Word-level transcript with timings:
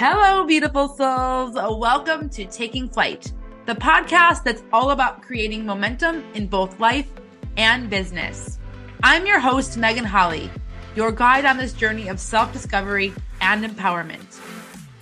Hello, 0.00 0.44
beautiful 0.44 0.86
souls. 0.86 1.54
Welcome 1.56 2.28
to 2.28 2.44
Taking 2.44 2.88
Flight, 2.88 3.32
the 3.66 3.74
podcast 3.74 4.44
that's 4.44 4.62
all 4.72 4.92
about 4.92 5.22
creating 5.22 5.66
momentum 5.66 6.22
in 6.34 6.46
both 6.46 6.78
life 6.78 7.10
and 7.56 7.90
business. 7.90 8.60
I'm 9.02 9.26
your 9.26 9.40
host, 9.40 9.76
Megan 9.76 10.04
Holly, 10.04 10.52
your 10.94 11.10
guide 11.10 11.44
on 11.44 11.56
this 11.56 11.72
journey 11.72 12.06
of 12.06 12.20
self 12.20 12.52
discovery 12.52 13.12
and 13.40 13.64
empowerment. 13.64 14.40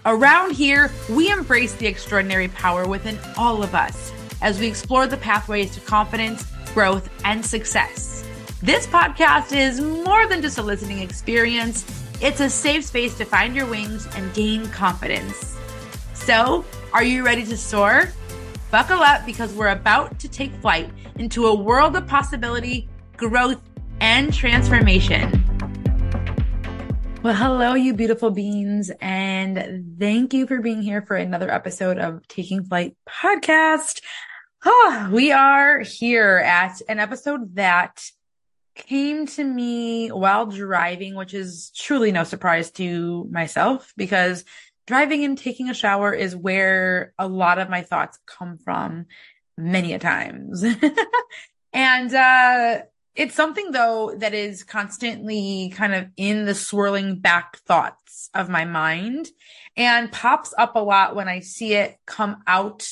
Around 0.07 0.53
here, 0.53 0.91
we 1.11 1.31
embrace 1.31 1.75
the 1.75 1.87
extraordinary 1.87 2.49
power 2.49 2.89
within 2.89 3.19
all 3.37 3.63
of 3.63 3.75
us 3.75 4.15
as 4.41 4.59
we 4.59 4.67
explore 4.67 5.07
the 5.07 5.19
pathways 5.19 5.75
to 5.75 5.81
confidence, 5.81 6.47
growth, 6.73 7.11
and 7.23 7.45
success. 7.45 8.25
This 8.63 8.87
podcast 8.87 9.55
is 9.55 9.79
more 9.79 10.27
than 10.27 10.41
just 10.41 10.57
a 10.57 10.63
listening 10.63 11.01
experience, 11.01 11.85
it's 12.21 12.41
a 12.41 12.49
safe 12.49 12.85
space 12.85 13.17
to 13.19 13.25
find 13.25 13.55
your 13.55 13.67
wings 13.67 14.09
and 14.17 14.33
gain 14.33 14.67
confidence. 14.69 15.57
So, 16.15 16.65
are 16.93 17.05
you 17.05 17.25
ready 17.25 17.45
to 17.45 17.57
soar? 17.57 18.11
Buckle 18.71 19.01
up 19.01 19.27
because 19.27 19.53
we're 19.53 19.69
about 19.69 20.19
to 20.21 20.29
take 20.29 20.53
flight 20.55 20.91
into 21.19 21.47
a 21.47 21.55
world 21.55 21.95
of 21.95 22.07
possibility, 22.07 22.89
growth, 23.17 23.61
and 24.01 24.33
transformation. 24.33 25.43
Well, 27.23 27.35
hello, 27.35 27.75
you 27.75 27.93
beautiful 27.93 28.31
beings, 28.31 28.91
and 29.01 29.97
thank 29.99 30.33
you 30.33 30.47
for 30.47 30.61
being 30.61 30.81
here 30.81 31.03
for 31.03 31.17
another 31.17 31.51
episode 31.51 31.99
of 31.99 32.27
Taking 32.29 32.65
Flight 32.65 32.97
podcast. 33.09 34.01
Oh, 34.65 35.11
we 35.13 35.33
are 35.33 35.81
here 35.81 36.39
at 36.39 36.81
an 36.89 36.99
episode 36.99 37.57
that 37.57 38.11
came 38.77 39.27
to 39.27 39.43
me 39.43 40.09
while 40.09 40.47
driving, 40.47 41.15
which 41.15 41.35
is 41.35 41.71
truly 41.75 42.13
no 42.13 42.25
surprise 42.25 42.71
to 42.73 43.27
myself 43.31 43.93
because 43.97 44.45
driving 44.87 45.25
and 45.25 45.37
taking 45.37 45.69
a 45.69 45.75
shower 45.75 46.13
is 46.13 46.37
where 46.37 47.13
a 47.19 47.27
lot 47.27 47.59
of 47.59 47.69
my 47.69 47.83
thoughts 47.83 48.19
come 48.27 48.59
from 48.59 49.07
many 49.59 49.95
a 49.95 49.99
times. 49.99 50.65
and, 51.73 52.15
uh, 52.15 52.83
it's 53.17 53.35
something 53.35 53.71
though 53.73 54.15
that 54.19 54.35
is 54.35 54.63
constantly 54.63 55.73
kind 55.75 55.95
of 55.95 56.07
in 56.19 56.45
the 56.45 56.55
swirling 56.55 57.19
back 57.19 57.57
thoughts 57.61 58.29
of 58.35 58.51
my 58.51 58.67
mind 58.67 59.27
and 59.77 60.13
pops 60.13 60.53
up 60.59 60.77
a 60.77 60.81
lot 60.81 61.17
when 61.17 61.29
I 61.29 61.41
see 61.41 61.73
it 61.75 61.97
come 62.05 62.43
out 62.47 62.87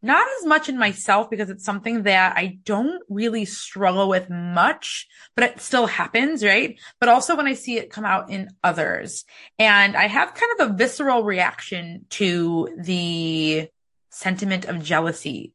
not 0.00 0.26
as 0.38 0.46
much 0.46 0.68
in 0.68 0.78
myself 0.78 1.28
because 1.28 1.50
it's 1.50 1.64
something 1.64 2.04
that 2.04 2.36
I 2.36 2.58
don't 2.64 3.02
really 3.08 3.44
struggle 3.44 4.08
with 4.08 4.30
much, 4.30 5.08
but 5.34 5.44
it 5.44 5.60
still 5.60 5.86
happens, 5.86 6.44
right? 6.44 6.78
But 7.00 7.08
also 7.08 7.36
when 7.36 7.46
I 7.46 7.54
see 7.54 7.76
it 7.78 7.90
come 7.90 8.04
out 8.04 8.30
in 8.30 8.50
others 8.62 9.24
and 9.58 9.96
I 9.96 10.06
have 10.06 10.34
kind 10.34 10.52
of 10.60 10.70
a 10.70 10.74
visceral 10.74 11.24
reaction 11.24 12.06
to 12.10 12.68
the 12.78 13.68
sentiment 14.10 14.66
of 14.66 14.82
jealousy. 14.82 15.52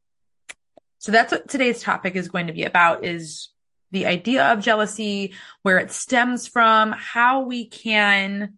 So 0.98 1.12
that's 1.12 1.32
what 1.32 1.50
today's 1.50 1.82
topic 1.82 2.16
is 2.16 2.30
going 2.30 2.48
to 2.48 2.54
be 2.54 2.64
about 2.64 3.06
is 3.06 3.50
the 3.92 4.08
idea 4.08 4.52
of 4.52 4.60
jealousy, 4.60 5.34
where 5.62 5.78
it 5.78 5.92
stems 5.92 6.48
from, 6.48 6.94
how 6.94 7.42
we 7.42 7.68
can 7.68 8.58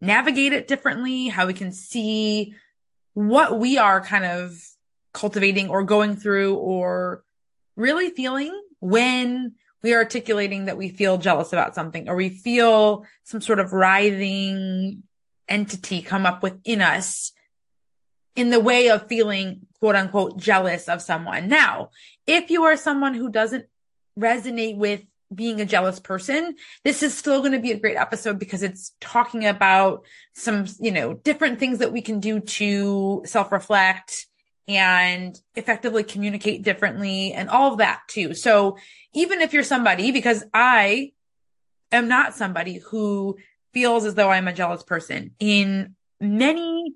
navigate 0.00 0.52
it 0.52 0.68
differently, 0.68 1.28
how 1.28 1.46
we 1.46 1.54
can 1.54 1.72
see 1.72 2.54
what 3.14 3.58
we 3.58 3.78
are 3.78 4.00
kind 4.00 4.24
of 4.24 4.60
cultivating 5.12 5.68
or 5.68 5.82
going 5.82 6.16
through 6.16 6.56
or 6.56 7.24
really 7.76 8.10
feeling 8.10 8.58
when 8.80 9.54
we 9.82 9.92
are 9.92 9.98
articulating 9.98 10.66
that 10.66 10.76
we 10.76 10.88
feel 10.88 11.18
jealous 11.18 11.52
about 11.52 11.74
something 11.74 12.08
or 12.08 12.14
we 12.14 12.28
feel 12.28 13.04
some 13.24 13.40
sort 13.40 13.58
of 13.58 13.72
writhing 13.72 15.02
entity 15.48 16.02
come 16.02 16.24
up 16.24 16.42
within 16.42 16.80
us 16.80 17.32
in 18.36 18.50
the 18.50 18.60
way 18.60 18.88
of 18.88 19.08
feeling 19.08 19.66
quote 19.80 19.96
unquote 19.96 20.36
jealous 20.36 20.88
of 20.88 21.02
someone. 21.02 21.48
Now, 21.48 21.90
if 22.26 22.50
you 22.50 22.64
are 22.64 22.76
someone 22.76 23.14
who 23.14 23.30
doesn't 23.30 23.66
resonate 24.18 24.76
with 24.76 25.02
being 25.34 25.60
a 25.60 25.66
jealous 25.66 25.98
person, 25.98 26.54
this 26.84 27.02
is 27.02 27.16
still 27.16 27.40
going 27.40 27.52
to 27.52 27.58
be 27.58 27.72
a 27.72 27.78
great 27.78 27.96
episode 27.96 28.38
because 28.38 28.62
it's 28.62 28.92
talking 29.00 29.46
about 29.46 30.04
some, 30.34 30.66
you 30.78 30.92
know, 30.92 31.14
different 31.14 31.58
things 31.58 31.78
that 31.78 31.92
we 31.92 32.02
can 32.02 32.20
do 32.20 32.40
to 32.40 33.22
self 33.24 33.50
reflect 33.50 34.26
and 34.68 35.38
effectively 35.54 36.04
communicate 36.04 36.62
differently 36.62 37.32
and 37.32 37.48
all 37.48 37.72
of 37.72 37.78
that 37.78 38.02
too. 38.08 38.34
So 38.34 38.76
even 39.14 39.40
if 39.40 39.52
you're 39.52 39.62
somebody, 39.62 40.12
because 40.12 40.44
I 40.54 41.12
am 41.90 42.08
not 42.08 42.34
somebody 42.34 42.78
who 42.78 43.36
feels 43.72 44.04
as 44.04 44.14
though 44.14 44.30
I'm 44.30 44.48
a 44.48 44.52
jealous 44.52 44.82
person 44.82 45.32
in 45.38 45.94
many, 46.20 46.94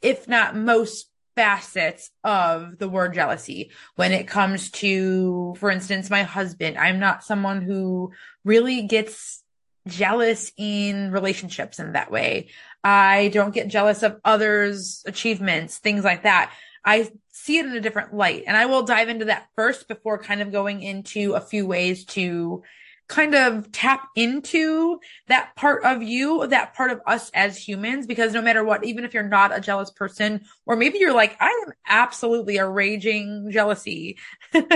if 0.00 0.28
not 0.28 0.56
most 0.56 1.10
facets 1.36 2.10
of 2.24 2.78
the 2.78 2.88
word 2.88 3.14
jealousy 3.14 3.70
when 3.96 4.12
it 4.12 4.28
comes 4.28 4.70
to, 4.70 5.54
for 5.58 5.70
instance, 5.70 6.10
my 6.10 6.22
husband. 6.22 6.76
I'm 6.76 6.98
not 6.98 7.24
someone 7.24 7.62
who 7.62 8.12
really 8.44 8.82
gets 8.82 9.42
jealous 9.86 10.52
in 10.56 11.10
relationships 11.10 11.78
in 11.78 11.92
that 11.92 12.10
way. 12.10 12.48
I 12.84 13.28
don't 13.28 13.54
get 13.54 13.68
jealous 13.68 14.02
of 14.02 14.20
others' 14.24 15.02
achievements, 15.06 15.78
things 15.78 16.04
like 16.04 16.24
that. 16.24 16.52
I 16.84 17.10
see 17.30 17.58
it 17.58 17.66
in 17.66 17.72
a 17.72 17.80
different 17.80 18.14
light. 18.14 18.44
And 18.46 18.56
I 18.56 18.66
will 18.66 18.82
dive 18.82 19.08
into 19.08 19.26
that 19.26 19.48
first 19.54 19.88
before 19.88 20.18
kind 20.18 20.40
of 20.40 20.52
going 20.52 20.82
into 20.82 21.34
a 21.34 21.40
few 21.40 21.66
ways 21.66 22.04
to 22.06 22.62
kind 23.10 23.34
of 23.34 23.70
tap 23.72 24.08
into 24.14 25.00
that 25.26 25.54
part 25.56 25.84
of 25.84 26.00
you, 26.02 26.46
that 26.46 26.74
part 26.74 26.92
of 26.92 27.00
us 27.06 27.30
as 27.34 27.58
humans, 27.58 28.06
because 28.06 28.32
no 28.32 28.40
matter 28.40 28.62
what, 28.62 28.84
even 28.84 29.04
if 29.04 29.12
you're 29.12 29.24
not 29.24 29.54
a 29.54 29.60
jealous 29.60 29.90
person, 29.90 30.42
or 30.64 30.76
maybe 30.76 30.98
you're 30.98 31.12
like, 31.12 31.36
I 31.40 31.64
am 31.66 31.72
absolutely 31.88 32.58
a 32.58 32.68
raging 32.68 33.50
jealousy 33.50 34.16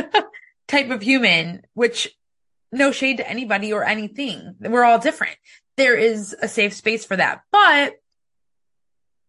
type 0.69 0.91
of 0.91 1.01
human, 1.01 1.63
which 1.75 2.09
no 2.73 2.91
shade 2.91 3.19
to 3.19 3.31
anybody 3.31 3.73
or 3.73 3.85
anything. 3.85 4.57
We're 4.61 4.85
all 4.85 4.99
different. 4.99 5.37
There 5.77 5.97
is 5.97 6.35
a 6.43 6.49
safe 6.49 6.75
space 6.75 7.05
for 7.05 7.17
that. 7.17 7.43
But 7.53 8.01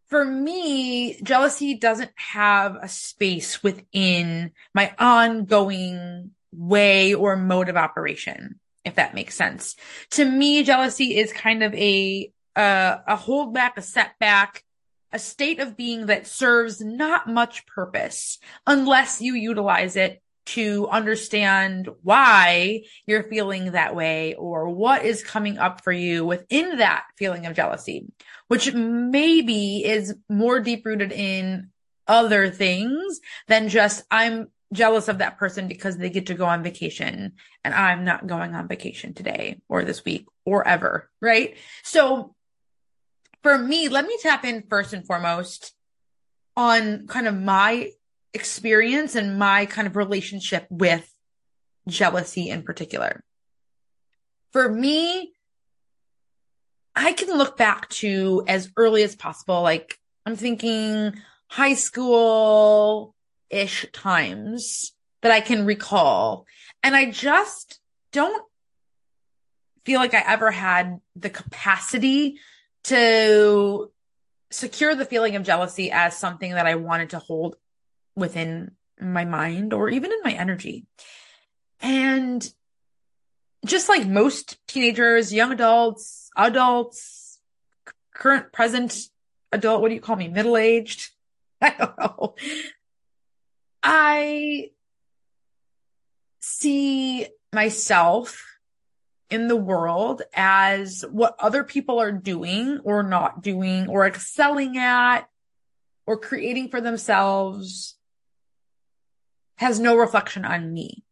for 0.07 0.23
me, 0.23 1.19
jealousy 1.21 1.75
doesn't 1.75 2.11
have 2.15 2.77
a 2.81 2.87
space 2.87 3.63
within 3.63 4.51
my 4.73 4.93
ongoing 4.99 6.31
way 6.51 7.13
or 7.13 7.35
mode 7.35 7.69
of 7.69 7.75
operation, 7.75 8.59
if 8.83 8.95
that 8.95 9.15
makes 9.15 9.35
sense. 9.35 9.75
To 10.11 10.25
me, 10.25 10.63
jealousy 10.63 11.17
is 11.17 11.33
kind 11.33 11.63
of 11.63 11.73
a, 11.73 12.31
uh, 12.55 12.97
a 13.07 13.17
holdback, 13.17 13.77
a 13.77 13.81
setback, 13.81 14.63
a 15.11 15.19
state 15.19 15.59
of 15.59 15.77
being 15.77 16.07
that 16.07 16.27
serves 16.27 16.81
not 16.81 17.27
much 17.27 17.65
purpose 17.65 18.37
unless 18.67 19.21
you 19.21 19.33
utilize 19.33 19.95
it 19.95 20.21
to 20.45 20.87
understand 20.87 21.89
why 22.03 22.83
you're 23.05 23.23
feeling 23.23 23.71
that 23.71 23.95
way 23.95 24.35
or 24.35 24.69
what 24.69 25.03
is 25.03 25.23
coming 25.23 25.57
up 25.57 25.83
for 25.83 25.91
you 25.91 26.25
within 26.25 26.77
that 26.77 27.05
feeling 27.17 27.45
of 27.45 27.55
jealousy, 27.55 28.05
which 28.47 28.73
maybe 28.73 29.83
is 29.83 30.15
more 30.29 30.59
deep 30.59 30.85
rooted 30.85 31.11
in 31.11 31.69
other 32.07 32.49
things 32.49 33.19
than 33.47 33.69
just 33.69 34.03
I'm 34.11 34.49
jealous 34.73 35.07
of 35.07 35.19
that 35.19 35.37
person 35.37 35.67
because 35.67 35.97
they 35.97 36.09
get 36.09 36.27
to 36.27 36.33
go 36.33 36.45
on 36.45 36.63
vacation 36.63 37.33
and 37.63 37.73
I'm 37.73 38.03
not 38.03 38.27
going 38.27 38.53
on 38.53 38.67
vacation 38.67 39.13
today 39.13 39.61
or 39.69 39.83
this 39.83 40.05
week 40.05 40.27
or 40.45 40.67
ever. 40.67 41.09
Right. 41.21 41.55
So 41.83 42.35
for 43.41 43.57
me, 43.57 43.89
let 43.89 44.05
me 44.05 44.17
tap 44.21 44.43
in 44.43 44.63
first 44.69 44.93
and 44.93 45.05
foremost 45.05 45.73
on 46.57 47.07
kind 47.07 47.27
of 47.27 47.35
my 47.35 47.91
experience 48.35 49.15
and 49.15 49.39
my 49.39 49.65
kind 49.65 49.87
of 49.87 49.95
relationship 49.95 50.67
with 50.69 51.11
jealousy 51.87 52.49
in 52.49 52.63
particular. 52.63 53.23
For 54.51 54.69
me, 54.69 55.33
I 56.95 57.13
can 57.13 57.37
look 57.37 57.57
back 57.57 57.89
to 57.89 58.43
as 58.47 58.71
early 58.77 59.03
as 59.03 59.15
possible. 59.15 59.61
Like 59.61 59.97
I'm 60.25 60.35
thinking 60.35 61.15
high 61.47 61.73
school 61.73 63.15
ish 63.49 63.85
times 63.91 64.93
that 65.21 65.31
I 65.31 65.41
can 65.41 65.65
recall. 65.65 66.45
And 66.83 66.95
I 66.95 67.11
just 67.11 67.79
don't 68.11 68.43
feel 69.85 69.99
like 69.99 70.13
I 70.13 70.23
ever 70.25 70.51
had 70.51 70.99
the 71.15 71.29
capacity 71.29 72.39
to 72.85 73.91
secure 74.51 74.95
the 74.95 75.05
feeling 75.05 75.35
of 75.35 75.43
jealousy 75.43 75.91
as 75.91 76.17
something 76.17 76.51
that 76.51 76.65
I 76.65 76.75
wanted 76.75 77.11
to 77.11 77.19
hold 77.19 77.55
within 78.15 78.71
my 78.99 79.25
mind 79.25 79.73
or 79.73 79.89
even 79.89 80.11
in 80.11 80.19
my 80.23 80.31
energy. 80.31 80.85
And 81.81 82.47
just 83.65 83.89
like 83.89 84.07
most 84.07 84.57
teenagers, 84.67 85.33
young 85.33 85.51
adults, 85.51 86.29
adults, 86.37 87.39
current, 88.13 88.51
present 88.51 88.97
adult, 89.51 89.81
what 89.81 89.89
do 89.89 89.95
you 89.95 90.01
call 90.01 90.15
me? 90.15 90.27
Middle 90.27 90.57
aged? 90.57 91.11
I 91.61 91.69
don't 91.71 91.97
know. 91.97 92.35
I 93.81 94.69
see 96.39 97.27
myself 97.53 98.43
in 99.29 99.47
the 99.47 99.55
world 99.55 100.21
as 100.33 101.03
what 101.09 101.35
other 101.39 101.63
people 101.63 101.99
are 101.99 102.11
doing 102.11 102.79
or 102.83 103.01
not 103.03 103.41
doing 103.41 103.87
or 103.87 104.05
excelling 104.05 104.77
at 104.77 105.27
or 106.05 106.17
creating 106.17 106.69
for 106.69 106.79
themselves 106.79 107.94
has 109.57 109.79
no 109.79 109.95
reflection 109.95 110.45
on 110.45 110.73
me. 110.73 111.03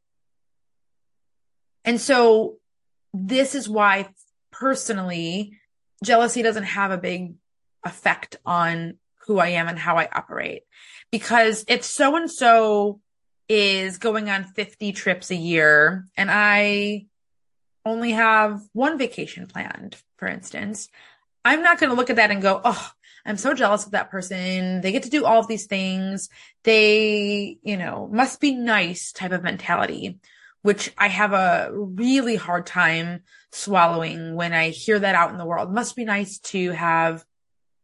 And 1.85 1.99
so 1.99 2.57
this 3.13 3.55
is 3.55 3.69
why 3.69 4.09
personally 4.51 5.59
jealousy 6.03 6.41
doesn't 6.41 6.63
have 6.63 6.91
a 6.91 6.97
big 6.97 7.35
effect 7.85 8.37
on 8.45 8.95
who 9.25 9.39
I 9.39 9.49
am 9.49 9.67
and 9.67 9.79
how 9.79 9.97
I 9.97 10.09
operate. 10.11 10.63
Because 11.11 11.63
if 11.67 11.83
so 11.83 12.15
and 12.15 12.29
so 12.29 12.99
is 13.47 13.97
going 13.97 14.29
on 14.29 14.43
50 14.43 14.91
trips 14.93 15.31
a 15.31 15.35
year 15.35 16.05
and 16.17 16.29
I 16.31 17.05
only 17.85 18.11
have 18.11 18.61
one 18.73 18.97
vacation 18.97 19.47
planned, 19.47 19.97
for 20.17 20.27
instance, 20.27 20.89
I'm 21.45 21.61
not 21.61 21.79
going 21.79 21.89
to 21.89 21.95
look 21.95 22.09
at 22.09 22.15
that 22.17 22.31
and 22.31 22.41
go, 22.41 22.61
Oh, 22.63 22.91
I'm 23.25 23.37
so 23.37 23.53
jealous 23.53 23.85
of 23.85 23.91
that 23.91 24.11
person. 24.11 24.81
They 24.81 24.91
get 24.91 25.03
to 25.03 25.09
do 25.09 25.25
all 25.25 25.39
of 25.39 25.47
these 25.47 25.65
things. 25.65 26.29
They, 26.63 27.57
you 27.63 27.77
know, 27.77 28.09
must 28.11 28.41
be 28.41 28.53
nice 28.53 29.11
type 29.11 29.31
of 29.31 29.43
mentality, 29.43 30.19
which 30.61 30.91
I 30.97 31.07
have 31.07 31.33
a 31.33 31.71
really 31.73 32.35
hard 32.35 32.65
time 32.65 33.21
swallowing 33.51 34.35
when 34.35 34.53
I 34.53 34.69
hear 34.69 34.99
that 34.99 35.15
out 35.15 35.31
in 35.31 35.37
the 35.37 35.45
world. 35.45 35.73
Must 35.73 35.95
be 35.95 36.03
nice 36.03 36.39
to 36.39 36.71
have 36.71 37.23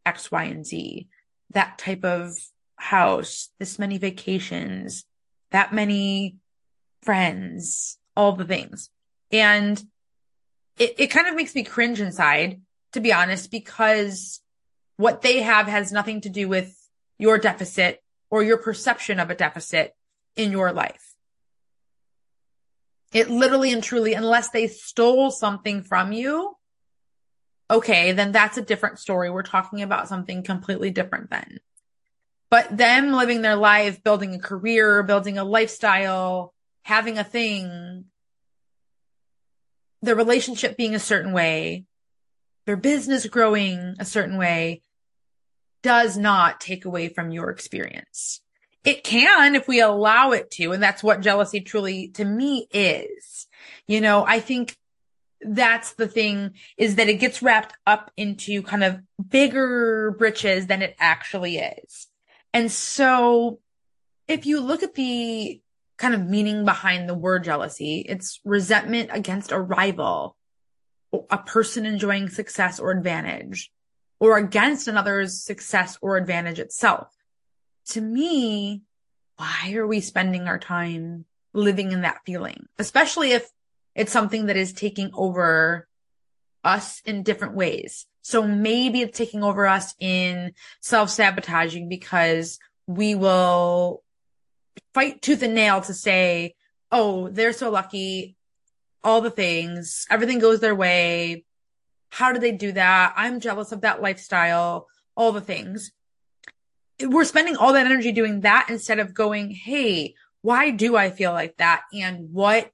X, 0.04 0.30
Y, 0.30 0.44
and 0.44 0.66
Z, 0.66 1.08
that 1.52 1.78
type 1.78 2.04
of 2.04 2.34
house, 2.76 3.48
this 3.58 3.78
many 3.78 3.98
vacations, 3.98 5.04
that 5.52 5.72
many 5.72 6.36
friends, 7.02 7.98
all 8.16 8.32
the 8.32 8.44
things. 8.44 8.90
And 9.32 9.82
it, 10.78 10.94
it 10.98 11.06
kind 11.08 11.28
of 11.28 11.34
makes 11.34 11.54
me 11.54 11.62
cringe 11.62 12.00
inside, 12.00 12.60
to 12.92 13.00
be 13.00 13.12
honest, 13.12 13.50
because 13.50 14.40
what 15.00 15.22
they 15.22 15.40
have 15.40 15.66
has 15.66 15.90
nothing 15.90 16.20
to 16.20 16.28
do 16.28 16.46
with 16.46 16.76
your 17.18 17.38
deficit 17.38 18.02
or 18.30 18.42
your 18.42 18.58
perception 18.58 19.18
of 19.18 19.30
a 19.30 19.34
deficit 19.34 19.94
in 20.36 20.52
your 20.52 20.72
life. 20.72 21.14
It 23.14 23.30
literally 23.30 23.72
and 23.72 23.82
truly, 23.82 24.12
unless 24.12 24.50
they 24.50 24.66
stole 24.66 25.30
something 25.30 25.82
from 25.82 26.12
you, 26.12 26.54
okay, 27.70 28.12
then 28.12 28.30
that's 28.30 28.58
a 28.58 28.62
different 28.62 28.98
story. 28.98 29.30
We're 29.30 29.42
talking 29.42 29.80
about 29.80 30.06
something 30.06 30.42
completely 30.42 30.90
different 30.90 31.30
then. 31.30 31.60
But 32.50 32.76
them 32.76 33.12
living 33.12 33.40
their 33.40 33.56
life, 33.56 34.04
building 34.04 34.34
a 34.34 34.38
career, 34.38 35.02
building 35.02 35.38
a 35.38 35.44
lifestyle, 35.44 36.52
having 36.82 37.16
a 37.16 37.24
thing, 37.24 38.04
their 40.02 40.14
relationship 40.14 40.76
being 40.76 40.94
a 40.94 41.00
certain 41.00 41.32
way, 41.32 41.86
their 42.66 42.76
business 42.76 43.26
growing 43.26 43.94
a 43.98 44.04
certain 44.04 44.36
way 44.36 44.82
does 45.82 46.16
not 46.16 46.60
take 46.60 46.84
away 46.84 47.08
from 47.08 47.30
your 47.30 47.50
experience. 47.50 48.40
It 48.84 49.04
can 49.04 49.54
if 49.54 49.68
we 49.68 49.80
allow 49.80 50.32
it 50.32 50.50
to. 50.52 50.72
And 50.72 50.82
that's 50.82 51.02
what 51.02 51.20
jealousy 51.20 51.60
truly 51.60 52.08
to 52.14 52.24
me 52.24 52.66
is. 52.72 53.46
You 53.86 54.00
know, 54.00 54.24
I 54.26 54.40
think 54.40 54.76
that's 55.42 55.94
the 55.94 56.08
thing 56.08 56.52
is 56.76 56.96
that 56.96 57.08
it 57.08 57.14
gets 57.20 57.42
wrapped 57.42 57.74
up 57.86 58.10
into 58.16 58.62
kind 58.62 58.84
of 58.84 59.00
bigger 59.28 60.14
britches 60.18 60.66
than 60.66 60.82
it 60.82 60.96
actually 60.98 61.58
is. 61.58 62.08
And 62.52 62.70
so 62.70 63.60
if 64.28 64.46
you 64.46 64.60
look 64.60 64.82
at 64.82 64.94
the 64.94 65.60
kind 65.96 66.14
of 66.14 66.26
meaning 66.26 66.64
behind 66.64 67.08
the 67.08 67.14
word 67.14 67.44
jealousy, 67.44 68.04
it's 68.08 68.40
resentment 68.44 69.10
against 69.12 69.52
a 69.52 69.60
rival, 69.60 70.36
a 71.30 71.38
person 71.38 71.84
enjoying 71.84 72.28
success 72.28 72.80
or 72.80 72.90
advantage, 72.90 73.70
or 74.20 74.36
against 74.36 74.86
another's 74.86 75.42
success 75.42 75.98
or 76.00 76.16
advantage 76.16 76.60
itself. 76.60 77.08
To 77.86 78.00
me, 78.00 78.82
why 79.36 79.72
are 79.74 79.86
we 79.86 80.00
spending 80.00 80.46
our 80.46 80.58
time 80.58 81.24
living 81.54 81.90
in 81.90 82.02
that 82.02 82.20
feeling? 82.26 82.66
Especially 82.78 83.32
if 83.32 83.50
it's 83.94 84.12
something 84.12 84.46
that 84.46 84.56
is 84.56 84.74
taking 84.74 85.10
over 85.14 85.88
us 86.62 87.00
in 87.06 87.22
different 87.22 87.54
ways. 87.54 88.06
So 88.22 88.46
maybe 88.46 89.00
it's 89.00 89.16
taking 89.16 89.42
over 89.42 89.66
us 89.66 89.94
in 89.98 90.52
self 90.80 91.08
sabotaging 91.08 91.88
because 91.88 92.58
we 92.86 93.14
will 93.14 94.02
fight 94.92 95.22
tooth 95.22 95.42
and 95.42 95.54
nail 95.54 95.80
to 95.80 95.94
say, 95.94 96.54
Oh, 96.92 97.28
they're 97.28 97.54
so 97.54 97.70
lucky. 97.70 98.36
All 99.02 99.22
the 99.22 99.30
things, 99.30 100.06
everything 100.10 100.38
goes 100.38 100.60
their 100.60 100.74
way. 100.74 101.44
How 102.10 102.32
do 102.32 102.40
they 102.40 102.52
do 102.52 102.72
that? 102.72 103.14
I'm 103.16 103.40
jealous 103.40 103.72
of 103.72 103.82
that 103.82 104.02
lifestyle, 104.02 104.88
all 105.16 105.32
the 105.32 105.40
things. 105.40 105.92
We're 107.00 107.24
spending 107.24 107.56
all 107.56 107.72
that 107.72 107.86
energy 107.86 108.12
doing 108.12 108.40
that 108.40 108.66
instead 108.68 108.98
of 108.98 109.14
going, 109.14 109.50
Hey, 109.50 110.14
why 110.42 110.70
do 110.70 110.96
I 110.96 111.10
feel 111.10 111.32
like 111.32 111.56
that? 111.58 111.82
And 111.94 112.32
what 112.32 112.70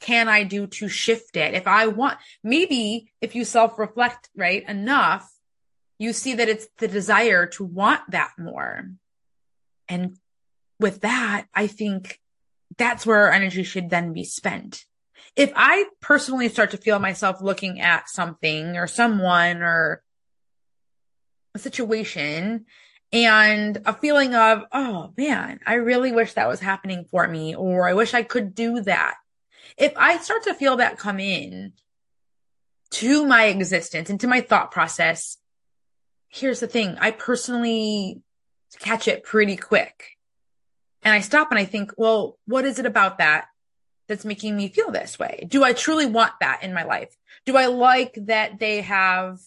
can 0.00 0.28
I 0.28 0.44
do 0.44 0.66
to 0.66 0.88
shift 0.88 1.36
it? 1.36 1.54
If 1.54 1.66
I 1.66 1.86
want, 1.86 2.18
maybe 2.42 3.10
if 3.20 3.34
you 3.34 3.44
self 3.44 3.78
reflect, 3.78 4.28
right, 4.36 4.66
enough, 4.68 5.30
you 5.98 6.12
see 6.12 6.34
that 6.34 6.48
it's 6.48 6.68
the 6.78 6.88
desire 6.88 7.46
to 7.46 7.64
want 7.64 8.02
that 8.10 8.32
more. 8.38 8.90
And 9.88 10.16
with 10.78 11.00
that, 11.00 11.46
I 11.54 11.66
think 11.66 12.20
that's 12.76 13.06
where 13.06 13.26
our 13.26 13.32
energy 13.32 13.62
should 13.62 13.88
then 13.88 14.12
be 14.12 14.24
spent. 14.24 14.84
If 15.36 15.52
I 15.54 15.84
personally 16.00 16.48
start 16.48 16.70
to 16.70 16.78
feel 16.78 16.98
myself 16.98 17.40
looking 17.40 17.80
at 17.80 18.08
something 18.08 18.76
or 18.76 18.86
someone 18.86 19.62
or 19.62 20.02
a 21.54 21.58
situation 21.58 22.64
and 23.12 23.82
a 23.84 23.92
feeling 23.92 24.34
of, 24.34 24.64
oh 24.72 25.12
man, 25.16 25.60
I 25.66 25.74
really 25.74 26.10
wish 26.10 26.32
that 26.32 26.48
was 26.48 26.60
happening 26.60 27.04
for 27.10 27.28
me, 27.28 27.54
or 27.54 27.86
I 27.86 27.94
wish 27.94 28.14
I 28.14 28.22
could 28.22 28.54
do 28.54 28.80
that 28.82 29.16
if 29.76 29.92
I 29.96 30.18
start 30.18 30.44
to 30.44 30.54
feel 30.54 30.76
that 30.76 30.98
come 30.98 31.20
in 31.20 31.72
to 32.90 33.26
my 33.26 33.44
existence, 33.44 34.10
into 34.10 34.26
my 34.26 34.40
thought 34.40 34.70
process, 34.70 35.36
here's 36.28 36.60
the 36.60 36.66
thing. 36.66 36.96
I 36.98 37.10
personally 37.10 38.22
catch 38.78 39.08
it 39.08 39.24
pretty 39.24 39.56
quick. 39.56 40.16
And 41.02 41.12
I 41.12 41.20
stop 41.20 41.50
and 41.50 41.58
I 41.58 41.64
think, 41.64 41.92
well, 41.96 42.38
what 42.46 42.64
is 42.64 42.78
it 42.78 42.86
about 42.86 43.18
that 43.18 43.46
that's 44.08 44.24
making 44.24 44.56
me 44.56 44.68
feel 44.68 44.90
this 44.90 45.18
way? 45.18 45.46
Do 45.48 45.64
I 45.64 45.72
truly 45.72 46.06
want 46.06 46.32
that 46.40 46.62
in 46.62 46.72
my 46.72 46.84
life? 46.84 47.16
Do 47.44 47.56
I 47.56 47.66
like 47.66 48.18
that 48.22 48.58
they 48.58 48.82
have 48.82 49.40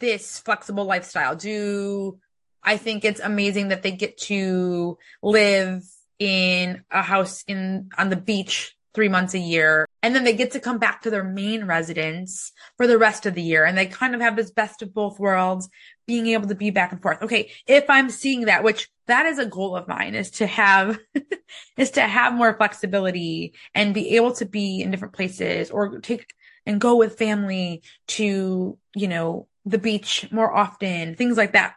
this 0.00 0.38
flexible 0.38 0.84
lifestyle? 0.84 1.36
Do 1.36 2.18
I 2.62 2.76
think 2.76 3.04
it's 3.04 3.20
amazing 3.20 3.68
that 3.68 3.82
they 3.82 3.92
get 3.92 4.16
to 4.18 4.98
live 5.22 5.84
in 6.18 6.84
a 6.90 7.02
house 7.02 7.44
in 7.46 7.90
on 7.98 8.08
the 8.08 8.16
beach 8.16 8.76
three 8.94 9.08
months 9.08 9.34
a 9.34 9.38
year. 9.38 9.86
And 10.04 10.14
then 10.14 10.24
they 10.24 10.34
get 10.34 10.50
to 10.50 10.60
come 10.60 10.76
back 10.76 11.00
to 11.00 11.10
their 11.10 11.24
main 11.24 11.64
residence 11.64 12.52
for 12.76 12.86
the 12.86 12.98
rest 12.98 13.24
of 13.24 13.32
the 13.32 13.40
year. 13.40 13.64
And 13.64 13.76
they 13.76 13.86
kind 13.86 14.14
of 14.14 14.20
have 14.20 14.36
this 14.36 14.50
best 14.50 14.82
of 14.82 14.92
both 14.92 15.18
worlds, 15.18 15.70
being 16.06 16.26
able 16.26 16.46
to 16.48 16.54
be 16.54 16.68
back 16.68 16.92
and 16.92 17.00
forth. 17.00 17.22
Okay. 17.22 17.50
If 17.66 17.88
I'm 17.88 18.10
seeing 18.10 18.42
that, 18.42 18.62
which 18.62 18.90
that 19.06 19.24
is 19.24 19.38
a 19.38 19.46
goal 19.46 19.74
of 19.74 19.88
mine 19.88 20.14
is 20.14 20.32
to 20.32 20.46
have, 20.46 20.98
is 21.78 21.92
to 21.92 22.02
have 22.02 22.34
more 22.34 22.52
flexibility 22.52 23.54
and 23.74 23.94
be 23.94 24.16
able 24.16 24.32
to 24.32 24.44
be 24.44 24.82
in 24.82 24.90
different 24.90 25.14
places 25.14 25.70
or 25.70 26.00
take 26.00 26.34
and 26.66 26.82
go 26.82 26.96
with 26.96 27.16
family 27.16 27.82
to, 28.08 28.76
you 28.94 29.08
know, 29.08 29.48
the 29.64 29.78
beach 29.78 30.28
more 30.30 30.54
often, 30.54 31.14
things 31.14 31.38
like 31.38 31.54
that. 31.54 31.76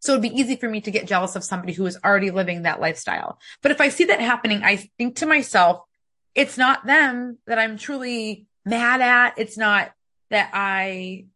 So 0.00 0.14
it'd 0.14 0.22
be 0.22 0.40
easy 0.40 0.56
for 0.56 0.68
me 0.68 0.80
to 0.80 0.90
get 0.90 1.06
jealous 1.06 1.36
of 1.36 1.44
somebody 1.44 1.72
who 1.72 1.86
is 1.86 1.98
already 2.04 2.32
living 2.32 2.62
that 2.62 2.80
lifestyle. 2.80 3.38
But 3.62 3.70
if 3.70 3.80
I 3.80 3.90
see 3.90 4.06
that 4.06 4.20
happening, 4.20 4.64
I 4.64 4.88
think 4.98 5.16
to 5.16 5.26
myself, 5.26 5.85
it's 6.36 6.58
not 6.58 6.86
them 6.86 7.38
that 7.46 7.58
I'm 7.58 7.78
truly 7.78 8.46
mad 8.64 9.00
at. 9.00 9.38
It's 9.38 9.56
not 9.56 9.90
that 10.30 10.50
I 10.52 11.26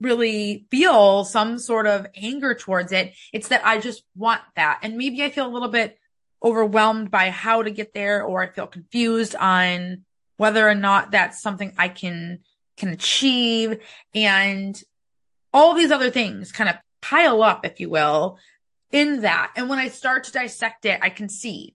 really 0.00 0.66
feel 0.70 1.24
some 1.24 1.58
sort 1.58 1.86
of 1.86 2.06
anger 2.14 2.54
towards 2.54 2.92
it. 2.92 3.14
It's 3.32 3.48
that 3.48 3.64
I 3.64 3.80
just 3.80 4.04
want 4.14 4.42
that. 4.56 4.80
And 4.82 4.98
maybe 4.98 5.24
I 5.24 5.30
feel 5.30 5.46
a 5.46 5.48
little 5.48 5.68
bit 5.68 5.98
overwhelmed 6.44 7.10
by 7.10 7.30
how 7.30 7.62
to 7.62 7.70
get 7.70 7.94
there 7.94 8.22
or 8.22 8.42
I 8.42 8.48
feel 8.48 8.66
confused 8.66 9.34
on 9.36 10.04
whether 10.36 10.68
or 10.68 10.74
not 10.74 11.12
that's 11.12 11.40
something 11.40 11.72
I 11.78 11.88
can, 11.88 12.40
can 12.76 12.90
achieve 12.90 13.80
and 14.14 14.80
all 15.54 15.74
these 15.74 15.92
other 15.92 16.10
things 16.10 16.52
kind 16.52 16.68
of 16.68 16.76
pile 17.00 17.42
up, 17.42 17.64
if 17.64 17.80
you 17.80 17.88
will, 17.88 18.38
in 18.90 19.22
that. 19.22 19.52
And 19.56 19.68
when 19.68 19.78
I 19.78 19.88
start 19.88 20.24
to 20.24 20.32
dissect 20.32 20.84
it, 20.84 20.98
I 21.00 21.10
can 21.10 21.28
see, 21.28 21.74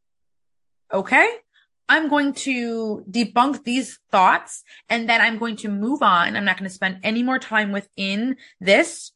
okay, 0.93 1.27
I'm 1.89 2.09
going 2.09 2.33
to 2.33 3.03
debunk 3.09 3.63
these 3.63 3.99
thoughts 4.11 4.63
and 4.89 5.09
then 5.09 5.21
I'm 5.21 5.37
going 5.37 5.55
to 5.57 5.69
move 5.69 6.01
on. 6.01 6.35
I'm 6.35 6.45
not 6.45 6.57
going 6.57 6.69
to 6.69 6.73
spend 6.73 6.99
any 7.03 7.23
more 7.23 7.39
time 7.39 7.71
within 7.71 8.37
this. 8.59 9.11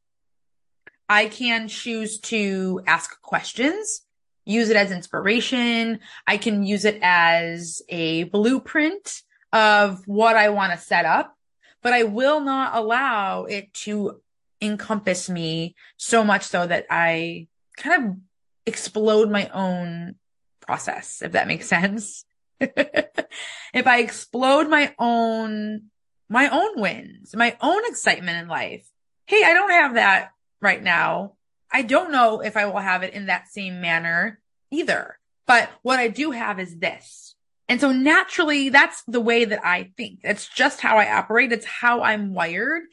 I 1.09 1.25
can 1.25 1.67
choose 1.67 2.19
to 2.21 2.81
ask 2.87 3.21
questions, 3.21 4.03
use 4.45 4.69
it 4.69 4.77
as 4.77 4.91
inspiration. 4.91 5.99
I 6.25 6.37
can 6.37 6.63
use 6.63 6.85
it 6.85 6.99
as 7.01 7.81
a 7.89 8.23
blueprint 8.25 9.23
of 9.51 10.07
what 10.07 10.37
I 10.37 10.49
want 10.49 10.71
to 10.71 10.77
set 10.77 11.05
up, 11.05 11.35
but 11.81 11.91
I 11.91 12.03
will 12.03 12.39
not 12.39 12.73
allow 12.73 13.43
it 13.43 13.73
to 13.73 14.21
encompass 14.61 15.29
me 15.29 15.75
so 15.97 16.23
much 16.23 16.43
so 16.43 16.65
that 16.65 16.85
I 16.89 17.47
kind 17.75 18.05
of 18.05 18.17
explode 18.65 19.29
my 19.29 19.49
own 19.49 20.15
process, 20.61 21.21
if 21.21 21.33
that 21.33 21.47
makes 21.47 21.67
sense. 21.67 22.23
if 23.73 23.87
I 23.87 23.99
explode 23.99 24.69
my 24.69 24.93
own, 24.99 25.83
my 26.29 26.49
own 26.49 26.79
wins, 26.79 27.35
my 27.35 27.57
own 27.61 27.81
excitement 27.85 28.37
in 28.37 28.47
life. 28.47 28.87
Hey, 29.25 29.43
I 29.43 29.53
don't 29.53 29.71
have 29.71 29.95
that 29.95 30.31
right 30.61 30.81
now. 30.81 31.33
I 31.71 31.81
don't 31.81 32.11
know 32.11 32.41
if 32.41 32.57
I 32.57 32.65
will 32.65 32.79
have 32.79 33.03
it 33.03 33.13
in 33.13 33.27
that 33.27 33.47
same 33.47 33.81
manner 33.81 34.39
either. 34.69 35.17
But 35.47 35.69
what 35.81 35.99
I 35.99 36.07
do 36.07 36.31
have 36.31 36.59
is 36.59 36.77
this. 36.77 37.35
And 37.67 37.79
so 37.79 37.91
naturally, 37.91 38.69
that's 38.69 39.01
the 39.03 39.21
way 39.21 39.45
that 39.45 39.65
I 39.65 39.91
think. 39.97 40.19
It's 40.23 40.47
just 40.47 40.81
how 40.81 40.97
I 40.97 41.17
operate. 41.17 41.51
It's 41.51 41.65
how 41.65 42.01
I'm 42.03 42.33
wired. 42.33 42.83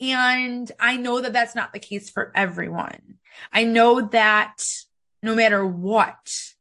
And 0.00 0.70
I 0.78 0.96
know 0.96 1.20
that 1.20 1.32
that's 1.32 1.56
not 1.56 1.72
the 1.72 1.80
case 1.80 2.08
for 2.08 2.30
everyone. 2.34 3.18
I 3.52 3.64
know 3.64 4.00
that 4.08 4.64
no 5.22 5.34
matter 5.34 5.66
what 5.66 6.54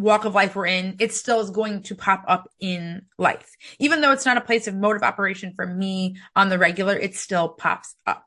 walk 0.00 0.24
of 0.24 0.34
life 0.34 0.56
we're 0.56 0.66
in, 0.66 0.96
it 0.98 1.12
still 1.12 1.40
is 1.40 1.50
going 1.50 1.82
to 1.84 1.94
pop 1.94 2.24
up 2.26 2.48
in 2.58 3.02
life. 3.18 3.56
Even 3.78 4.00
though 4.00 4.12
it's 4.12 4.26
not 4.26 4.36
a 4.36 4.42
place 4.42 4.66
of 4.66 4.74
mode 4.74 4.96
of 4.96 5.02
operation 5.02 5.52
for 5.54 5.66
me 5.66 6.16
on 6.34 6.48
the 6.48 6.58
regular, 6.58 6.96
it 6.96 7.14
still 7.14 7.48
pops 7.48 7.94
up. 8.06 8.24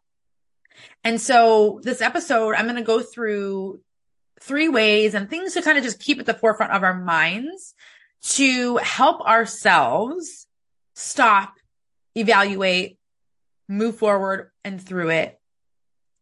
And 1.03 1.19
so 1.19 1.79
this 1.83 2.01
episode, 2.01 2.55
I'm 2.55 2.65
going 2.65 2.75
to 2.75 2.81
go 2.81 3.01
through 3.01 3.81
three 4.41 4.69
ways 4.69 5.13
and 5.13 5.29
things 5.29 5.53
to 5.53 5.61
kind 5.61 5.77
of 5.77 5.83
just 5.83 5.99
keep 5.99 6.19
at 6.19 6.25
the 6.25 6.33
forefront 6.33 6.73
of 6.73 6.83
our 6.83 6.99
minds 6.99 7.73
to 8.23 8.77
help 8.77 9.21
ourselves 9.21 10.47
stop, 10.95 11.53
evaluate, 12.15 12.97
move 13.67 13.97
forward 13.97 14.51
and 14.63 14.81
through 14.81 15.09
it 15.09 15.39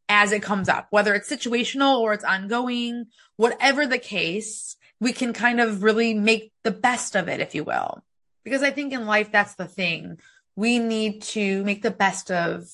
as 0.10 0.32
it 0.32 0.44
comes 0.44 0.68
up, 0.68 0.88
whether 0.90 1.14
it's 1.14 1.30
situational 1.30 2.00
or 2.00 2.14
it's 2.14 2.24
ongoing, 2.24 3.06
whatever 3.38 3.88
the 3.88 3.98
case, 3.98 4.76
we 5.02 5.12
can 5.12 5.34
kind 5.34 5.60
of 5.60 5.84
really 5.84 6.14
make 6.14 6.54
the 6.64 6.72
best 6.72 7.16
of 7.16 7.28
it, 7.28 7.42
if 7.42 7.56
you 7.56 7.64
will. 7.66 8.02
Because 8.44 8.62
I 8.64 8.70
think 8.70 8.94
in 8.94 9.08
life, 9.08 9.32
that's 9.32 9.56
the 9.56 9.68
thing. 9.68 10.20
We 10.56 10.80
need 10.80 11.24
to 11.24 11.64
make 11.64 11.82
the 11.82 11.92
best 11.92 12.32
of 12.32 12.70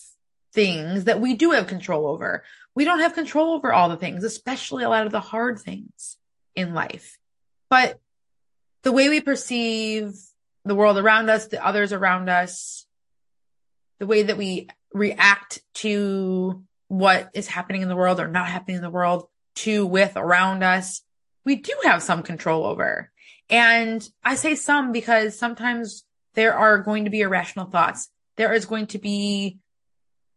things 0.54 1.06
that 1.06 1.22
we 1.22 1.36
do 1.36 1.52
have 1.52 1.68
control 1.68 2.06
over. 2.06 2.44
We 2.76 2.84
don't 2.84 3.00
have 3.00 3.14
control 3.14 3.54
over 3.54 3.72
all 3.72 3.90
the 3.90 3.98
things, 3.98 4.24
especially 4.24 4.84
a 4.84 4.90
lot 4.90 5.06
of 5.06 5.12
the 5.12 5.22
hard 5.22 5.60
things 5.60 6.18
in 6.54 6.74
life. 6.74 7.18
But 7.70 8.00
the 8.84 8.92
way 8.92 9.08
we 9.08 9.22
perceive 9.22 10.14
the 10.66 10.76
world 10.76 10.98
around 10.98 11.30
us, 11.30 11.48
the 11.48 11.66
others 11.66 11.94
around 11.94 12.30
us, 12.30 12.86
the 14.00 14.06
way 14.06 14.24
that 14.24 14.38
we 14.38 14.68
react 14.94 15.62
to 15.76 16.64
what 16.90 17.30
is 17.34 17.48
happening 17.48 17.84
in 17.84 17.90
the 17.90 17.96
world 17.96 18.20
or 18.20 18.28
not 18.28 18.48
happening 18.48 18.78
in 18.78 18.84
the 18.84 18.90
world, 18.90 19.28
to, 19.56 19.86
with, 19.86 20.14
around 20.16 20.64
us, 20.64 21.02
we 21.48 21.56
do 21.56 21.74
have 21.84 22.04
some 22.04 22.24
control 22.24 22.66
over. 22.66 23.10
And 23.50 24.08
I 24.22 24.36
say 24.36 24.56
some 24.56 24.92
because 24.92 25.40
sometimes 25.40 26.04
there 26.34 26.54
are 26.54 26.80
going 26.80 27.06
to 27.06 27.10
be 27.10 27.22
irrational 27.22 27.68
thoughts. 27.68 28.10
There 28.36 28.52
is 28.52 28.66
going 28.66 28.88
to 28.88 29.00
be 29.00 29.60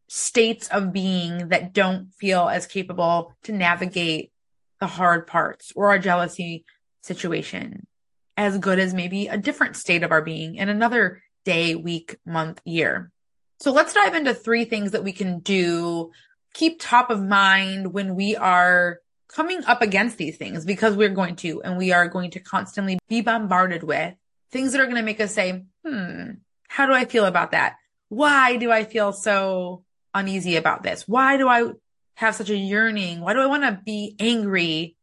states 0.07 0.69
of 0.69 0.93
being 0.93 1.49
that 1.49 1.73
don't 1.73 2.15
feel 2.15 2.49
as 2.49 2.69
capable 2.69 3.35
to 3.43 3.51
navigate 3.51 4.31
the 4.79 4.87
hard 4.87 5.27
parts 5.27 5.73
or 5.75 5.89
our 5.89 5.99
jealousy 5.99 6.65
situation 7.03 7.89
as 8.37 8.57
good 8.59 8.79
as 8.79 8.95
maybe 8.95 9.27
a 9.27 9.37
different 9.37 9.75
state 9.75 10.05
of 10.05 10.13
our 10.13 10.23
being 10.23 10.55
in 10.55 10.69
another 10.69 11.21
day, 11.45 11.75
week, 11.75 12.19
month, 12.25 12.61
year. 12.65 13.11
So 13.59 13.73
let's 13.73 13.95
dive 13.95 14.15
into 14.15 14.33
three 14.33 14.65
things 14.65 14.93
that 14.93 15.03
we 15.03 15.13
can 15.13 15.41
do, 15.41 16.13
keep 16.55 16.81
top 16.81 17.11
of 17.11 17.21
mind 17.21 17.93
when 17.93 18.15
we 18.15 18.37
are 18.37 19.01
coming 19.33 19.65
up 19.65 19.81
against 19.81 20.19
these 20.19 20.37
things 20.37 20.65
because 20.65 20.97
we're 20.97 21.09
going 21.09 21.37
to, 21.37 21.63
and 21.63 21.79
we 21.79 21.93
are 21.93 22.09
going 22.09 22.31
to 22.33 22.41
constantly 22.41 22.99
be 23.09 23.21
bombarded 23.21 23.83
with 23.83 24.15
things 24.51 24.73
that 24.73 24.81
are 24.81 24.87
going 24.87 24.97
to 24.97 25.03
make 25.03 25.21
us 25.21 25.35
say, 25.35 25.65
hmm, 25.85 26.31
how 26.69 26.87
do 26.87 26.93
I 26.93 27.05
feel 27.05 27.25
about 27.25 27.53
that? 27.53 27.77
Why 28.09 28.57
do 28.57 28.73
I 28.73 28.85
feel 28.85 29.13
so 29.13 29.85
uneasy 30.15 30.57
about 30.57 30.83
this? 30.83 31.07
Why 31.07 31.37
do 31.37 31.49
I 31.49 31.71
have 32.15 32.35
such 32.35 32.51
a 32.51 32.57
yearning? 32.57 33.21
Why 33.21 33.33
do 33.33 33.41
I 33.41 33.47
want 33.47 33.63
to 33.63 33.81
be 33.85 34.17
angry 34.19 34.97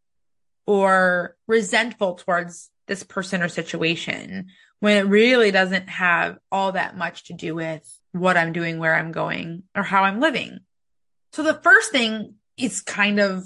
or 0.65 1.36
resentful 1.48 2.15
towards 2.15 2.69
this 2.88 3.03
person 3.03 3.41
or 3.41 3.48
situation 3.48 4.48
when 4.79 4.98
it 4.98 5.10
really 5.10 5.51
doesn't 5.51 5.88
have 5.88 6.38
all 6.51 6.74
that 6.74 6.98
much 6.98 7.25
to 7.25 7.34
do 7.34 7.55
with 7.55 7.81
what 8.12 8.38
I'm 8.38 8.51
doing, 8.51 8.77
where 8.77 8.96
I'm 8.96 9.13
going, 9.13 9.63
or 9.74 9.84
how 9.84 10.03
I'm 10.03 10.19
living? 10.19 10.60
So 11.31 11.43
the 11.43 11.53
first 11.53 11.91
thing 11.91 12.36
is 12.57 12.81
kind 12.81 13.19
of 13.19 13.46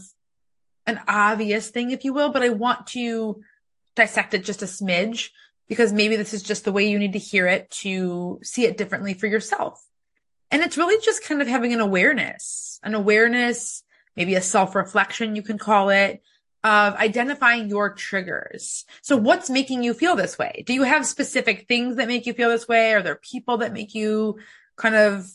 an 0.92 1.00
obvious 1.08 1.70
thing, 1.70 1.92
if 1.92 2.04
you 2.04 2.14
will, 2.14 2.32
but 2.32 2.44
I 2.44 2.50
want 2.50 2.88
to 2.88 3.42
dissect 3.96 4.34
it 4.34 4.46
just 4.46 4.62
a 4.62 4.66
smidge 4.66 5.30
because 5.68 5.94
maybe 5.94 6.16
this 6.16 6.34
is 6.34 6.44
just 6.44 6.66
the 6.66 6.72
way 6.72 6.90
you 6.90 7.00
need 7.00 7.14
to 7.14 7.20
hear 7.20 7.48
it 7.48 7.72
to 7.72 8.40
see 8.44 8.66
it 8.66 8.78
differently 8.78 9.14
for 9.14 9.28
yourself. 9.28 9.82
And 10.52 10.62
it's 10.62 10.78
really 10.78 11.02
just 11.04 11.24
kind 11.24 11.42
of 11.42 11.48
having 11.48 11.74
an 11.74 11.80
awareness, 11.80 12.80
an 12.84 12.94
awareness, 12.94 13.84
maybe 14.16 14.36
a 14.36 14.42
self 14.42 14.76
reflection, 14.76 15.36
you 15.36 15.42
can 15.42 15.58
call 15.58 15.90
it, 15.90 16.22
of 16.64 16.96
identifying 16.96 17.70
your 17.70 17.94
triggers. 17.94 18.86
So 19.02 19.18
what's 19.18 19.50
making 19.50 19.84
you 19.84 19.94
feel 19.94 20.16
this 20.16 20.38
way? 20.38 20.64
Do 20.68 20.74
you 20.74 20.84
have 20.84 21.06
specific 21.06 21.68
things 21.68 21.96
that 21.96 22.08
make 22.08 22.26
you 22.26 22.34
feel 22.34 22.50
this 22.50 22.68
way? 22.68 22.94
Are 22.94 23.02
there 23.02 23.16
people 23.16 23.58
that 23.58 23.74
make 23.74 23.96
you 23.96 24.40
kind 24.76 24.96
of 24.96 25.28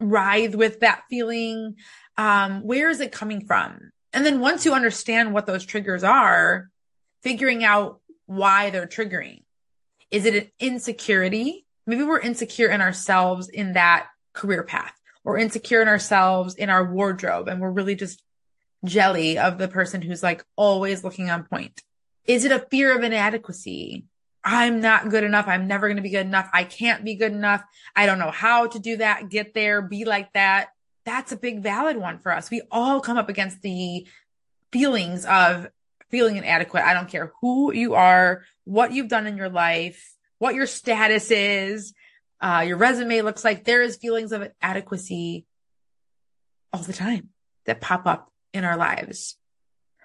writhe 0.00 0.54
with 0.54 0.80
that 0.80 1.04
feeling? 1.08 1.76
Um, 2.16 2.62
where 2.62 2.90
is 2.90 3.00
it 3.00 3.10
coming 3.10 3.46
from? 3.46 3.90
And 4.14 4.24
then 4.24 4.40
once 4.40 4.64
you 4.64 4.72
understand 4.72 5.34
what 5.34 5.44
those 5.44 5.66
triggers 5.66 6.04
are, 6.04 6.70
figuring 7.22 7.64
out 7.64 8.00
why 8.24 8.70
they're 8.70 8.86
triggering. 8.86 9.42
Is 10.10 10.24
it 10.24 10.34
an 10.34 10.50
insecurity? 10.58 11.64
maybe 11.86 12.02
we're 12.02 12.20
insecure 12.20 12.68
in 12.68 12.80
ourselves 12.80 13.48
in 13.48 13.74
that 13.74 14.08
career 14.32 14.62
path 14.62 14.94
or 15.24 15.38
insecure 15.38 15.82
in 15.82 15.88
ourselves 15.88 16.54
in 16.54 16.70
our 16.70 16.84
wardrobe 16.84 17.48
and 17.48 17.60
we're 17.60 17.70
really 17.70 17.94
just 17.94 18.22
jelly 18.84 19.38
of 19.38 19.58
the 19.58 19.68
person 19.68 20.02
who's 20.02 20.22
like 20.22 20.44
always 20.56 21.04
looking 21.04 21.30
on 21.30 21.44
point. 21.44 21.82
Is 22.26 22.44
it 22.44 22.52
a 22.52 22.66
fear 22.70 22.96
of 22.96 23.02
inadequacy? 23.02 24.06
I'm 24.42 24.80
not 24.80 25.08
good 25.08 25.24
enough. 25.24 25.46
I'm 25.48 25.66
never 25.66 25.88
going 25.88 25.96
to 25.96 26.02
be 26.02 26.10
good 26.10 26.26
enough. 26.26 26.50
I 26.52 26.64
can't 26.64 27.04
be 27.04 27.14
good 27.14 27.32
enough. 27.32 27.64
I 27.96 28.04
don't 28.04 28.18
know 28.18 28.30
how 28.30 28.66
to 28.66 28.78
do 28.78 28.98
that, 28.98 29.30
get 29.30 29.54
there, 29.54 29.80
be 29.80 30.04
like 30.04 30.32
that. 30.34 30.68
That's 31.04 31.32
a 31.32 31.36
big 31.36 31.62
valid 31.62 31.96
one 31.96 32.18
for 32.18 32.32
us. 32.32 32.50
We 32.50 32.62
all 32.70 33.00
come 33.00 33.18
up 33.18 33.28
against 33.28 33.62
the 33.62 34.06
feelings 34.72 35.24
of 35.26 35.68
feeling 36.10 36.36
inadequate. 36.36 36.82
I 36.82 36.94
don't 36.94 37.08
care 37.08 37.32
who 37.40 37.72
you 37.72 37.94
are, 37.94 38.44
what 38.64 38.92
you've 38.92 39.08
done 39.08 39.26
in 39.26 39.36
your 39.36 39.48
life, 39.48 40.14
what 40.38 40.54
your 40.54 40.66
status 40.66 41.30
is, 41.30 41.92
uh, 42.40 42.64
your 42.66 42.76
resume 42.76 43.22
looks 43.22 43.44
like. 43.44 43.64
There 43.64 43.82
is 43.82 43.96
feelings 43.96 44.32
of 44.32 44.50
adequacy 44.60 45.46
all 46.72 46.82
the 46.82 46.92
time 46.92 47.30
that 47.66 47.80
pop 47.80 48.06
up 48.06 48.30
in 48.52 48.64
our 48.64 48.76
lives. 48.76 49.36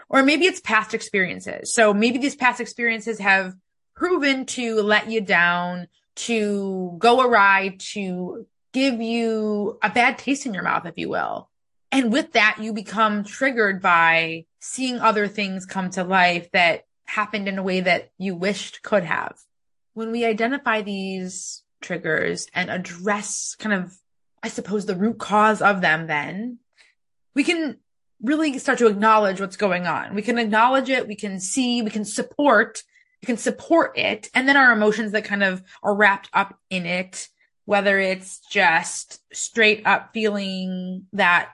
Or 0.09 0.23
maybe 0.23 0.45
it's 0.45 0.59
past 0.59 0.93
experiences. 0.93 1.73
So 1.73 1.93
maybe 1.93 2.17
these 2.17 2.35
past 2.35 2.59
experiences 2.59 3.19
have 3.19 3.53
proven 3.95 4.45
to 4.45 4.81
let 4.81 5.09
you 5.09 5.21
down, 5.21 5.87
to 6.15 6.95
go 6.97 7.21
awry, 7.21 7.75
to 7.91 8.47
give 8.73 9.01
you 9.01 9.77
a 9.81 9.89
bad 9.89 10.17
taste 10.17 10.45
in 10.45 10.53
your 10.53 10.63
mouth, 10.63 10.85
if 10.85 10.97
you 10.97 11.09
will. 11.09 11.49
And 11.91 12.11
with 12.11 12.33
that, 12.33 12.57
you 12.59 12.73
become 12.73 13.23
triggered 13.23 13.81
by 13.81 14.45
seeing 14.59 14.99
other 14.99 15.27
things 15.27 15.65
come 15.65 15.89
to 15.91 16.03
life 16.03 16.51
that 16.51 16.85
happened 17.05 17.47
in 17.47 17.57
a 17.57 17.63
way 17.63 17.81
that 17.81 18.11
you 18.17 18.35
wished 18.35 18.83
could 18.83 19.03
have 19.03 19.39
when 19.99 20.11
we 20.11 20.23
identify 20.23 20.81
these 20.81 21.61
triggers 21.81 22.47
and 22.53 22.69
address 22.69 23.55
kind 23.59 23.73
of, 23.73 23.97
I 24.41 24.47
suppose, 24.47 24.85
the 24.85 24.95
root 24.95 25.17
cause 25.17 25.61
of 25.61 25.81
them, 25.81 26.07
then 26.07 26.59
we 27.35 27.43
can 27.43 27.79
really 28.21 28.57
start 28.59 28.79
to 28.79 28.87
acknowledge 28.87 29.41
what's 29.41 29.57
going 29.57 29.87
on. 29.87 30.15
We 30.15 30.21
can 30.21 30.37
acknowledge 30.37 30.89
it. 30.89 31.05
We 31.05 31.15
can 31.15 31.41
see, 31.41 31.81
we 31.81 31.89
can 31.89 32.05
support, 32.05 32.83
we 33.21 33.25
can 33.25 33.35
support 33.35 33.97
it. 33.97 34.29
And 34.33 34.47
then 34.47 34.55
our 34.55 34.71
emotions 34.71 35.11
that 35.11 35.25
kind 35.25 35.43
of 35.43 35.61
are 35.83 35.93
wrapped 35.93 36.29
up 36.33 36.57
in 36.69 36.85
it, 36.85 37.27
whether 37.69 37.99
it's 37.99 38.39
just 38.49 39.21
straight 39.31 39.85
up 39.85 40.09
feeling 40.11 41.05
that 41.13 41.51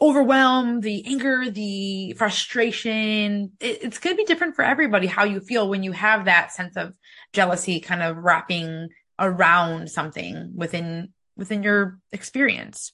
overwhelm, 0.00 0.80
the 0.80 1.06
anger, 1.06 1.48
the 1.48 2.14
frustration. 2.14 3.52
It, 3.60 3.78
it's 3.82 4.00
going 4.00 4.16
to 4.16 4.20
be 4.20 4.26
different 4.26 4.56
for 4.56 4.64
everybody 4.64 5.06
how 5.06 5.22
you 5.22 5.38
feel 5.38 5.68
when 5.68 5.84
you 5.84 5.92
have 5.92 6.24
that 6.24 6.50
sense 6.50 6.76
of 6.76 6.96
jealousy 7.32 7.78
kind 7.78 8.02
of 8.02 8.16
wrapping 8.16 8.88
around 9.20 9.88
something 9.88 10.50
within 10.56 11.12
within 11.36 11.62
your 11.62 12.00
experience. 12.10 12.90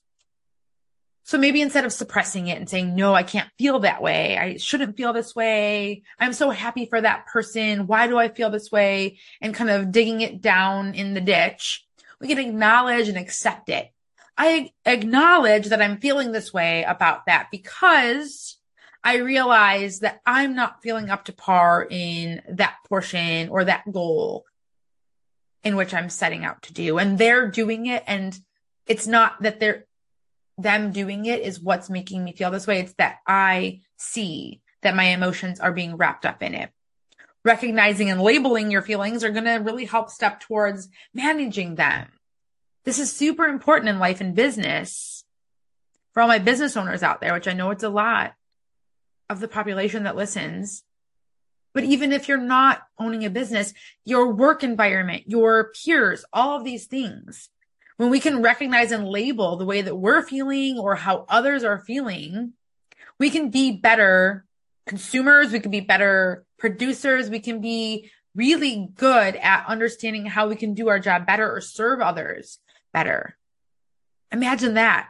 So 1.25 1.39
maybe 1.39 1.63
instead 1.63 1.87
of 1.87 1.93
suppressing 1.95 2.49
it 2.49 2.59
and 2.59 2.69
saying, 2.69 2.95
no, 2.95 3.15
I 3.15 3.23
can't 3.23 3.49
feel 3.57 3.79
that 3.79 4.03
way. 4.03 4.37
I 4.37 4.59
shouldn't 4.59 4.99
feel 4.99 5.15
this 5.15 5.35
way. 5.35 6.03
I'm 6.19 6.35
so 6.35 6.51
happy 6.51 6.85
for 6.85 7.01
that 7.01 7.27
person. 7.27 7.87
Why 7.87 8.09
do 8.09 8.19
I 8.19 8.29
feel 8.29 8.51
this 8.51 8.71
way? 8.71 9.19
And 9.41 9.55
kind 9.55 9.71
of 9.71 9.91
digging 9.91 10.21
it 10.21 10.43
down 10.43 10.95
in 10.95 11.15
the 11.15 11.21
ditch. 11.23 11.87
We 12.23 12.29
can 12.29 12.39
acknowledge 12.39 13.09
and 13.09 13.19
accept 13.19 13.69
it. 13.69 13.91
I 14.39 14.71
acknowledge 14.87 15.67
that 15.67 15.83
I'm 15.83 15.99
feeling 15.99 16.31
this 16.31 16.53
way 16.53 16.85
about 16.85 17.27
that 17.27 17.49
because 17.51 18.57
I 19.05 19.17
realize 19.17 20.01
that 20.01 20.21
I'm 20.25 20.55
not 20.55 20.83
feeling 20.83 21.11
up 21.11 21.25
to 21.25 21.33
par 21.33 21.87
in 21.91 22.41
that 22.49 22.77
portion 22.89 23.49
or 23.49 23.65
that 23.65 23.91
goal 23.91 24.47
in 25.65 25.75
which 25.75 25.93
I'm 25.93 26.09
setting 26.09 26.45
out 26.45 26.63
to 26.63 26.73
do. 26.73 26.99
And 26.99 27.19
they're 27.19 27.51
doing 27.51 27.87
it. 27.87 28.05
And 28.07 28.39
it's 28.87 29.09
not 29.09 29.43
that 29.43 29.59
they're 29.59 29.87
them 30.59 30.93
doing 30.93 31.25
it 31.25 31.41
is 31.41 31.61
what's 31.61 31.91
making 31.91 32.23
me 32.23 32.33
feel 32.33 32.53
this 32.53 32.67
way. 32.67 32.79
It's 32.79 32.95
that 32.95 33.19
I 33.27 33.81
see 33.97 34.61
that 34.83 34.95
my 34.95 35.07
emotions 35.07 35.59
are 35.59 35.73
being 35.73 35.97
wrapped 35.97 36.25
up 36.25 36.43
in 36.43 36.55
it. 36.55 36.71
Recognizing 37.45 38.11
and 38.11 38.21
labeling 38.21 38.71
your 38.71 38.83
feelings 38.83 39.25
are 39.25 39.31
going 39.31 39.45
to 39.45 39.55
really 39.55 39.85
help 39.85 40.11
step 40.11 40.41
towards 40.41 40.89
managing 41.13 41.75
them. 41.75 42.09
This 42.85 42.99
is 42.99 43.13
super 43.13 43.47
important 43.47 43.89
in 43.89 43.99
life 43.99 44.21
and 44.21 44.35
business 44.35 45.25
for 46.13 46.23
all 46.23 46.29
my 46.29 46.39
business 46.39 46.77
owners 46.77 47.03
out 47.03 47.21
there, 47.21 47.33
which 47.33 47.49
I 47.49 47.53
know 47.53 47.71
it's 47.71 47.83
a 47.83 47.89
lot 47.89 48.35
of 49.29 49.41
the 49.41 49.49
population 49.49 50.05
that 50.05 50.17
listens. 50.17 50.85
But 51.73 51.85
even 51.85 52.13
if 52.13 52.29
you're 52.29 52.39
not 52.39 52.83
owning 52.99 53.25
a 53.25 53.31
business, 53.31 53.73
your 54.05 54.33
work 54.33 54.63
environment, 54.63 55.25
your 55.27 55.73
peers, 55.73 56.25
all 56.33 56.59
of 56.59 56.65
these 56.65 56.87
things, 56.87 57.49
when 57.97 58.11
we 58.11 58.21
can 58.21 58.43
recognize 58.43 58.93
and 58.93 59.09
label 59.09 59.57
the 59.57 59.65
way 59.65 59.81
that 59.81 59.97
we're 59.97 60.23
feeling 60.23 60.79
or 60.79 60.97
how 60.97 61.25
others 61.29 61.65
are 61.65 61.79
feeling, 61.79 62.53
we 63.19 63.31
can 63.31 63.51
be 63.51 63.73
better 63.73 64.45
consumers. 64.87 65.53
We 65.53 65.61
can 65.61 65.71
be 65.71 65.81
better 65.81 66.45
producers. 66.59 67.31
We 67.31 67.41
can 67.41 67.61
be 67.61 68.11
really 68.35 68.89
good 68.95 69.37
at 69.37 69.67
understanding 69.67 70.27
how 70.27 70.49
we 70.49 70.57
can 70.57 70.75
do 70.75 70.89
our 70.89 70.99
job 70.99 71.27
better 71.27 71.51
or 71.51 71.61
serve 71.61 72.01
others 72.01 72.59
better. 72.93 73.37
Imagine 74.31 74.75
that. 74.75 75.09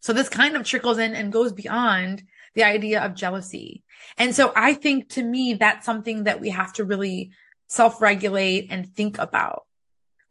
So 0.00 0.12
this 0.12 0.28
kind 0.28 0.56
of 0.56 0.64
trickles 0.64 0.98
in 0.98 1.14
and 1.14 1.32
goes 1.32 1.52
beyond 1.52 2.22
the 2.54 2.64
idea 2.64 3.02
of 3.02 3.14
jealousy. 3.14 3.82
And 4.16 4.34
so 4.34 4.52
I 4.54 4.74
think 4.74 5.08
to 5.10 5.22
me, 5.22 5.54
that's 5.54 5.86
something 5.86 6.24
that 6.24 6.40
we 6.40 6.50
have 6.50 6.72
to 6.74 6.84
really 6.84 7.32
self 7.66 8.00
regulate 8.00 8.68
and 8.70 8.86
think 8.94 9.18
about 9.18 9.64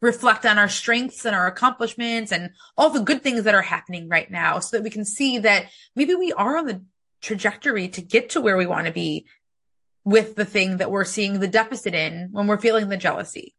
reflect 0.04 0.44
on 0.44 0.58
our 0.58 0.68
strengths 0.68 1.24
and 1.24 1.34
our 1.34 1.46
accomplishments 1.46 2.30
and 2.30 2.50
all 2.76 2.90
the 2.90 3.00
good 3.00 3.22
things 3.22 3.44
that 3.44 3.54
are 3.54 3.62
happening 3.62 4.08
right 4.08 4.30
now 4.30 4.58
so 4.58 4.76
that 4.76 4.84
we 4.84 4.90
can 4.90 5.04
see 5.04 5.38
that 5.38 5.66
maybe 5.96 6.14
we 6.14 6.30
are 6.32 6.58
on 6.58 6.66
the 6.66 6.84
trajectory 7.24 7.88
to 7.88 8.02
get 8.02 8.30
to 8.30 8.40
where 8.40 8.56
we 8.56 8.66
want 8.66 8.86
to 8.86 8.92
be 8.92 9.26
with 10.04 10.36
the 10.36 10.44
thing 10.44 10.76
that 10.76 10.90
we're 10.90 11.04
seeing 11.04 11.40
the 11.40 11.48
deficit 11.48 11.94
in 11.94 12.28
when 12.32 12.46
we're 12.46 12.60
feeling 12.60 12.88
the 12.88 12.96
jealousy. 12.96 13.54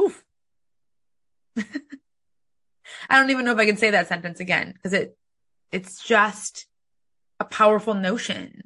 Oof. 0.00 0.24
I 1.58 1.64
don't 3.10 3.30
even 3.30 3.44
know 3.44 3.52
if 3.52 3.58
I 3.58 3.66
can 3.66 3.76
say 3.76 3.90
that 3.90 4.08
sentence 4.08 4.40
again 4.40 4.72
because 4.72 4.94
it, 4.94 5.16
it's 5.70 6.02
just 6.02 6.66
a 7.38 7.44
powerful 7.44 7.94
notion 7.94 8.62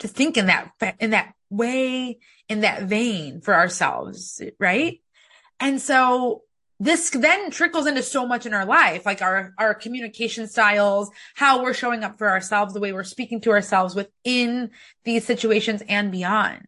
to 0.00 0.08
think 0.08 0.36
in 0.36 0.46
that, 0.46 0.72
in 0.98 1.10
that 1.10 1.34
way, 1.48 2.18
in 2.48 2.60
that 2.60 2.82
vein 2.82 3.40
for 3.40 3.54
ourselves, 3.54 4.42
right? 4.58 5.00
And 5.60 5.80
so 5.80 6.42
this 6.78 7.10
then 7.10 7.50
trickles 7.50 7.86
into 7.86 8.02
so 8.02 8.26
much 8.26 8.44
in 8.44 8.52
our 8.52 8.66
life, 8.66 9.06
like 9.06 9.22
our, 9.22 9.54
our 9.58 9.74
communication 9.74 10.46
styles, 10.46 11.10
how 11.34 11.62
we're 11.62 11.72
showing 11.72 12.04
up 12.04 12.18
for 12.18 12.28
ourselves, 12.28 12.74
the 12.74 12.80
way 12.80 12.92
we're 12.92 13.04
speaking 13.04 13.40
to 13.42 13.50
ourselves 13.50 13.94
within 13.94 14.70
these 15.04 15.24
situations 15.24 15.82
and 15.88 16.12
beyond. 16.12 16.66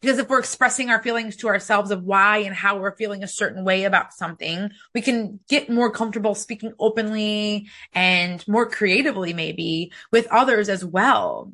Because 0.00 0.18
if 0.18 0.28
we're 0.28 0.38
expressing 0.38 0.88
our 0.88 1.02
feelings 1.02 1.36
to 1.36 1.48
ourselves 1.48 1.90
of 1.90 2.04
why 2.04 2.38
and 2.38 2.54
how 2.54 2.78
we're 2.78 2.96
feeling 2.96 3.22
a 3.22 3.28
certain 3.28 3.64
way 3.64 3.84
about 3.84 4.14
something, 4.14 4.70
we 4.94 5.02
can 5.02 5.40
get 5.48 5.68
more 5.68 5.90
comfortable 5.90 6.34
speaking 6.34 6.72
openly 6.78 7.68
and 7.92 8.46
more 8.48 8.70
creatively, 8.70 9.34
maybe 9.34 9.92
with 10.10 10.26
others 10.28 10.70
as 10.70 10.84
well. 10.84 11.52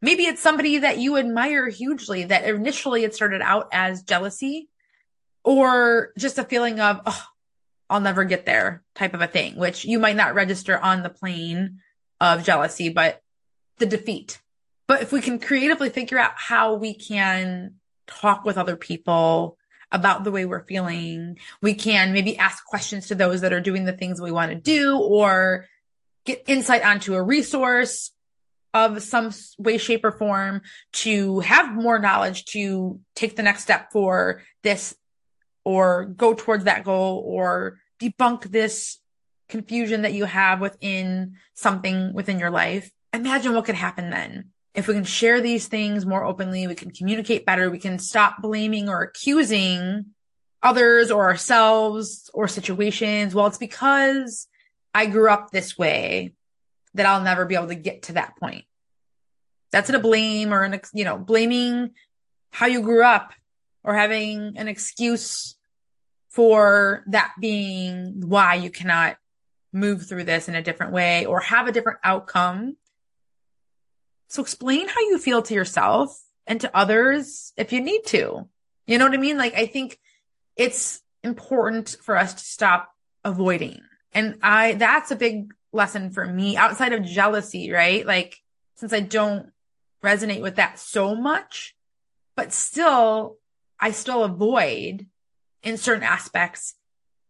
Maybe 0.00 0.24
it's 0.24 0.40
somebody 0.40 0.78
that 0.78 0.98
you 0.98 1.16
admire 1.16 1.68
hugely 1.68 2.24
that 2.24 2.44
initially 2.44 3.04
it 3.04 3.14
started 3.14 3.42
out 3.42 3.68
as 3.72 4.02
jealousy 4.02 4.68
or 5.44 6.12
just 6.18 6.38
a 6.38 6.44
feeling 6.44 6.80
of, 6.80 7.00
oh, 7.06 7.24
I'll 7.90 8.00
never 8.00 8.24
get 8.24 8.46
there 8.46 8.82
type 8.94 9.14
of 9.14 9.20
a 9.20 9.26
thing, 9.26 9.56
which 9.56 9.84
you 9.84 9.98
might 9.98 10.16
not 10.16 10.34
register 10.34 10.78
on 10.78 11.02
the 11.02 11.10
plane 11.10 11.80
of 12.20 12.44
jealousy, 12.44 12.88
but 12.88 13.22
the 13.78 13.86
defeat. 13.86 14.40
But 14.86 15.02
if 15.02 15.12
we 15.12 15.20
can 15.20 15.38
creatively 15.38 15.90
figure 15.90 16.18
out 16.18 16.32
how 16.36 16.74
we 16.74 16.94
can 16.94 17.74
talk 18.06 18.44
with 18.44 18.58
other 18.58 18.76
people 18.76 19.58
about 19.92 20.24
the 20.24 20.30
way 20.30 20.44
we're 20.44 20.64
feeling, 20.64 21.38
we 21.62 21.74
can 21.74 22.12
maybe 22.12 22.36
ask 22.36 22.64
questions 22.64 23.08
to 23.08 23.14
those 23.14 23.42
that 23.42 23.52
are 23.52 23.60
doing 23.60 23.84
the 23.84 23.92
things 23.92 24.20
we 24.20 24.32
want 24.32 24.50
to 24.50 24.56
do 24.56 24.98
or 24.98 25.66
get 26.24 26.42
insight 26.46 26.84
onto 26.84 27.14
a 27.14 27.22
resource 27.22 28.10
of 28.72 29.02
some 29.02 29.30
way, 29.58 29.78
shape 29.78 30.04
or 30.04 30.10
form 30.10 30.62
to 30.92 31.40
have 31.40 31.72
more 31.72 31.98
knowledge 31.98 32.44
to 32.46 32.98
take 33.14 33.36
the 33.36 33.42
next 33.42 33.62
step 33.62 33.92
for 33.92 34.42
this 34.62 34.96
or 35.64 36.04
go 36.04 36.34
towards 36.34 36.64
that 36.64 36.84
goal 36.84 37.22
or 37.26 37.78
debunk 38.00 38.50
this 38.50 38.98
confusion 39.48 40.02
that 40.02 40.12
you 40.12 40.24
have 40.24 40.60
within 40.60 41.36
something 41.54 42.12
within 42.12 42.38
your 42.38 42.50
life. 42.50 42.90
Imagine 43.12 43.54
what 43.54 43.64
could 43.64 43.74
happen 43.74 44.10
then. 44.10 44.50
If 44.74 44.88
we 44.88 44.94
can 44.94 45.04
share 45.04 45.40
these 45.40 45.68
things 45.68 46.04
more 46.04 46.24
openly, 46.24 46.66
we 46.66 46.74
can 46.74 46.90
communicate 46.90 47.46
better, 47.46 47.70
we 47.70 47.78
can 47.78 47.98
stop 47.98 48.42
blaming 48.42 48.88
or 48.88 49.02
accusing 49.02 50.06
others 50.62 51.10
or 51.10 51.24
ourselves 51.24 52.30
or 52.34 52.48
situations. 52.48 53.34
Well, 53.34 53.46
it's 53.46 53.58
because 53.58 54.48
I 54.92 55.06
grew 55.06 55.28
up 55.28 55.50
this 55.50 55.78
way 55.78 56.32
that 56.94 57.06
I'll 57.06 57.22
never 57.22 57.44
be 57.44 57.54
able 57.54 57.68
to 57.68 57.74
get 57.74 58.04
to 58.04 58.14
that 58.14 58.36
point. 58.36 58.64
That's 59.70 59.88
in 59.88 59.94
a 59.94 60.00
blame 60.00 60.52
or 60.52 60.62
an, 60.62 60.80
you 60.92 61.04
know, 61.04 61.18
blaming 61.18 61.90
how 62.50 62.66
you 62.66 62.80
grew 62.80 63.04
up 63.04 63.32
or 63.84 63.94
having 63.94 64.54
an 64.56 64.66
excuse 64.66 65.56
for 66.30 67.04
that 67.06 67.32
being 67.40 68.22
why 68.26 68.56
you 68.56 68.70
cannot 68.70 69.16
move 69.72 70.06
through 70.06 70.24
this 70.24 70.48
in 70.48 70.54
a 70.54 70.62
different 70.62 70.92
way 70.92 71.26
or 71.26 71.40
have 71.40 71.68
a 71.68 71.72
different 71.72 71.98
outcome. 72.02 72.76
So 74.28 74.42
explain 74.42 74.88
how 74.88 75.00
you 75.00 75.18
feel 75.18 75.42
to 75.42 75.54
yourself 75.54 76.18
and 76.46 76.60
to 76.62 76.76
others 76.76 77.52
if 77.56 77.72
you 77.72 77.80
need 77.80 78.04
to. 78.06 78.48
You 78.86 78.98
know 78.98 79.04
what 79.04 79.14
I 79.14 79.18
mean? 79.18 79.38
Like, 79.38 79.54
I 79.54 79.66
think 79.66 79.98
it's 80.56 81.00
important 81.22 81.96
for 82.02 82.16
us 82.16 82.34
to 82.34 82.44
stop 82.44 82.90
avoiding. 83.24 83.80
And 84.12 84.38
I, 84.42 84.74
that's 84.74 85.10
a 85.10 85.16
big 85.16 85.52
lesson 85.72 86.10
for 86.10 86.26
me 86.26 86.56
outside 86.56 86.92
of 86.92 87.04
jealousy, 87.04 87.70
right? 87.70 88.06
Like, 88.06 88.36
since 88.76 88.92
I 88.92 89.00
don't 89.00 89.50
resonate 90.02 90.42
with 90.42 90.56
that 90.56 90.78
so 90.78 91.14
much, 91.14 91.74
but 92.36 92.52
still 92.52 93.38
I 93.84 93.90
still 93.90 94.24
avoid 94.24 95.06
in 95.62 95.76
certain 95.76 96.04
aspects 96.04 96.74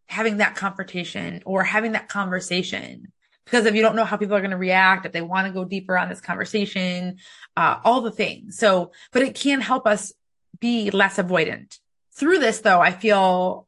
having 0.07 0.37
that 0.37 0.55
confrontation 0.55 1.43
or 1.45 1.65
having 1.65 1.91
that 1.91 2.07
conversation 2.07 3.11
because 3.43 3.65
if 3.65 3.75
you 3.75 3.81
don't 3.81 3.97
know 3.97 4.05
how 4.05 4.15
people 4.15 4.37
are 4.37 4.41
going 4.41 4.51
to 4.51 4.57
react, 4.57 5.05
if 5.05 5.11
they 5.11 5.21
want 5.21 5.47
to 5.47 5.53
go 5.53 5.65
deeper 5.65 5.97
on 5.97 6.07
this 6.07 6.21
conversation, 6.21 7.17
uh, 7.57 7.79
all 7.83 7.99
the 7.99 8.09
things. 8.09 8.57
So, 8.57 8.93
but 9.11 9.21
it 9.21 9.35
can 9.35 9.59
help 9.59 9.85
us 9.85 10.13
be 10.61 10.91
less 10.91 11.17
avoidant. 11.17 11.77
Through 12.13 12.39
this 12.39 12.59
though, 12.59 12.79
I 12.79 12.91
feel, 12.91 13.67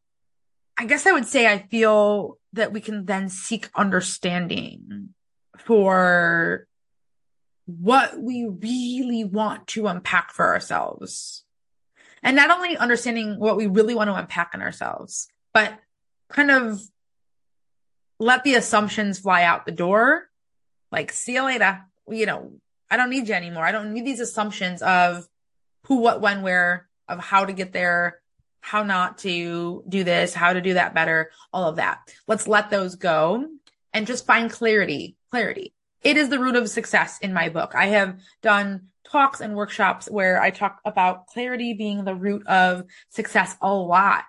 I 0.77 0.85
guess 0.85 1.05
I 1.05 1.11
would 1.11 1.27
say 1.27 1.45
I 1.45 1.67
feel 1.67 2.39
that 2.53 2.71
we 2.71 2.79
can 2.79 3.03
then 3.05 3.27
seek 3.27 3.69
understanding 3.75 5.09
for 5.57 6.67
what 7.65 8.17
we 8.17 8.47
really 8.47 9.25
want 9.25 9.67
to 9.67 9.87
unpack 9.87 10.31
for 10.31 10.45
ourselves. 10.45 11.43
And 12.23 12.35
not 12.35 12.51
only 12.51 12.77
understanding 12.77 13.39
what 13.39 13.57
we 13.57 13.67
really 13.67 13.95
want 13.95 14.09
to 14.09 14.15
unpack 14.15 14.51
in 14.53 14.61
ourselves, 14.61 15.27
but 15.53 15.77
kind 16.29 16.51
of 16.51 16.81
let 18.19 18.43
the 18.43 18.55
assumptions 18.55 19.19
fly 19.19 19.43
out 19.43 19.65
the 19.65 19.71
door. 19.71 20.29
Like, 20.91 21.11
see 21.11 21.33
you 21.33 21.43
later. 21.43 21.83
You 22.09 22.25
know, 22.25 22.53
I 22.89 22.97
don't 22.97 23.09
need 23.09 23.27
you 23.27 23.33
anymore. 23.33 23.65
I 23.65 23.71
don't 23.71 23.93
need 23.93 24.05
these 24.05 24.19
assumptions 24.19 24.81
of 24.81 25.27
who, 25.85 25.97
what, 25.97 26.21
when, 26.21 26.41
where, 26.41 26.87
of 27.07 27.19
how 27.19 27.45
to 27.45 27.53
get 27.53 27.73
there, 27.73 28.19
how 28.61 28.83
not 28.83 29.19
to 29.19 29.83
do 29.87 30.03
this, 30.03 30.33
how 30.33 30.53
to 30.53 30.61
do 30.61 30.73
that 30.73 30.93
better, 30.93 31.31
all 31.53 31.69
of 31.69 31.77
that. 31.77 31.99
Let's 32.27 32.47
let 32.47 32.69
those 32.69 32.95
go 32.95 33.47
and 33.93 34.07
just 34.07 34.25
find 34.25 34.49
clarity, 34.51 35.15
clarity. 35.31 35.73
It 36.03 36.17
is 36.17 36.29
the 36.29 36.39
root 36.39 36.55
of 36.55 36.69
success 36.69 37.17
in 37.19 37.33
my 37.33 37.49
book. 37.49 37.73
I 37.75 37.87
have 37.87 38.19
done 38.41 38.87
talks 39.11 39.41
and 39.41 39.55
workshops 39.55 40.09
where 40.09 40.41
I 40.41 40.49
talk 40.49 40.79
about 40.85 41.27
clarity 41.27 41.73
being 41.73 42.03
the 42.03 42.15
root 42.15 42.45
of 42.47 42.83
success 43.09 43.55
a 43.61 43.73
lot. 43.73 44.23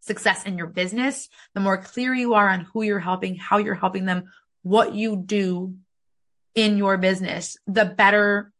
success 0.00 0.44
in 0.44 0.56
your 0.56 0.68
business, 0.68 1.28
the 1.54 1.60
more 1.60 1.76
clear 1.76 2.14
you 2.14 2.34
are 2.34 2.48
on 2.48 2.60
who 2.60 2.82
you're 2.82 3.00
helping, 3.00 3.34
how 3.34 3.58
you're 3.58 3.74
helping 3.74 4.04
them, 4.04 4.30
what 4.62 4.94
you 4.94 5.16
do 5.16 5.74
in 6.54 6.78
your 6.78 6.96
business, 6.96 7.56
the 7.66 7.84
better 7.84 8.52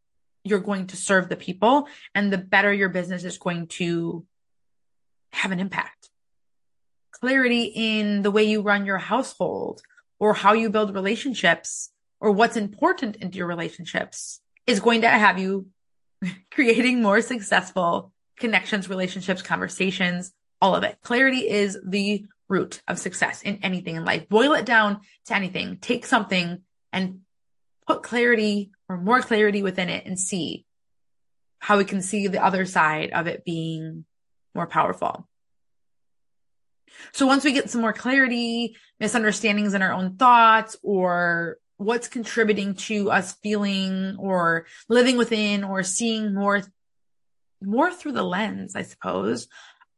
you're 0.42 0.58
going 0.58 0.88
to 0.88 0.96
serve 0.96 1.28
the 1.28 1.36
people 1.36 1.86
and 2.16 2.32
the 2.32 2.38
better 2.38 2.72
your 2.72 2.88
business 2.88 3.22
is 3.22 3.38
going 3.38 3.68
to 3.68 4.26
have 5.32 5.52
an 5.52 5.60
impact. 5.60 6.10
Clarity 7.12 7.64
in 7.74 8.22
the 8.22 8.30
way 8.30 8.42
you 8.42 8.60
run 8.60 8.84
your 8.84 8.98
household 8.98 9.82
or 10.18 10.34
how 10.34 10.52
you 10.52 10.68
build 10.68 10.94
relationships 10.94 11.90
or 12.20 12.32
what's 12.32 12.56
important 12.56 13.16
into 13.16 13.38
your 13.38 13.46
relationships 13.46 14.40
is 14.66 14.80
going 14.80 15.02
to 15.02 15.08
have 15.08 15.38
you 15.38 15.68
creating 16.50 17.02
more 17.02 17.20
successful 17.20 18.12
connections, 18.38 18.88
relationships, 18.88 19.42
conversations, 19.42 20.32
all 20.60 20.74
of 20.74 20.82
it. 20.82 20.98
Clarity 21.02 21.48
is 21.48 21.78
the 21.86 22.26
root 22.48 22.82
of 22.86 22.98
success 22.98 23.42
in 23.42 23.58
anything 23.62 23.96
in 23.96 24.04
life. 24.04 24.28
Boil 24.28 24.52
it 24.54 24.66
down 24.66 25.00
to 25.26 25.34
anything. 25.34 25.78
Take 25.78 26.06
something 26.06 26.62
and 26.92 27.20
put 27.86 28.02
clarity 28.02 28.70
or 28.88 28.98
more 28.98 29.20
clarity 29.20 29.62
within 29.62 29.88
it 29.88 30.06
and 30.06 30.18
see 30.18 30.64
how 31.58 31.78
we 31.78 31.84
can 31.84 32.02
see 32.02 32.28
the 32.28 32.44
other 32.44 32.64
side 32.64 33.10
of 33.10 33.26
it 33.26 33.44
being 33.44 34.04
more 34.54 34.66
powerful. 34.66 35.28
So 37.12 37.26
once 37.26 37.44
we 37.44 37.52
get 37.52 37.70
some 37.70 37.80
more 37.80 37.92
clarity, 37.92 38.76
misunderstandings 39.00 39.74
in 39.74 39.82
our 39.82 39.92
own 39.92 40.16
thoughts 40.16 40.76
or 40.82 41.58
what's 41.78 42.08
contributing 42.08 42.74
to 42.74 43.10
us 43.10 43.34
feeling 43.42 44.16
or 44.18 44.66
living 44.88 45.16
within 45.16 45.64
or 45.64 45.82
seeing 45.82 46.34
more, 46.34 46.62
more 47.62 47.92
through 47.92 48.12
the 48.12 48.22
lens, 48.22 48.74
I 48.74 48.82
suppose, 48.82 49.48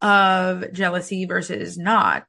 of 0.01 0.73
jealousy 0.73 1.25
versus 1.25 1.79
not 1.79 2.25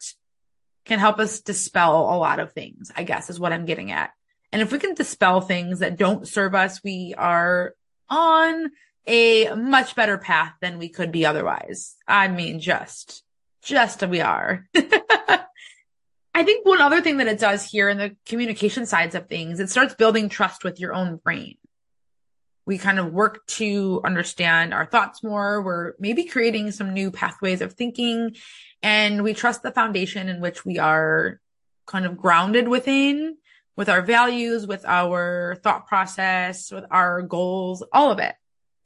can 0.85 0.99
help 0.99 1.19
us 1.19 1.41
dispel 1.41 2.13
a 2.13 2.17
lot 2.17 2.39
of 2.39 2.51
things, 2.51 2.91
I 2.95 3.03
guess 3.03 3.29
is 3.29 3.39
what 3.39 3.53
I'm 3.53 3.65
getting 3.65 3.91
at. 3.91 4.12
And 4.51 4.62
if 4.62 4.71
we 4.71 4.79
can 4.79 4.95
dispel 4.95 5.41
things 5.41 5.79
that 5.79 5.97
don't 5.97 6.27
serve 6.27 6.55
us, 6.55 6.83
we 6.83 7.13
are 7.17 7.75
on 8.09 8.71
a 9.05 9.53
much 9.53 9.95
better 9.95 10.17
path 10.17 10.53
than 10.62 10.79
we 10.79 10.89
could 10.89 11.12
be 11.12 11.25
otherwise. 11.25 11.95
I 12.07 12.27
mean, 12.27 12.59
just, 12.59 13.23
just 13.63 14.05
we 14.07 14.21
are. 14.21 14.67
I 16.39 16.43
think 16.43 16.65
one 16.65 16.80
other 16.80 17.02
thing 17.02 17.17
that 17.17 17.28
it 17.28 17.38
does 17.38 17.69
here 17.69 17.89
in 17.89 17.97
the 17.97 18.15
communication 18.25 18.86
sides 18.86 19.13
of 19.13 19.28
things, 19.28 19.60
it 19.60 19.69
starts 19.69 19.93
building 19.93 20.30
trust 20.30 20.63
with 20.63 20.80
your 20.80 20.93
own 20.93 21.17
brain. 21.17 21.58
We 22.65 22.78
kind 22.78 22.97
of 22.97 23.12
work 23.12 23.45
to 23.58 23.99
understand 24.06 24.73
our 24.73 24.86
thoughts 24.86 25.21
more. 25.21 25.62
We're 25.62 25.95
maybe 25.99 26.23
creating 26.23 26.71
some 26.71 26.93
new 26.93 27.12
pathways 27.12 27.60
of 27.60 27.73
thinking 27.73 28.38
and 28.82 29.21
we 29.21 29.34
trust 29.34 29.63
the 29.63 29.73
foundation 29.73 30.30
in 30.30 30.39
which 30.39 30.63
we 30.63 30.80
are 30.80 31.41
kind 31.86 32.06
of 32.06 32.15
grounded 32.15 32.69
within 32.69 33.36
with 33.75 33.89
our 33.89 34.02
values, 34.02 34.65
with 34.65 34.86
our 34.86 35.58
thought 35.62 35.88
process, 35.88 36.71
with 36.71 36.86
our 36.89 37.21
goals, 37.21 37.84
all 37.91 38.12
of 38.12 38.19
it. 38.19 38.36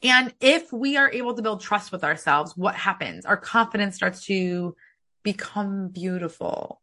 And 0.01 0.33
if 0.41 0.73
we 0.73 0.97
are 0.97 1.11
able 1.11 1.35
to 1.35 1.43
build 1.43 1.61
trust 1.61 1.91
with 1.91 2.03
ourselves, 2.03 2.57
what 2.57 2.73
happens? 2.73 3.27
Our 3.27 3.37
confidence 3.37 3.95
starts 3.95 4.25
to 4.25 4.75
become 5.21 5.89
beautiful. 5.89 6.79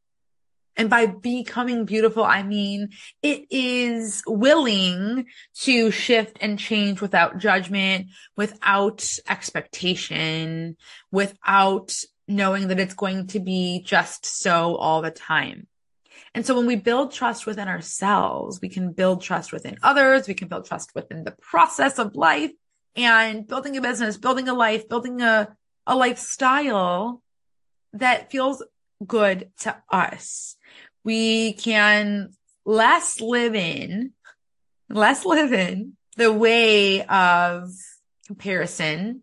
And 0.76 0.88
by 0.88 1.06
becoming 1.06 1.84
beautiful, 1.84 2.24
I 2.24 2.42
mean 2.42 2.90
it 3.22 3.46
is 3.50 4.22
willing 4.26 5.26
to 5.62 5.90
shift 5.90 6.38
and 6.40 6.58
change 6.58 7.00
without 7.00 7.38
judgment, 7.38 8.06
without 8.36 9.06
expectation, 9.28 10.76
without 11.10 11.92
knowing 12.28 12.68
that 12.68 12.80
it's 12.80 12.94
going 12.94 13.26
to 13.28 13.40
be 13.40 13.82
just 13.84 14.24
so 14.24 14.76
all 14.76 15.02
the 15.02 15.10
time. 15.10 15.66
And 16.34 16.46
so 16.46 16.54
when 16.54 16.66
we 16.66 16.76
build 16.76 17.12
trust 17.12 17.44
within 17.44 17.66
ourselves, 17.66 18.60
we 18.62 18.68
can 18.68 18.92
build 18.92 19.22
trust 19.22 19.52
within 19.52 19.78
others. 19.82 20.28
We 20.28 20.34
can 20.34 20.48
build 20.48 20.64
trust 20.64 20.94
within 20.94 21.24
the 21.24 21.32
process 21.32 21.98
of 21.98 22.14
life 22.14 22.52
and 22.94 23.46
building 23.46 23.76
a 23.76 23.80
business, 23.80 24.16
building 24.16 24.48
a 24.48 24.54
life, 24.54 24.88
building 24.88 25.20
a, 25.22 25.48
a 25.86 25.96
lifestyle 25.96 27.22
that 27.94 28.30
feels 28.30 28.62
good 29.04 29.50
to 29.60 29.76
us. 29.90 30.56
We 31.04 31.54
can 31.54 32.32
less 32.64 33.20
live 33.20 33.54
in, 33.54 34.12
less 34.88 35.24
live 35.24 35.52
in 35.52 35.96
the 36.16 36.32
way 36.32 37.04
of 37.04 37.70
comparison 38.26 39.22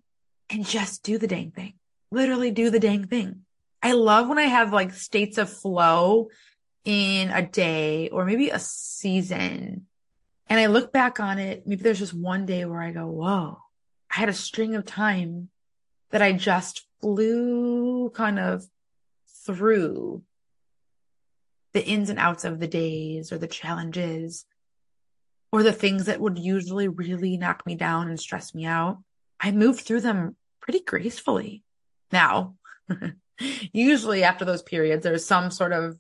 and 0.50 0.66
just 0.66 1.04
do 1.04 1.18
the 1.18 1.28
dang 1.28 1.52
thing. 1.52 1.74
Literally 2.12 2.52
do 2.52 2.70
the 2.70 2.80
dang 2.80 3.06
thing. 3.08 3.42
I 3.84 3.92
love 3.92 4.28
when 4.28 4.40
I 4.40 4.44
have 4.44 4.74
like 4.74 4.94
states 4.94 5.38
of 5.38 5.50
flow 5.50 6.30
in 6.84 7.30
a 7.30 7.46
day 7.46 8.10
or 8.10 8.26
maybe 8.26 8.50
a 8.50 8.60
season. 8.60 9.86
And 10.48 10.60
I 10.60 10.68
look 10.68 10.94
back 10.94 11.20
on 11.20 11.38
it, 11.38 11.68
maybe 11.68 11.84
there's 11.84 12.00
just 12.00 12.14
one 12.14 12.46
day 12.46 12.66
where 12.66 12.82
I 12.82 12.92
go, 12.92 13.06
whoa, 13.08 13.60
I 14.10 14.16
had 14.20 14.30
a 14.30 14.34
string 14.34 14.76
of 14.76 14.86
time 14.86 15.50
that 16.12 16.22
I 16.22 16.32
just 16.32 16.88
flew 17.02 18.10
kind 18.12 18.40
of 18.40 18.66
through 19.46 20.24
the 21.78 21.86
ins 21.86 22.10
and 22.10 22.18
outs 22.18 22.44
of 22.44 22.60
the 22.60 22.68
days 22.68 23.32
or 23.32 23.38
the 23.38 23.46
challenges 23.46 24.46
or 25.52 25.62
the 25.62 25.72
things 25.72 26.06
that 26.06 26.20
would 26.20 26.40
usually 26.40 26.88
really 26.88 27.38
knock 27.38 27.64
me 27.68 27.76
down 27.76 28.10
and 28.10 28.20
stress 28.20 28.56
me 28.56 28.66
out. 28.66 28.98
I 29.40 29.52
moved 29.52 29.82
through 29.82 30.02
them 30.02 30.36
pretty 30.60 30.80
gracefully. 30.80 31.62
Now, 32.12 32.56
usually 33.72 34.24
after 34.24 34.44
those 34.44 34.64
periods, 34.64 35.04
there's 35.04 35.24
some 35.24 35.52
sort 35.52 35.72
of 35.72 36.00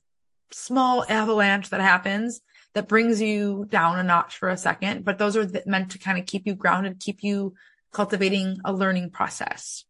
small 0.52 1.06
avalanche 1.08 1.70
that 1.70 1.82
happens 1.82 2.42
that 2.74 2.88
brings 2.88 3.22
you 3.22 3.68
down 3.70 4.00
a 4.00 4.04
notch 4.04 4.36
for 4.38 4.50
a 4.50 4.58
second, 4.58 5.06
but 5.06 5.20
those 5.20 5.38
are 5.38 5.48
meant 5.68 5.92
to 5.92 6.00
kind 6.00 6.18
of 6.18 6.26
keep 6.26 6.48
you 6.48 6.56
grounded, 6.56 7.00
keep 7.00 7.22
you 7.22 7.54
cultivating 7.94 8.58
a 8.66 8.74
learning 8.74 9.12
process. 9.12 9.86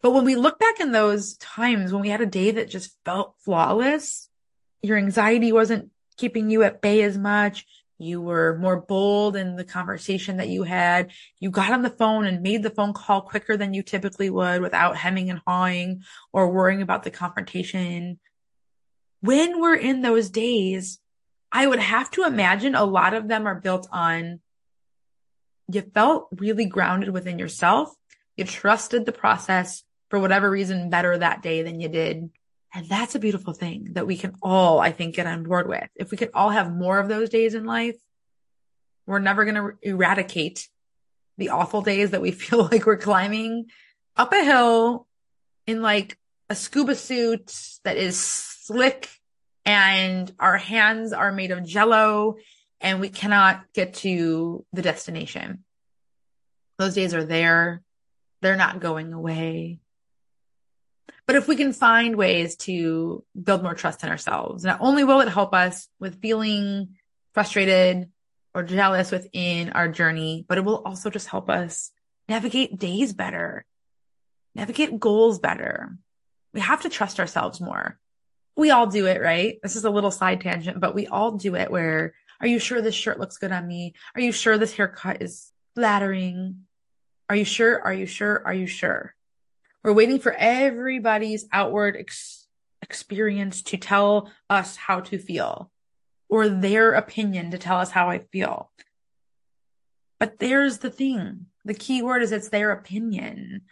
But 0.00 0.12
when 0.12 0.24
we 0.24 0.34
look 0.34 0.58
back 0.58 0.80
in 0.80 0.92
those 0.92 1.36
times 1.36 1.92
when 1.92 2.00
we 2.00 2.08
had 2.08 2.22
a 2.22 2.26
day 2.26 2.52
that 2.52 2.70
just 2.70 2.96
felt 3.04 3.34
flawless, 3.44 4.30
your 4.82 4.98
anxiety 4.98 5.52
wasn't 5.52 5.90
keeping 6.16 6.50
you 6.50 6.62
at 6.62 6.80
bay 6.80 7.02
as 7.02 7.16
much. 7.16 7.66
You 7.98 8.20
were 8.20 8.58
more 8.58 8.80
bold 8.80 9.36
in 9.36 9.56
the 9.56 9.64
conversation 9.64 10.38
that 10.38 10.48
you 10.48 10.64
had. 10.64 11.12
You 11.38 11.50
got 11.50 11.72
on 11.72 11.82
the 11.82 11.90
phone 11.90 12.26
and 12.26 12.42
made 12.42 12.62
the 12.62 12.70
phone 12.70 12.92
call 12.92 13.22
quicker 13.22 13.56
than 13.56 13.74
you 13.74 13.82
typically 13.82 14.28
would 14.28 14.60
without 14.60 14.96
hemming 14.96 15.30
and 15.30 15.40
hawing 15.46 16.02
or 16.32 16.50
worrying 16.50 16.82
about 16.82 17.04
the 17.04 17.10
confrontation 17.10 18.18
when 19.22 19.60
we're 19.60 19.76
in 19.76 20.02
those 20.02 20.28
days, 20.28 20.98
I 21.50 21.66
would 21.66 21.78
have 21.78 22.10
to 22.12 22.24
imagine 22.24 22.74
a 22.74 22.84
lot 22.84 23.14
of 23.14 23.28
them 23.28 23.46
are 23.46 23.54
built 23.54 23.88
on 23.90 24.40
you 25.72 25.80
felt 25.80 26.28
really 26.36 26.66
grounded 26.66 27.10
within 27.10 27.38
yourself. 27.38 27.94
You 28.36 28.44
trusted 28.44 29.06
the 29.06 29.12
process 29.12 29.84
for 30.10 30.18
whatever 30.18 30.50
reason 30.50 30.90
better 30.90 31.16
that 31.16 31.40
day 31.40 31.62
than 31.62 31.80
you 31.80 31.88
did. 31.88 32.30
And 32.74 32.88
that's 32.88 33.14
a 33.14 33.18
beautiful 33.18 33.52
thing 33.52 33.88
that 33.92 34.06
we 34.06 34.16
can 34.16 34.34
all, 34.42 34.80
I 34.80 34.92
think, 34.92 35.16
get 35.16 35.26
on 35.26 35.42
board 35.42 35.68
with. 35.68 35.88
If 35.94 36.10
we 36.10 36.16
could 36.16 36.30
all 36.32 36.50
have 36.50 36.74
more 36.74 36.98
of 36.98 37.08
those 37.08 37.28
days 37.28 37.54
in 37.54 37.64
life, 37.64 37.96
we're 39.06 39.18
never 39.18 39.44
going 39.44 39.56
to 39.56 39.72
eradicate 39.82 40.68
the 41.36 41.50
awful 41.50 41.82
days 41.82 42.10
that 42.10 42.22
we 42.22 42.30
feel 42.32 42.64
like 42.64 42.86
we're 42.86 42.96
climbing 42.96 43.66
up 44.16 44.32
a 44.32 44.44
hill 44.44 45.06
in 45.66 45.82
like 45.82 46.18
a 46.48 46.54
scuba 46.54 46.94
suit 46.94 47.54
that 47.84 47.96
is 47.96 48.18
slick 48.18 49.08
and 49.64 50.32
our 50.38 50.56
hands 50.56 51.12
are 51.12 51.32
made 51.32 51.50
of 51.50 51.64
jello 51.64 52.36
and 52.80 53.00
we 53.00 53.08
cannot 53.08 53.62
get 53.74 53.94
to 53.94 54.64
the 54.72 54.82
destination. 54.82 55.64
Those 56.78 56.94
days 56.94 57.14
are 57.14 57.24
there. 57.24 57.82
They're 58.40 58.56
not 58.56 58.80
going 58.80 59.12
away. 59.12 59.78
But 61.32 61.38
if 61.38 61.48
we 61.48 61.56
can 61.56 61.72
find 61.72 62.16
ways 62.16 62.56
to 62.56 63.24
build 63.42 63.62
more 63.62 63.72
trust 63.72 64.04
in 64.04 64.10
ourselves, 64.10 64.64
not 64.64 64.82
only 64.82 65.02
will 65.02 65.22
it 65.22 65.30
help 65.30 65.54
us 65.54 65.88
with 65.98 66.20
feeling 66.20 66.96
frustrated 67.32 68.10
or 68.52 68.62
jealous 68.62 69.10
within 69.10 69.70
our 69.70 69.88
journey, 69.88 70.44
but 70.46 70.58
it 70.58 70.64
will 70.66 70.82
also 70.84 71.08
just 71.08 71.28
help 71.28 71.48
us 71.48 71.90
navigate 72.28 72.78
days 72.78 73.14
better, 73.14 73.64
navigate 74.54 75.00
goals 75.00 75.38
better. 75.38 75.96
We 76.52 76.60
have 76.60 76.82
to 76.82 76.90
trust 76.90 77.18
ourselves 77.18 77.62
more 77.62 77.98
we 78.54 78.70
all 78.70 78.86
do 78.86 79.06
it, 79.06 79.22
right? 79.22 79.58
This 79.62 79.76
is 79.76 79.86
a 79.86 79.90
little 79.90 80.10
side 80.10 80.42
tangent, 80.42 80.78
but 80.78 80.94
we 80.94 81.06
all 81.06 81.32
do 81.32 81.54
it 81.54 81.70
where, 81.70 82.12
are 82.38 82.46
you 82.46 82.58
sure 82.58 82.82
this 82.82 82.94
shirt 82.94 83.18
looks 83.18 83.38
good 83.38 83.50
on 83.50 83.66
me? 83.66 83.94
Are 84.14 84.20
you 84.20 84.30
sure 84.30 84.58
this 84.58 84.74
haircut 84.74 85.22
is 85.22 85.50
flattering? 85.74 86.64
Are 87.30 87.36
you 87.36 87.46
sure? 87.46 87.80
Are 87.80 87.94
you 87.94 88.04
sure? 88.04 88.42
Are 88.44 88.52
you 88.52 88.66
sure? 88.66 89.14
We're 89.82 89.92
waiting 89.92 90.20
for 90.20 90.32
everybody's 90.32 91.46
outward 91.52 91.96
ex- 91.98 92.46
experience 92.82 93.62
to 93.62 93.76
tell 93.76 94.30
us 94.48 94.76
how 94.76 95.00
to 95.00 95.18
feel 95.18 95.70
or 96.28 96.48
their 96.48 96.92
opinion 96.92 97.50
to 97.50 97.58
tell 97.58 97.78
us 97.78 97.90
how 97.90 98.08
I 98.08 98.20
feel. 98.20 98.70
But 100.20 100.38
there's 100.38 100.78
the 100.78 100.90
thing. 100.90 101.46
The 101.64 101.74
key 101.74 102.00
word 102.00 102.22
is 102.22 102.32
it's 102.32 102.48
their 102.48 102.70
opinion. 102.70 103.62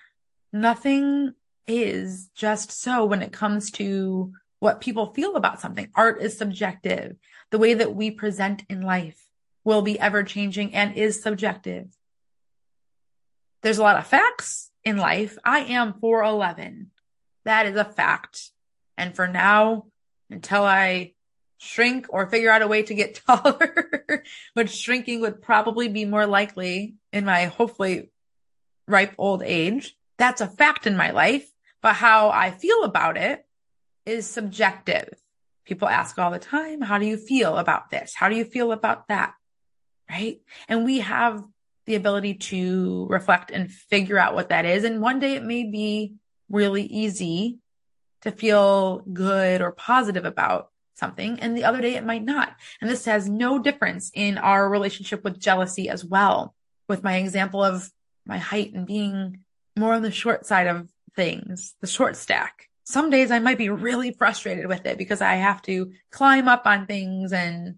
Nothing 0.52 1.34
is 1.66 2.28
just 2.34 2.72
so 2.72 3.04
when 3.04 3.22
it 3.22 3.32
comes 3.32 3.70
to 3.72 4.32
what 4.58 4.80
people 4.80 5.14
feel 5.14 5.36
about 5.36 5.60
something. 5.60 5.88
Art 5.94 6.20
is 6.20 6.36
subjective. 6.36 7.16
The 7.50 7.58
way 7.58 7.74
that 7.74 7.94
we 7.94 8.10
present 8.10 8.64
in 8.68 8.82
life 8.82 9.30
will 9.64 9.82
be 9.82 9.98
ever 9.98 10.22
changing 10.22 10.74
and 10.74 10.96
is 10.96 11.22
subjective. 11.22 11.86
There's 13.62 13.78
a 13.78 13.82
lot 13.82 13.98
of 13.98 14.06
facts 14.06 14.69
in 14.84 14.96
life. 14.96 15.38
I 15.44 15.60
am 15.60 15.94
4'11. 15.94 16.86
That 17.44 17.66
is 17.66 17.76
a 17.76 17.84
fact. 17.84 18.50
And 18.96 19.14
for 19.14 19.26
now, 19.26 19.86
until 20.30 20.62
I 20.62 21.14
shrink 21.58 22.06
or 22.08 22.28
figure 22.28 22.50
out 22.50 22.62
a 22.62 22.68
way 22.68 22.82
to 22.82 22.94
get 22.94 23.20
taller, 23.26 24.24
which 24.54 24.70
shrinking 24.70 25.20
would 25.20 25.42
probably 25.42 25.88
be 25.88 26.04
more 26.04 26.26
likely 26.26 26.94
in 27.12 27.24
my 27.24 27.46
hopefully 27.46 28.10
ripe 28.88 29.14
old 29.18 29.42
age. 29.42 29.96
That's 30.18 30.40
a 30.40 30.46
fact 30.46 30.86
in 30.86 30.96
my 30.96 31.10
life, 31.10 31.48
but 31.82 31.94
how 31.94 32.30
I 32.30 32.50
feel 32.50 32.84
about 32.84 33.16
it 33.16 33.44
is 34.06 34.26
subjective. 34.26 35.14
People 35.64 35.88
ask 35.88 36.18
all 36.18 36.30
the 36.30 36.38
time, 36.38 36.80
how 36.80 36.98
do 36.98 37.06
you 37.06 37.16
feel 37.16 37.56
about 37.56 37.90
this? 37.90 38.14
How 38.14 38.28
do 38.28 38.36
you 38.36 38.44
feel 38.44 38.72
about 38.72 39.08
that? 39.08 39.34
Right. 40.10 40.40
And 40.68 40.84
we 40.84 40.98
have 41.00 41.44
the 41.86 41.94
ability 41.94 42.34
to 42.34 43.06
reflect 43.08 43.50
and 43.50 43.70
figure 43.70 44.18
out 44.18 44.34
what 44.34 44.50
that 44.50 44.64
is. 44.64 44.84
And 44.84 45.00
one 45.00 45.18
day 45.18 45.34
it 45.34 45.42
may 45.42 45.64
be 45.64 46.14
really 46.48 46.84
easy 46.84 47.58
to 48.22 48.30
feel 48.30 48.98
good 49.12 49.62
or 49.62 49.72
positive 49.72 50.24
about 50.24 50.70
something 50.94 51.40
and 51.40 51.56
the 51.56 51.64
other 51.64 51.80
day 51.80 51.94
it 51.94 52.04
might 52.04 52.22
not. 52.22 52.54
And 52.80 52.90
this 52.90 53.06
has 53.06 53.28
no 53.28 53.58
difference 53.58 54.10
in 54.14 54.38
our 54.38 54.68
relationship 54.68 55.24
with 55.24 55.40
jealousy 55.40 55.88
as 55.88 56.04
well. 56.04 56.54
With 56.88 57.02
my 57.02 57.16
example 57.16 57.64
of 57.64 57.90
my 58.26 58.38
height 58.38 58.72
and 58.74 58.86
being 58.86 59.38
more 59.76 59.94
on 59.94 60.02
the 60.02 60.10
short 60.10 60.44
side 60.46 60.66
of 60.66 60.88
things, 61.16 61.74
the 61.80 61.86
short 61.86 62.16
stack. 62.16 62.68
Some 62.84 63.10
days 63.10 63.30
I 63.30 63.38
might 63.38 63.58
be 63.58 63.68
really 63.68 64.12
frustrated 64.12 64.66
with 64.66 64.84
it 64.84 64.98
because 64.98 65.20
I 65.20 65.34
have 65.34 65.62
to 65.62 65.92
climb 66.10 66.48
up 66.48 66.66
on 66.66 66.86
things 66.86 67.32
and 67.32 67.76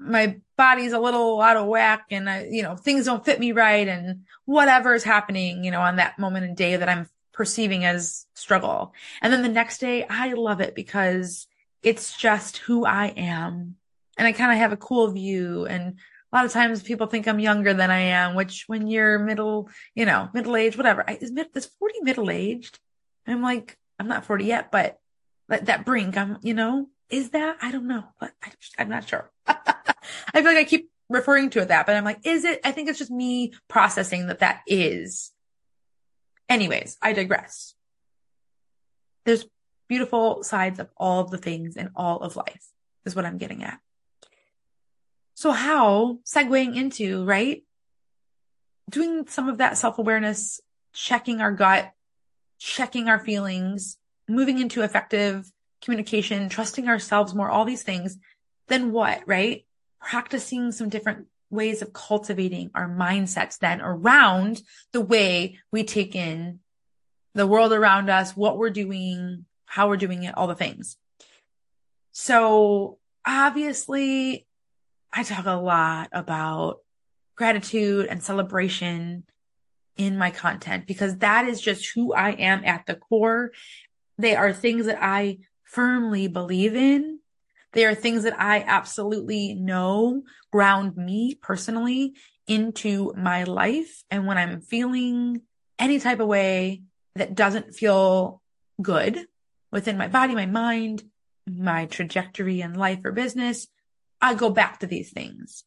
my 0.00 0.40
body's 0.58 0.92
a 0.92 0.98
little 0.98 1.40
out 1.40 1.56
of 1.56 1.66
whack 1.66 2.06
and 2.10 2.28
I, 2.28 2.48
you 2.50 2.62
know, 2.62 2.76
things 2.76 3.06
don't 3.06 3.24
fit 3.24 3.40
me 3.40 3.52
right 3.52 3.86
and 3.88 4.24
whatever 4.44 4.92
is 4.92 5.04
happening, 5.04 5.64
you 5.64 5.70
know, 5.70 5.80
on 5.80 5.96
that 5.96 6.18
moment 6.18 6.44
and 6.44 6.56
day 6.56 6.76
that 6.76 6.88
I'm 6.88 7.08
perceiving 7.32 7.84
as 7.84 8.26
struggle. 8.34 8.92
And 9.22 9.32
then 9.32 9.42
the 9.42 9.48
next 9.48 9.78
day 9.78 10.04
I 10.10 10.32
love 10.32 10.60
it 10.60 10.74
because 10.74 11.46
it's 11.84 12.16
just 12.16 12.58
who 12.58 12.84
I 12.84 13.06
am. 13.16 13.76
And 14.16 14.26
I 14.26 14.32
kind 14.32 14.50
of 14.50 14.58
have 14.58 14.72
a 14.72 14.76
cool 14.76 15.12
view. 15.12 15.64
And 15.66 15.94
a 16.32 16.36
lot 16.36 16.44
of 16.44 16.52
times 16.52 16.82
people 16.82 17.06
think 17.06 17.28
I'm 17.28 17.38
younger 17.38 17.72
than 17.72 17.92
I 17.92 18.00
am, 18.00 18.34
which 18.34 18.64
when 18.66 18.88
you're 18.88 19.20
middle, 19.20 19.70
you 19.94 20.04
know, 20.04 20.28
middle 20.34 20.56
aged, 20.56 20.76
whatever, 20.76 21.04
I, 21.08 21.18
is, 21.20 21.30
is 21.54 21.66
40 21.78 22.00
middle 22.02 22.30
aged? 22.30 22.80
I'm 23.28 23.42
like, 23.42 23.78
I'm 24.00 24.08
not 24.08 24.24
40 24.24 24.44
yet, 24.44 24.72
but 24.72 24.98
that, 25.48 25.66
that 25.66 25.84
brink, 25.84 26.16
I'm, 26.16 26.38
you 26.42 26.54
know, 26.54 26.88
is 27.10 27.30
that? 27.30 27.58
I 27.62 27.70
don't 27.70 27.86
know, 27.86 28.04
but 28.18 28.32
I'm 28.76 28.88
not 28.88 29.08
sure. 29.08 29.30
I 30.38 30.42
feel 30.42 30.52
like 30.52 30.66
I 30.66 30.70
keep 30.70 30.88
referring 31.08 31.50
to 31.50 31.60
it 31.60 31.68
that, 31.68 31.84
but 31.84 31.96
I'm 31.96 32.04
like, 32.04 32.20
is 32.24 32.44
it? 32.44 32.60
I 32.64 32.70
think 32.70 32.88
it's 32.88 32.98
just 32.98 33.10
me 33.10 33.54
processing 33.66 34.28
that 34.28 34.38
that 34.38 34.60
is. 34.68 35.32
Anyways, 36.48 36.96
I 37.02 37.12
digress. 37.12 37.74
There's 39.24 39.44
beautiful 39.88 40.44
sides 40.44 40.78
of 40.78 40.90
all 40.96 41.20
of 41.20 41.32
the 41.32 41.38
things 41.38 41.76
in 41.76 41.90
all 41.96 42.20
of 42.20 42.36
life 42.36 42.68
is 43.04 43.16
what 43.16 43.24
I'm 43.24 43.38
getting 43.38 43.64
at. 43.64 43.80
So 45.34 45.50
how 45.50 46.20
segueing 46.24 46.76
into, 46.76 47.24
right? 47.24 47.64
Doing 48.88 49.26
some 49.26 49.48
of 49.48 49.58
that 49.58 49.76
self 49.76 49.98
awareness, 49.98 50.60
checking 50.92 51.40
our 51.40 51.50
gut, 51.50 51.90
checking 52.60 53.08
our 53.08 53.18
feelings, 53.18 53.98
moving 54.28 54.60
into 54.60 54.82
effective 54.82 55.50
communication, 55.82 56.48
trusting 56.48 56.86
ourselves 56.86 57.34
more, 57.34 57.50
all 57.50 57.64
these 57.64 57.82
things. 57.82 58.18
Then 58.68 58.92
what, 58.92 59.22
right? 59.26 59.64
Practicing 60.00 60.72
some 60.72 60.88
different 60.88 61.26
ways 61.50 61.82
of 61.82 61.92
cultivating 61.92 62.70
our 62.74 62.88
mindsets 62.88 63.58
then 63.58 63.80
around 63.80 64.62
the 64.92 65.00
way 65.00 65.58
we 65.72 65.82
take 65.84 66.14
in 66.14 66.60
the 67.34 67.46
world 67.46 67.72
around 67.72 68.10
us, 68.10 68.36
what 68.36 68.58
we're 68.58 68.70
doing, 68.70 69.44
how 69.64 69.88
we're 69.88 69.96
doing 69.96 70.24
it, 70.24 70.36
all 70.36 70.46
the 70.46 70.54
things. 70.54 70.96
So 72.12 72.98
obviously 73.24 74.46
I 75.12 75.22
talk 75.22 75.46
a 75.46 75.52
lot 75.52 76.08
about 76.12 76.78
gratitude 77.36 78.06
and 78.06 78.22
celebration 78.22 79.24
in 79.96 80.18
my 80.18 80.30
content 80.30 80.86
because 80.86 81.18
that 81.18 81.46
is 81.46 81.60
just 81.60 81.92
who 81.94 82.12
I 82.12 82.30
am 82.30 82.64
at 82.64 82.86
the 82.86 82.94
core. 82.94 83.52
They 84.16 84.34
are 84.34 84.52
things 84.52 84.86
that 84.86 84.98
I 85.00 85.38
firmly 85.62 86.28
believe 86.28 86.74
in. 86.74 87.17
They 87.72 87.84
are 87.84 87.94
things 87.94 88.22
that 88.22 88.40
I 88.40 88.64
absolutely 88.66 89.54
know 89.54 90.22
ground 90.50 90.96
me 90.96 91.34
personally 91.34 92.14
into 92.46 93.12
my 93.16 93.44
life. 93.44 94.02
And 94.10 94.26
when 94.26 94.38
I'm 94.38 94.60
feeling 94.60 95.42
any 95.78 95.98
type 95.98 96.20
of 96.20 96.28
way 96.28 96.82
that 97.14 97.34
doesn't 97.34 97.74
feel 97.74 98.40
good, 98.80 99.26
within 99.70 99.98
my 99.98 100.08
body, 100.08 100.34
my 100.34 100.46
mind, 100.46 101.04
my 101.46 101.86
trajectory 101.86 102.60
in 102.60 102.74
life 102.74 103.00
or 103.04 103.12
business, 103.12 103.68
I 104.20 104.34
go 104.34 104.50
back 104.50 104.80
to 104.80 104.86
these 104.86 105.12
things. 105.12 105.64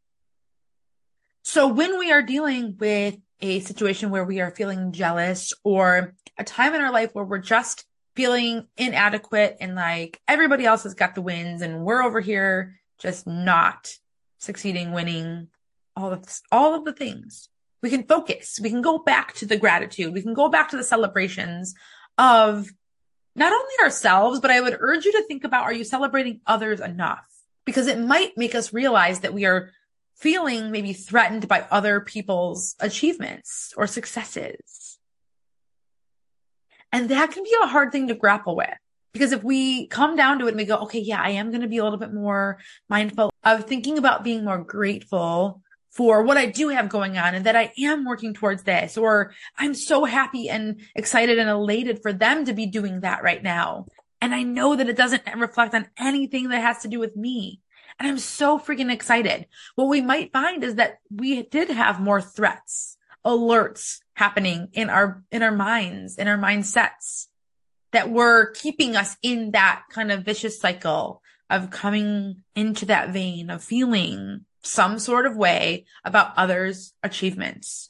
So 1.44 1.68
when 1.68 1.98
we 1.98 2.12
are 2.12 2.22
dealing 2.22 2.78
with 2.80 3.18
a 3.42 3.60
situation 3.62 4.12
where 4.12 4.26
we 4.26 4.40
are 4.42 4.52
feeling 4.52 4.92
jealous 4.92 5.54
or 5.64 6.14
a 6.38 6.44
time 6.44 6.76
in 6.76 6.82
our 6.82 6.92
life 6.92 7.12
where 7.14 7.26
we're 7.26 7.40
just 7.40 7.86
feeling 8.16 8.68
inadequate 8.78 9.58
and 9.60 9.76
like 9.76 10.20
everybody 10.28 10.66
else 10.66 10.84
has 10.84 10.94
got 10.94 11.16
the 11.16 11.22
wins 11.22 11.62
and 11.62 11.84
we're 11.84 12.04
over 12.04 12.20
here 12.20 12.80
just 13.00 13.26
not 13.26 13.90
succeeding, 14.38 14.92
winning, 14.92 15.48
all 15.96 16.12
of 16.12 16.24
this, 16.24 16.42
all 16.52 16.76
of 16.76 16.86
the 16.86 16.94
things. 16.94 17.50
We 17.82 17.90
can 17.90 18.04
focus. 18.04 18.60
We 18.62 18.70
can 18.70 18.82
go 18.82 19.00
back 19.00 19.34
to 19.36 19.46
the 19.46 19.58
gratitude. 19.58 20.14
We 20.14 20.22
can 20.22 20.34
go 20.34 20.50
back 20.50 20.70
to 20.70 20.78
the 20.78 20.84
celebrations 20.84 21.74
of 22.18 22.70
not 23.36 23.54
only 23.54 23.74
ourselves, 23.82 24.40
but 24.40 24.52
I 24.52 24.62
would 24.62 24.78
urge 24.80 25.06
you 25.06 25.12
to 25.14 25.24
think 25.24 25.44
about, 25.44 25.64
are 25.64 25.74
you 25.74 25.84
celebrating 25.84 26.42
others 26.46 26.80
enough? 26.80 27.26
Because 27.66 27.88
it 27.88 28.00
might 28.00 28.38
make 28.38 28.56
us 28.56 28.74
realize 28.74 29.22
that 29.22 29.34
we 29.34 29.46
are 29.46 29.72
feeling 30.16 30.70
maybe 30.70 30.94
threatened 30.94 31.48
by 31.48 31.66
other 31.72 32.02
people's 32.02 32.76
achievements 32.80 33.74
or 33.78 33.88
successes. 33.88 34.81
And 36.92 37.10
that 37.10 37.32
can 37.32 37.44
be 37.44 37.56
a 37.62 37.68
hard 37.68 37.92
thing 37.92 38.08
to 38.08 38.16
grapple 38.16 38.56
with. 38.56 38.70
Because 39.14 39.32
if 39.34 39.44
we 39.44 39.88
come 39.88 40.16
down 40.16 40.40
to 40.40 40.46
it 40.46 40.50
and 40.50 40.58
we 40.58 40.66
go, 40.66 40.78
okay, 40.80 41.00
yeah, 41.00 41.22
I 41.22 41.32
am 41.32 41.50
going 41.50 41.62
to 41.62 41.68
be 41.68 41.78
a 41.78 41.84
little 41.84 42.00
bit 42.00 42.14
more 42.14 42.60
mindful 42.90 43.34
of 43.44 43.66
thinking 43.66 43.98
about 43.98 44.24
being 44.24 44.46
more 44.46 44.58
grateful 44.58 45.62
for 45.92 46.24
what 46.24 46.38
I 46.38 46.46
do 46.46 46.70
have 46.70 46.88
going 46.88 47.18
on 47.18 47.36
and 47.36 47.46
that 47.46 47.58
I 47.58 47.74
am 47.78 48.06
working 48.06 48.34
towards 48.34 48.64
this, 48.64 48.98
or 48.98 49.34
I'm 49.58 49.74
so 49.74 50.06
happy 50.06 50.48
and 50.48 50.80
excited 50.96 51.38
and 51.38 51.50
elated 51.50 52.02
for 52.02 52.14
them 52.14 52.46
to 52.46 52.54
be 52.54 52.66
doing 52.66 53.02
that 53.02 53.24
right 53.24 53.44
now. 53.44 53.88
And 54.22 54.34
I 54.34 54.44
know 54.44 54.76
that 54.76 54.88
it 54.88 54.96
doesn't 54.96 55.24
reflect 55.36 55.74
on 55.74 55.90
anything 55.98 56.50
that 56.50 56.62
has 56.62 56.80
to 56.84 56.88
do 56.88 57.00
with 57.00 57.18
me. 57.18 57.60
And 58.00 58.08
I'm 58.08 58.20
so 58.20 58.58
freaking 58.58 58.92
excited. 58.92 59.48
What 59.76 59.90
we 59.90 60.02
might 60.02 60.32
find 60.32 60.64
is 60.64 60.76
that 60.76 61.00
we 61.14 61.44
did 61.44 61.70
have 61.70 62.00
more 62.00 62.22
threats, 62.22 62.98
alerts 63.26 64.00
happening 64.14 64.70
in 64.74 64.90
our, 64.90 65.24
in 65.32 65.44
our 65.44 65.52
minds, 65.52 66.18
in 66.18 66.28
our 66.28 66.38
mindsets 66.38 67.28
that 67.92 68.10
were 68.10 68.52
keeping 68.52 68.96
us 68.96 69.18
in 69.22 69.52
that 69.52 69.84
kind 69.92 70.12
of 70.12 70.24
vicious 70.24 70.60
cycle 70.60 71.22
of 71.50 71.70
coming 71.70 72.44
into 72.56 72.86
that 72.86 73.10
vein 73.10 73.50
of 73.50 73.64
feeling 73.64 74.46
some 74.64 75.00
sort 75.00 75.26
of 75.26 75.36
way 75.36 75.86
about 76.06 76.34
others' 76.38 76.94
achievements. 77.04 77.90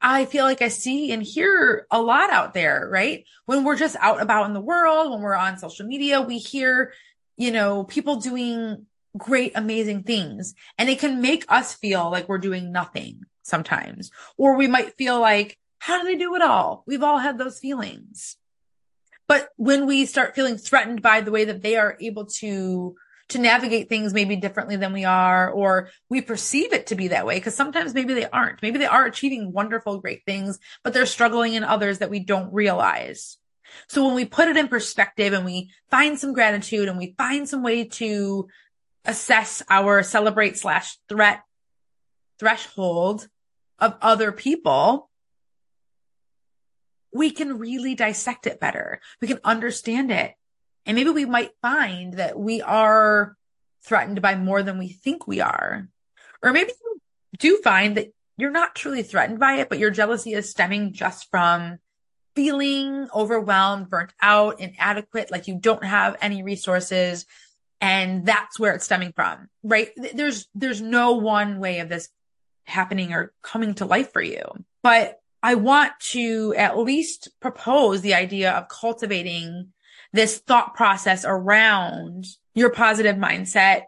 I 0.00 0.26
feel 0.26 0.44
like 0.44 0.62
I 0.62 0.68
see 0.68 1.12
and 1.12 1.22
hear 1.22 1.86
a 1.90 2.00
lot 2.00 2.30
out 2.30 2.54
there, 2.54 2.88
right? 2.90 3.24
When 3.46 3.64
we're 3.64 3.76
just 3.76 3.96
out 4.00 4.20
about 4.20 4.46
in 4.46 4.52
the 4.52 4.60
world, 4.60 5.10
when 5.10 5.22
we're 5.22 5.34
on 5.34 5.58
social 5.58 5.86
media, 5.86 6.20
we 6.20 6.38
hear, 6.38 6.92
you 7.36 7.50
know, 7.50 7.84
people 7.84 8.16
doing 8.16 8.86
great, 9.16 9.52
amazing 9.54 10.04
things 10.04 10.54
and 10.76 10.88
it 10.88 11.00
can 11.00 11.20
make 11.20 11.44
us 11.48 11.74
feel 11.74 12.10
like 12.10 12.28
we're 12.28 12.38
doing 12.38 12.70
nothing 12.70 13.22
sometimes, 13.48 14.10
or 14.36 14.56
we 14.56 14.66
might 14.66 14.96
feel 14.96 15.20
like, 15.20 15.58
how 15.78 16.00
do 16.00 16.04
they 16.04 16.16
do 16.16 16.34
it 16.34 16.42
all? 16.42 16.84
We've 16.86 17.02
all 17.02 17.18
had 17.18 17.38
those 17.38 17.58
feelings. 17.58 18.36
But 19.26 19.50
when 19.56 19.86
we 19.86 20.06
start 20.06 20.34
feeling 20.34 20.56
threatened 20.56 21.02
by 21.02 21.20
the 21.20 21.30
way 21.30 21.44
that 21.44 21.62
they 21.62 21.76
are 21.76 21.96
able 22.00 22.26
to 22.26 22.96
to 23.28 23.38
navigate 23.38 23.90
things 23.90 24.14
maybe 24.14 24.36
differently 24.36 24.76
than 24.76 24.94
we 24.94 25.04
are, 25.04 25.50
or 25.50 25.90
we 26.08 26.22
perceive 26.22 26.72
it 26.72 26.86
to 26.86 26.94
be 26.94 27.08
that 27.08 27.26
way. 27.26 27.34
Because 27.36 27.54
sometimes 27.54 27.92
maybe 27.94 28.14
they 28.14 28.26
aren't. 28.26 28.62
Maybe 28.62 28.78
they 28.78 28.86
are 28.86 29.04
achieving 29.04 29.52
wonderful, 29.52 30.00
great 30.00 30.24
things, 30.24 30.58
but 30.82 30.94
they're 30.94 31.04
struggling 31.04 31.52
in 31.52 31.62
others 31.62 31.98
that 31.98 32.08
we 32.08 32.20
don't 32.20 32.52
realize. 32.54 33.36
So 33.88 34.06
when 34.06 34.14
we 34.14 34.24
put 34.24 34.48
it 34.48 34.56
in 34.56 34.68
perspective 34.68 35.34
and 35.34 35.44
we 35.44 35.70
find 35.90 36.18
some 36.18 36.32
gratitude 36.32 36.88
and 36.88 36.96
we 36.96 37.14
find 37.18 37.46
some 37.46 37.62
way 37.62 37.84
to 37.84 38.48
assess 39.04 39.62
our 39.68 40.02
celebrate 40.02 40.56
slash 40.56 40.96
threat 41.08 41.42
threshold 42.38 43.28
of 43.78 43.96
other 44.00 44.32
people, 44.32 45.08
we 47.12 47.30
can 47.30 47.58
really 47.58 47.94
dissect 47.94 48.46
it 48.46 48.60
better. 48.60 49.00
We 49.20 49.28
can 49.28 49.40
understand 49.44 50.10
it. 50.10 50.34
And 50.86 50.96
maybe 50.96 51.10
we 51.10 51.26
might 51.26 51.52
find 51.62 52.14
that 52.14 52.38
we 52.38 52.62
are 52.62 53.36
threatened 53.84 54.20
by 54.22 54.36
more 54.36 54.62
than 54.62 54.78
we 54.78 54.88
think 54.88 55.26
we 55.26 55.40
are. 55.40 55.88
Or 56.42 56.52
maybe 56.52 56.72
you 56.82 57.00
do 57.38 57.60
find 57.62 57.96
that 57.96 58.12
you're 58.36 58.50
not 58.50 58.74
truly 58.74 59.02
threatened 59.02 59.40
by 59.40 59.54
it, 59.54 59.68
but 59.68 59.78
your 59.78 59.90
jealousy 59.90 60.32
is 60.32 60.50
stemming 60.50 60.92
just 60.92 61.30
from 61.30 61.78
feeling 62.36 63.08
overwhelmed, 63.14 63.90
burnt 63.90 64.12
out, 64.22 64.60
inadequate, 64.60 65.30
like 65.30 65.48
you 65.48 65.56
don't 65.56 65.84
have 65.84 66.16
any 66.20 66.42
resources. 66.42 67.26
And 67.80 68.26
that's 68.26 68.58
where 68.58 68.74
it's 68.74 68.84
stemming 68.84 69.12
from, 69.12 69.48
right? 69.62 69.90
There's, 70.14 70.48
there's 70.54 70.80
no 70.80 71.12
one 71.14 71.58
way 71.58 71.80
of 71.80 71.88
this 71.88 72.08
happening 72.68 73.12
or 73.12 73.32
coming 73.42 73.74
to 73.74 73.84
life 73.84 74.12
for 74.12 74.22
you. 74.22 74.42
But 74.82 75.20
I 75.42 75.54
want 75.54 75.92
to 76.10 76.54
at 76.56 76.78
least 76.78 77.30
propose 77.40 78.00
the 78.00 78.14
idea 78.14 78.52
of 78.52 78.68
cultivating 78.68 79.72
this 80.12 80.38
thought 80.38 80.74
process 80.74 81.24
around 81.26 82.26
your 82.54 82.70
positive 82.70 83.16
mindset 83.16 83.82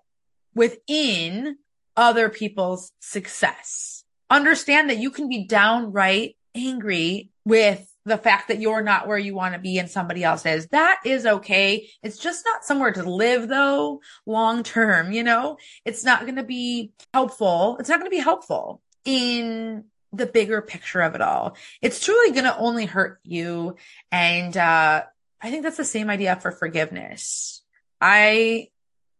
within 0.54 1.56
other 1.96 2.28
people's 2.28 2.92
success. 3.00 4.04
Understand 4.28 4.90
that 4.90 4.98
you 4.98 5.10
can 5.10 5.28
be 5.28 5.44
downright 5.44 6.36
angry 6.54 7.30
with 7.44 7.89
the 8.04 8.18
fact 8.18 8.48
that 8.48 8.60
you're 8.60 8.82
not 8.82 9.06
where 9.06 9.18
you 9.18 9.34
want 9.34 9.54
to 9.54 9.60
be 9.60 9.78
and 9.78 9.90
somebody 9.90 10.24
else 10.24 10.46
is. 10.46 10.66
That 10.68 11.00
is 11.04 11.26
okay. 11.26 11.88
It's 12.02 12.18
just 12.18 12.44
not 12.46 12.64
somewhere 12.64 12.92
to 12.92 13.02
live 13.02 13.48
though, 13.48 14.00
long 14.26 14.62
term, 14.62 15.12
you 15.12 15.22
know? 15.22 15.58
It's 15.84 16.04
not 16.04 16.22
going 16.22 16.36
to 16.36 16.42
be 16.42 16.92
helpful. 17.12 17.76
It's 17.78 17.88
not 17.88 17.98
going 17.98 18.10
to 18.10 18.16
be 18.16 18.22
helpful 18.22 18.80
in 19.04 19.84
the 20.12 20.26
bigger 20.26 20.62
picture 20.62 21.00
of 21.00 21.14
it 21.14 21.20
all. 21.20 21.56
It's 21.82 22.04
truly 22.04 22.32
going 22.32 22.44
to 22.44 22.56
only 22.56 22.86
hurt 22.86 23.20
you. 23.22 23.76
And, 24.10 24.56
uh, 24.56 25.04
I 25.42 25.50
think 25.50 25.62
that's 25.62 25.76
the 25.76 25.84
same 25.84 26.10
idea 26.10 26.36
for 26.36 26.50
forgiveness. 26.50 27.62
I 28.00 28.68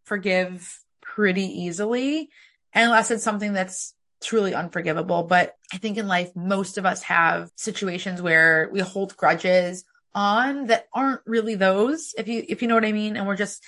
forgive 0.05 0.79
pretty 1.01 1.63
easily 1.63 2.31
unless 2.75 3.11
it's 3.11 3.25
something 3.25 3.53
that's 3.53 3.95
truly 4.23 4.55
unforgivable. 4.55 5.23
But 5.23 5.57
I 5.73 5.79
think 5.79 5.97
in 5.97 6.09
life, 6.09 6.35
most 6.35 6.79
of 6.79 6.87
us 6.87 7.03
have 7.05 7.51
situations 7.57 8.23
where 8.23 8.69
we 8.73 8.81
hold 8.81 9.17
grudges 9.17 9.85
on 10.15 10.67
that 10.67 10.89
aren't 10.93 11.21
really 11.27 11.55
those, 11.55 12.15
if 12.19 12.29
you, 12.29 12.45
if 12.49 12.63
you 12.63 12.69
know 12.69 12.75
what 12.75 12.85
I 12.85 12.93
mean. 12.93 13.17
And 13.17 13.27
we're 13.27 13.37
just 13.37 13.63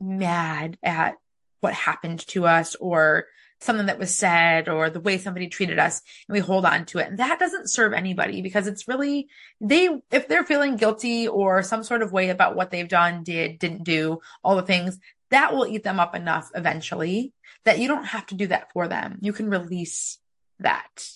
mad 0.00 0.78
at 0.82 1.16
what 1.60 1.74
happened 1.74 2.26
to 2.28 2.46
us 2.46 2.74
or 2.76 3.26
something 3.60 3.86
that 3.86 3.98
was 3.98 4.14
said 4.14 4.68
or 4.68 4.88
the 4.88 5.00
way 5.00 5.18
somebody 5.18 5.48
treated 5.48 5.78
us 5.78 6.00
and 6.28 6.34
we 6.34 6.38
hold 6.38 6.64
on 6.64 6.84
to 6.86 6.98
it. 6.98 7.08
And 7.08 7.18
that 7.18 7.40
doesn't 7.40 7.70
serve 7.70 7.92
anybody 7.92 8.40
because 8.40 8.68
it's 8.68 8.86
really, 8.86 9.28
they, 9.60 10.00
if 10.12 10.28
they're 10.28 10.44
feeling 10.44 10.76
guilty 10.76 11.26
or 11.26 11.62
some 11.62 11.82
sort 11.82 12.02
of 12.02 12.12
way 12.12 12.28
about 12.28 12.54
what 12.54 12.70
they've 12.70 12.88
done, 12.88 13.24
did, 13.24 13.58
didn't 13.58 13.82
do, 13.82 14.20
all 14.44 14.54
the 14.54 14.62
things, 14.62 14.98
that 15.30 15.52
will 15.52 15.66
eat 15.66 15.82
them 15.82 16.00
up 16.00 16.14
enough 16.14 16.50
eventually 16.54 17.32
that 17.64 17.78
you 17.78 17.88
don't 17.88 18.04
have 18.04 18.26
to 18.26 18.34
do 18.34 18.46
that 18.48 18.72
for 18.72 18.88
them. 18.88 19.18
You 19.20 19.32
can 19.32 19.50
release 19.50 20.18
that. 20.60 21.08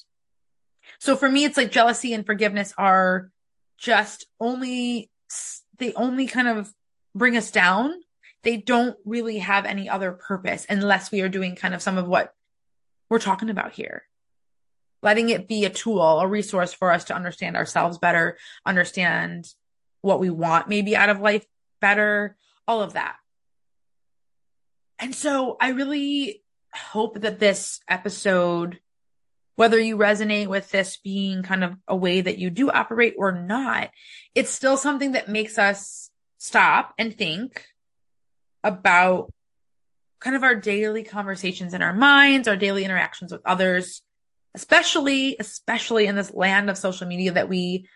So 0.99 1.17
for 1.17 1.29
me, 1.29 1.45
it's 1.45 1.57
like 1.57 1.71
jealousy 1.71 2.13
and 2.13 2.27
forgiveness 2.27 2.75
are 2.77 3.31
just 3.79 4.27
only, 4.39 5.11
they 5.79 5.93
only 5.95 6.27
kind 6.27 6.49
of 6.49 6.73
bring 7.15 7.37
us 7.37 7.51
down 7.51 7.95
they 8.43 8.57
don't 8.57 8.97
really 9.05 9.39
have 9.39 9.65
any 9.65 9.89
other 9.89 10.13
purpose 10.13 10.67
unless 10.69 11.13
we 11.13 11.21
are 11.21 11.29
doing 11.29 11.55
kind 11.55 11.75
of 11.75 11.83
some 11.83 11.99
of 11.99 12.09
what 12.09 12.35
we're 13.09 13.19
talking 13.19 13.51
about 13.51 13.73
here. 13.73 14.05
Letting 15.03 15.29
it 15.31 15.49
be 15.49 15.65
a 15.65 15.71
tool, 15.71 16.21
a 16.21 16.27
resource 16.27 16.73
for 16.73 16.93
us 16.93 17.05
to 17.05 17.15
understand 17.15 17.57
ourselves 17.57 17.99
better, 17.99 18.39
understand 18.67 19.49
what 20.01 20.21
we 20.21 20.31
want 20.31 20.69
maybe 20.69 20.97
out 20.97 21.09
of 21.09 21.21
life 21.21 21.47
better, 21.81 22.37
all 22.67 22.83
of 22.83 22.95
that. 22.95 23.17
And 25.03 25.13
so 25.17 25.57
I 25.61 25.71
really 25.71 26.45
hope 26.73 27.21
that 27.23 27.41
this 27.41 27.81
episode, 27.89 28.79
whether 29.57 29.77
you 29.77 29.97
resonate 29.97 30.47
with 30.47 30.71
this 30.71 30.97
being 30.97 31.43
kind 31.43 31.65
of 31.65 31.75
a 31.89 31.97
way 31.97 32.21
that 32.21 32.39
you 32.39 32.51
do 32.51 32.71
operate 32.71 33.15
or 33.19 33.33
not, 33.33 33.91
it's 34.37 34.51
still 34.51 34.77
something 34.77 35.13
that 35.13 35.29
makes 35.29 35.59
us 35.59 36.11
stop 36.39 36.95
and 36.99 37.19
think 37.19 37.67
about 38.63 39.33
kind 40.21 40.37
of 40.37 40.45
our 40.45 40.55
daily 40.55 41.03
conversations 41.03 41.75
in 41.75 41.83
our 41.83 41.93
minds, 41.93 42.47
our 42.47 42.57
daily 42.57 42.85
interactions 42.85 43.33
with 43.33 43.43
others, 43.45 44.03
especially, 44.55 45.37
especially 45.41 46.07
in 46.07 46.15
this 46.15 46.33
land 46.33 46.71
of 46.71 46.79
social 46.79 47.09
media 47.09 47.33
that 47.33 47.49
we 47.49 47.89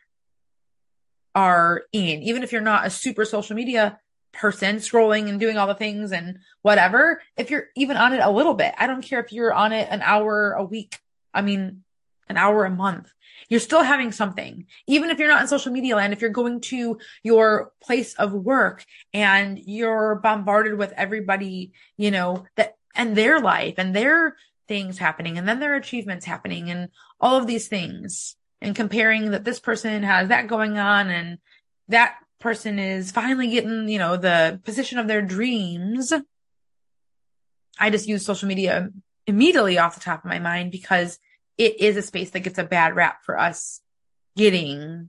are 1.37 1.85
in. 1.93 2.23
Even 2.25 2.43
if 2.43 2.51
you're 2.51 2.61
not 2.63 2.85
a 2.85 2.91
super 2.91 3.25
social 3.25 3.55
media 3.55 4.01
person 4.37 4.77
scrolling 4.77 5.29
and 5.29 5.41
doing 5.41 5.59
all 5.59 5.67
the 5.67 5.75
things 5.75 6.13
and 6.13 6.39
whatever, 6.63 7.23
if 7.37 7.51
you're 7.51 7.69
even 7.77 7.97
on 7.97 8.13
it 8.13 8.21
a 8.21 8.31
little 8.31 8.55
bit, 8.55 8.75
I 8.79 8.87
don't 8.87 9.03
care 9.03 9.21
if 9.21 9.33
you're 9.33 9.53
on 9.53 9.73
it 9.73 9.89
an 9.91 10.03
hour 10.03 10.53
a 10.53 10.65
week. 10.65 10.99
I 11.35 11.43
mean, 11.43 11.83
an 12.29 12.37
hour 12.37 12.65
a 12.65 12.71
month 12.71 13.13
you're 13.49 13.61
still 13.61 13.83
having 13.83 14.13
something. 14.13 14.67
Even 14.87 15.11
if 15.11 15.19
you're 15.19 15.29
not 15.29 15.43
in 15.43 15.49
social 15.49 15.73
media 15.73 15.97
land, 15.97 16.13
if 16.13 16.21
you're 16.21 16.31
going 16.31 16.61
to 16.63 16.99
your 17.23 17.73
place 17.83 18.15
of 18.15 18.33
work 18.33 18.85
and 19.13 19.59
you're 19.59 20.17
bombarded 20.17 20.77
with 20.77 20.93
everybody, 20.97 21.73
you 21.97 22.11
know, 22.11 22.45
that 22.57 22.77
and 22.95 23.17
their 23.17 23.41
life 23.41 23.75
and 23.79 23.95
their 23.95 24.37
things 24.69 24.99
happening 24.99 25.39
and 25.39 25.49
then 25.49 25.61
their 25.61 25.77
achievements 25.77 26.25
happening 26.25 26.71
and 26.71 26.89
all 27.21 27.37
of 27.37 27.47
these 27.47 27.69
things 27.69 28.37
and 28.61 28.75
comparing 28.75 29.31
that 29.31 29.45
this 29.45 29.61
person 29.61 30.03
has 30.03 30.29
that 30.29 30.49
going 30.49 30.79
on 30.79 31.09
and 31.09 31.39
that 31.89 32.17
person 32.39 32.79
is 32.79 33.11
finally 33.13 33.49
getting, 33.49 33.89
you 33.89 33.99
know, 33.99 34.17
the 34.17 34.61
position 34.65 34.99
of 34.99 35.09
their 35.09 35.23
dreams. 35.23 36.13
I 37.79 37.91
just 37.91 38.09
use 38.09 38.25
social 38.25 38.49
media 38.49 38.91
immediately 39.27 39.79
off 39.79 39.95
the 39.95 40.01
top 40.01 40.25
of 40.25 40.31
my 40.31 40.39
mind 40.39 40.73
because 40.73 41.19
it 41.59 41.81
is 41.81 41.97
a 41.97 42.03
space 42.03 42.31
that 42.31 42.41
gets 42.41 42.59
a 42.59 42.65
bad 42.65 42.95
rap 42.95 43.25
for 43.25 43.39
us 43.39 43.81
getting 44.37 45.09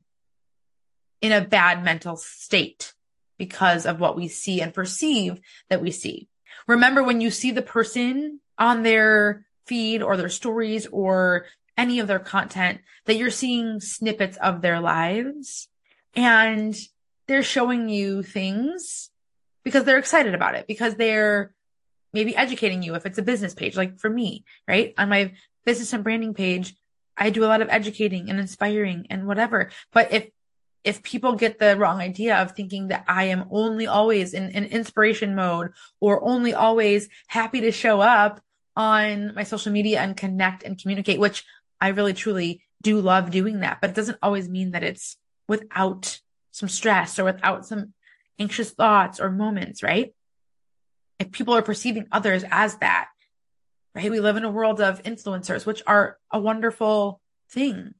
in 1.22 1.32
a 1.32 1.42
bad 1.42 1.84
mental 1.84 2.16
state 2.16 2.94
because 3.38 3.86
of 3.86 4.00
what 4.00 4.16
we 4.16 4.28
see 4.28 4.62
and 4.62 4.74
perceive 4.74 5.40
that 5.70 5.82
we 5.82 5.92
see. 5.92 6.28
Remember 6.68 7.04
when 7.04 7.22
you 7.22 7.30
see 7.30 7.52
the 7.52 7.62
person 7.62 8.40
on 8.58 8.84
their 8.84 9.46
feed 9.66 10.02
or 10.02 10.18
their 10.18 10.30
stories 10.30 10.88
or 10.88 11.46
any 11.78 12.00
of 12.00 12.08
their 12.08 12.20
content 12.20 12.80
that 13.06 13.16
you're 13.16 13.30
seeing 13.30 13.80
snippets 13.80 14.38
of 14.38 14.62
their 14.62 14.80
lives 14.80 15.68
and 16.16 16.76
they're 17.28 17.44
showing 17.44 17.90
you 17.90 18.24
things 18.24 19.10
because 19.63 19.84
they're 19.84 19.98
excited 19.98 20.34
about 20.34 20.56
it 20.56 20.68
because 20.68 20.96
they're 20.96 21.54
maybe 22.13 22.36
educating 22.36 22.82
you 22.82 22.96
if 22.96 23.06
it's 23.06 23.18
a 23.18 23.22
business 23.24 23.54
page 23.54 23.76
like 23.76 24.00
for 24.00 24.10
me 24.10 24.46
right 24.68 24.94
on 24.98 25.10
my 25.10 25.34
business 25.68 25.92
and 25.94 26.04
branding 26.04 26.34
page, 26.34 26.74
I 27.16 27.30
do 27.30 27.44
a 27.44 27.52
lot 27.52 27.62
of 27.62 27.70
educating 27.70 28.30
and 28.30 28.40
inspiring 28.40 29.06
and 29.12 29.28
whatever. 29.28 29.70
But 29.92 30.12
if, 30.13 30.30
if 30.84 31.04
people 31.04 31.36
get 31.36 31.60
the 31.60 31.76
wrong 31.78 32.00
idea 32.00 32.38
of 32.38 32.54
thinking 32.54 32.88
that 32.88 33.04
I 33.08 33.26
am 33.26 33.46
only 33.52 33.86
always 33.86 34.34
in, 34.34 34.50
in 34.52 34.66
inspiration 34.66 35.36
mode 35.36 35.74
or 36.00 36.24
only 36.24 36.54
always 36.54 37.10
happy 37.28 37.62
to 37.62 37.72
show 37.72 38.00
up 38.00 38.40
on 38.78 39.36
my 39.36 39.44
social 39.44 39.74
media 39.74 40.00
and 40.00 40.16
connect 40.16 40.63
and 40.63 40.80
communicate, 40.80 41.20
which 41.20 41.44
I 41.82 41.90
really 41.90 42.13
truly 42.13 42.62
do 42.82 43.02
love 43.02 43.30
doing 43.30 43.60
that, 43.60 43.80
but 43.82 43.90
it 43.90 43.96
doesn't 43.96 44.20
always 44.24 44.48
mean 44.48 44.72
that 44.72 44.84
it's 44.84 45.18
without 45.48 46.22
some 46.58 46.70
stress 46.70 47.20
or 47.20 47.24
without 47.24 47.67
some 47.67 47.93
anxious 48.39 48.72
thoughts 48.72 49.20
or 49.20 49.30
moments, 49.30 49.84
right? 49.84 50.15
If 51.20 51.32
people 51.32 51.54
are 51.54 51.62
perceiving 51.62 52.08
others 52.12 52.43
as 52.50 52.78
that, 52.78 53.10
right? 53.93 54.10
We 54.10 54.20
live 54.20 54.38
in 54.38 54.43
a 54.43 54.50
world 54.50 54.82
of 54.82 55.04
influencers, 55.04 55.67
which 55.67 55.84
are 55.86 56.17
a 56.32 56.39
wonderful 56.39 57.22
thing, 57.52 57.93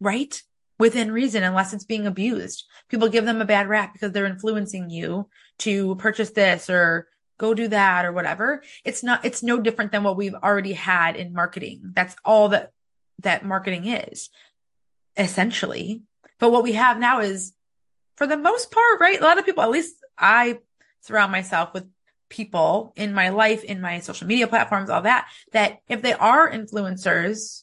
right? 0.00 0.42
Within 0.80 1.12
reason, 1.12 1.44
unless 1.44 1.72
it's 1.72 1.84
being 1.84 2.08
abused. 2.08 2.64
People 2.88 3.08
give 3.08 3.24
them 3.24 3.40
a 3.40 3.46
bad 3.46 3.68
rap 3.68 3.92
because 3.92 4.10
they're 4.10 4.26
influencing 4.26 4.90
you 4.90 5.28
to 5.60 5.94
purchase 5.94 6.30
this 6.30 6.68
or 6.68 7.06
go 7.38 7.54
do 7.54 7.68
that 7.68 8.04
or 8.04 8.12
whatever. 8.12 8.64
It's 8.84 9.04
not, 9.04 9.24
it's 9.24 9.44
no 9.44 9.60
different 9.60 9.92
than 9.92 10.02
what 10.02 10.16
we've 10.16 10.34
already 10.34 10.72
had 10.72 11.14
in 11.14 11.32
marketing. 11.32 11.92
That's 11.94 12.16
all 12.24 12.48
that, 12.48 12.72
that 13.20 13.44
marketing 13.44 13.86
is 13.86 14.28
essentially. 15.16 16.02
But 16.38 16.52
what 16.52 16.62
we 16.62 16.72
have 16.72 16.98
now 16.98 17.20
is 17.20 17.52
for 18.16 18.26
the 18.26 18.36
most 18.36 18.70
part, 18.70 19.00
right? 19.00 19.20
A 19.20 19.24
lot 19.24 19.38
of 19.38 19.44
people, 19.44 19.62
at 19.62 19.70
least 19.70 19.94
I 20.18 20.58
surround 21.00 21.32
myself 21.32 21.72
with 21.74 21.86
people 22.28 22.92
in 22.96 23.14
my 23.14 23.28
life, 23.28 23.62
in 23.62 23.80
my 23.80 24.00
social 24.00 24.26
media 24.26 24.46
platforms, 24.46 24.90
all 24.90 25.02
that, 25.02 25.28
that 25.52 25.80
if 25.88 26.02
they 26.02 26.12
are 26.12 26.50
influencers, 26.50 27.62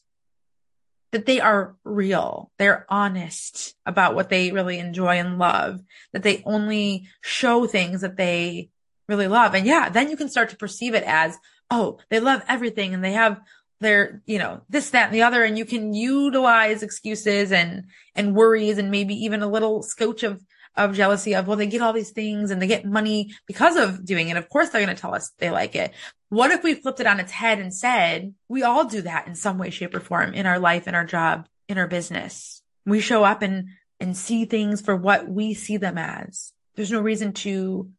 that 1.12 1.26
they 1.26 1.40
are 1.40 1.76
real. 1.84 2.50
They're 2.58 2.86
honest 2.88 3.76
about 3.86 4.14
what 4.14 4.30
they 4.30 4.50
really 4.50 4.78
enjoy 4.78 5.18
and 5.18 5.38
love, 5.38 5.80
that 6.12 6.22
they 6.22 6.42
only 6.44 7.08
show 7.20 7.66
things 7.66 8.00
that 8.00 8.16
they 8.16 8.70
really 9.08 9.28
love. 9.28 9.54
And 9.54 9.66
yeah, 9.66 9.90
then 9.90 10.10
you 10.10 10.16
can 10.16 10.28
start 10.28 10.50
to 10.50 10.56
perceive 10.56 10.94
it 10.94 11.04
as, 11.06 11.38
oh, 11.70 11.98
they 12.08 12.18
love 12.18 12.42
everything 12.48 12.94
and 12.94 13.04
they 13.04 13.12
have 13.12 13.40
they're, 13.80 14.22
you 14.26 14.38
know, 14.38 14.62
this, 14.68 14.90
that, 14.90 15.06
and 15.06 15.14
the 15.14 15.22
other. 15.22 15.42
And 15.42 15.58
you 15.58 15.64
can 15.64 15.94
utilize 15.94 16.82
excuses 16.82 17.52
and, 17.52 17.86
and 18.14 18.34
worries 18.34 18.78
and 18.78 18.90
maybe 18.90 19.14
even 19.24 19.42
a 19.42 19.50
little 19.50 19.82
scotch 19.82 20.22
of, 20.22 20.42
of 20.76 20.94
jealousy 20.94 21.34
of, 21.34 21.46
well, 21.46 21.56
they 21.56 21.66
get 21.66 21.82
all 21.82 21.92
these 21.92 22.10
things 22.10 22.50
and 22.50 22.60
they 22.60 22.66
get 22.66 22.84
money 22.84 23.32
because 23.46 23.76
of 23.76 24.04
doing 24.04 24.28
it. 24.28 24.36
Of 24.36 24.48
course, 24.48 24.70
they're 24.70 24.84
going 24.84 24.94
to 24.94 25.00
tell 25.00 25.14
us 25.14 25.32
they 25.38 25.50
like 25.50 25.74
it. 25.76 25.92
What 26.30 26.50
if 26.50 26.64
we 26.64 26.74
flipped 26.74 27.00
it 27.00 27.06
on 27.06 27.20
its 27.20 27.30
head 27.30 27.58
and 27.58 27.72
said, 27.72 28.34
we 28.48 28.62
all 28.62 28.84
do 28.84 29.02
that 29.02 29.28
in 29.28 29.34
some 29.34 29.58
way, 29.58 29.70
shape 29.70 29.94
or 29.94 30.00
form 30.00 30.34
in 30.34 30.46
our 30.46 30.58
life, 30.58 30.88
in 30.88 30.94
our 30.94 31.04
job, 31.04 31.46
in 31.68 31.78
our 31.78 31.86
business. 31.86 32.62
We 32.84 33.00
show 33.00 33.22
up 33.22 33.42
and, 33.42 33.68
and 34.00 34.16
see 34.16 34.44
things 34.44 34.80
for 34.80 34.96
what 34.96 35.28
we 35.28 35.54
see 35.54 35.76
them 35.76 35.96
as. 35.96 36.52
There's 36.74 36.90
no 36.90 37.00
reason 37.00 37.34
to 37.34 37.90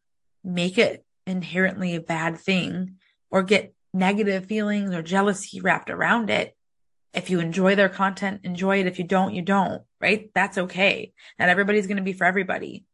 make 0.44 0.76
it 0.76 1.04
inherently 1.26 1.94
a 1.94 2.00
bad 2.00 2.38
thing 2.38 2.96
or 3.30 3.42
get 3.42 3.74
negative 3.96 4.46
feelings 4.46 4.94
or 4.94 5.02
jealousy 5.02 5.60
wrapped 5.60 5.90
around 5.90 6.30
it. 6.30 6.56
If 7.14 7.30
you 7.30 7.40
enjoy 7.40 7.74
their 7.74 7.88
content, 7.88 8.42
enjoy 8.44 8.80
it. 8.80 8.86
If 8.86 8.98
you 8.98 9.04
don't, 9.04 9.34
you 9.34 9.42
don't, 9.42 9.82
right? 10.00 10.30
That's 10.34 10.58
okay. 10.58 11.12
Not 11.38 11.48
everybody's 11.48 11.86
going 11.86 11.96
to 11.96 12.02
be 12.02 12.12
for 12.12 12.24
everybody. 12.24 12.84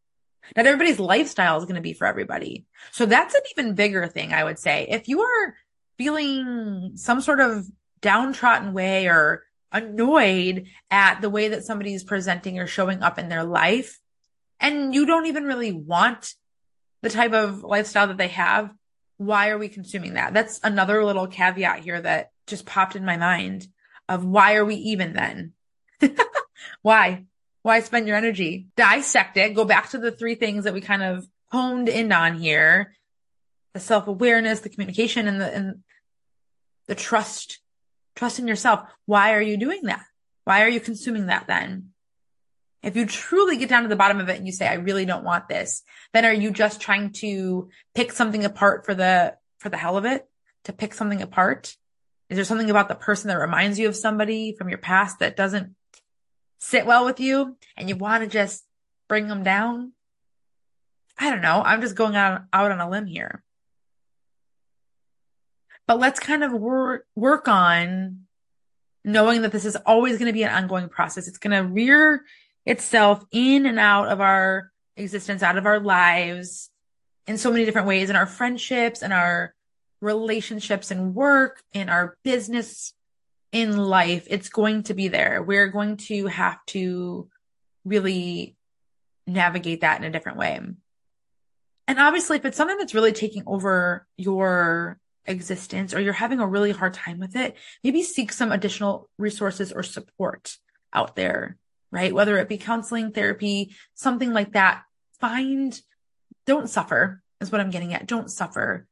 Not 0.57 0.67
everybody's 0.67 1.01
lifestyle 1.01 1.59
is 1.59 1.65
going 1.65 1.77
to 1.77 1.81
be 1.81 1.93
for 1.93 2.07
everybody. 2.07 2.65
So 2.93 3.07
that's 3.07 3.35
an 3.35 3.41
even 3.57 3.75
bigger 3.75 4.07
thing, 4.07 4.33
I 4.33 4.45
would 4.45 4.59
say. 4.59 4.87
If 4.89 5.09
you 5.09 5.23
are 5.23 5.57
feeling 5.99 6.93
some 6.95 7.21
sort 7.21 7.41
of 7.41 7.67
downtrodden 8.01 8.73
way 8.73 9.07
or 9.07 9.45
annoyed 9.73 10.67
at 10.91 11.21
the 11.21 11.31
way 11.31 11.49
that 11.49 11.65
somebody 11.65 11.95
is 11.95 12.05
presenting 12.05 12.59
or 12.59 12.67
showing 12.67 13.03
up 13.03 13.19
in 13.19 13.29
their 13.29 13.45
life, 13.45 13.99
and 14.61 14.95
you 14.95 15.07
don't 15.07 15.27
even 15.27 15.45
really 15.45 15.73
want 15.73 16.35
the 17.03 17.11
type 17.11 17.33
of 17.33 17.65
lifestyle 17.65 18.07
that 18.09 18.19
they 18.19 18.29
have, 18.29 18.71
why 19.27 19.51
are 19.51 19.59
we 19.59 19.69
consuming 19.69 20.15
that? 20.15 20.35
That's 20.35 20.61
another 20.63 21.05
little 21.05 21.27
caveat 21.27 21.81
here 21.81 22.01
that 22.01 22.31
just 22.47 22.67
popped 22.67 22.97
in 22.97 23.05
my 23.05 23.17
mind 23.17 23.67
of 24.09 24.25
why 24.25 24.57
are 24.57 24.65
we 24.65 24.75
even 24.77 25.13
then? 25.13 25.53
why? 26.83 27.25
Why 27.63 27.81
spend 27.81 28.09
your 28.09 28.17
energy? 28.17 28.67
Dissect 28.77 29.37
it. 29.37 29.55
Go 29.55 29.65
back 29.65 29.91
to 29.91 29.99
the 29.99 30.11
three 30.11 30.35
things 30.35 30.65
that 30.65 30.75
we 30.75 30.81
kind 30.81 31.03
of 31.03 31.27
honed 31.51 31.89
in 31.89 32.13
on 32.13 32.39
here. 32.39 32.95
The 33.75 33.81
self-awareness, 33.81 34.61
the 34.61 34.69
communication 34.69 35.29
and 35.29 35.41
the, 35.41 35.55
and 35.55 35.83
the 36.89 36.95
trust, 36.95 37.61
trust 38.17 38.39
in 38.39 38.49
yourself. 38.49 38.83
Why 39.07 39.35
are 39.35 39.41
you 39.41 39.57
doing 39.57 39.83
that? 39.85 40.03
Why 40.45 40.63
are 40.63 40.69
you 40.69 40.81
consuming 40.81 41.27
that 41.27 41.47
then? 41.47 41.92
If 42.83 42.97
you 42.97 43.07
truly 43.07 43.57
get 43.57 43.69
down 43.69 43.83
to 43.83 43.89
the 43.89 43.97
bottom 43.97 44.21
of 44.21 44.29
it 44.29 44.37
and 44.37 44.47
you 44.47 44.53
say, 44.53 44.67
I 44.67 44.75
really 44.75 45.05
don't 45.05 45.25
want 45.25 45.49
this, 45.49 45.83
then 46.13 46.25
are 46.25 46.33
you 46.33 46.51
just 46.51 46.81
trying 46.81 47.13
to 47.15 47.71
pick 47.95 48.11
something 48.11 48.45
apart 48.45 48.85
for 48.85 48.95
the, 48.95 49.37
for 49.59 49.69
the 49.69 49.77
hell 49.77 49.97
of 49.97 50.05
it? 50.05 50.29
To 50.65 50.73
pick 50.73 50.93
something 50.95 51.23
apart? 51.23 51.77
Is 52.29 52.37
there 52.37 52.45
something 52.45 52.71
about 52.71 52.89
the 52.89 52.95
person 52.95 53.29
that 53.29 53.39
reminds 53.39 53.79
you 53.79 53.89
of 53.89 53.97
somebody 53.97 54.55
from 54.57 54.69
your 54.69 54.79
past 54.79 55.21
that 55.21 55.37
doesn't 55.37 55.75
sit 56.59 56.87
well 56.87 57.05
with 57.05 57.21
you 57.21 57.57
and 57.77 57.89
you 57.89 57.97
want 57.97 58.25
to 58.25 58.29
just 58.29 58.65
bring 59.09 59.29
them 59.29 59.45
down? 59.45 59.93
I 61.19 61.31
don't 61.31 61.43
know. 61.43 61.63
I'm 61.65 61.83
just 61.83 61.95
going 61.95 62.17
out, 62.17 62.43
out 62.53 62.73
on 62.73 62.81
a 62.81 62.89
limb 62.89 63.07
here. 63.07 63.43
But 65.87 66.01
let's 66.01 66.19
kind 66.19 66.43
of 66.43 66.53
work, 66.53 67.07
work 67.15 67.49
on 67.49 68.23
knowing 69.05 69.43
that 69.43 69.53
this 69.53 69.65
is 69.65 69.77
always 69.77 70.19
going 70.19 70.29
to 70.29 70.33
be 70.33 70.45
an 70.45 70.55
ongoing 70.55 70.89
process. 70.89 71.29
It's 71.29 71.39
going 71.39 71.53
to 71.53 71.69
rear 71.69 72.25
itself 72.65 73.25
in 73.33 73.67
and 73.67 73.79
out 73.79 74.09
of 74.09 74.21
our 74.21 74.71
existence, 74.97 75.43
out 75.43 75.59
of 75.59 75.67
our 75.67 75.81
lives 75.81 76.71
in 77.27 77.39
so 77.39 77.51
many 77.53 77.65
different 77.65 77.89
ways 77.89 78.11
in 78.11 78.17
our 78.17 78.27
friendships 78.27 79.03
and 79.03 79.13
our 79.13 79.55
relationships 80.01 80.91
and 80.91 81.15
work, 81.15 81.63
in 81.73 81.89
our 81.89 82.17
business, 82.25 82.93
in 83.53 83.77
life. 83.77 84.27
It's 84.29 84.49
going 84.49 84.85
to 84.85 84.95
be 84.95 85.09
there. 85.09 85.43
We're 85.43 85.69
going 85.69 85.99
to 86.09 86.27
have 86.27 86.59
to 86.69 87.29
really 87.85 88.57
navigate 89.27 89.83
that 89.83 89.99
in 90.01 90.05
a 90.05 90.11
different 90.11 90.39
way. 90.39 90.59
And 91.89 91.99
obviously, 91.99 92.39
if 92.39 92.45
it's 92.45 92.57
something 92.57 92.79
that's 92.79 92.95
really 92.95 93.13
taking 93.13 93.45
over 93.47 94.07
your 94.17 94.99
existence 95.27 95.95
or 95.95 96.01
you're 96.01 96.13
having 96.13 96.41
a 96.41 96.47
really 96.47 96.73
hard 96.73 96.95
time 96.95 97.21
with 97.21 97.37
it, 97.37 97.57
maybe 97.85 98.03
seek 98.03 98.33
some 98.33 98.51
additional 98.51 99.09
resources 99.19 99.73
or 99.73 99.83
support 99.83 100.57
out 100.93 101.15
there 101.17 101.57
right? 101.93 102.13
Whether 102.13 102.39
it 102.39 102.49
be 102.49 102.59
counseling, 102.59 103.13
therapy, 103.13 103.77
something 103.95 104.33
like 104.33 104.55
that. 104.55 104.83
Find, 105.21 105.79
don't 106.47 106.69
suffer 106.69 107.23
is 107.41 107.53
what 107.53 107.61
I'm 107.61 107.71
getting 107.71 107.95
at. 107.95 108.07
Don't 108.07 108.31
suffer. 108.31 108.89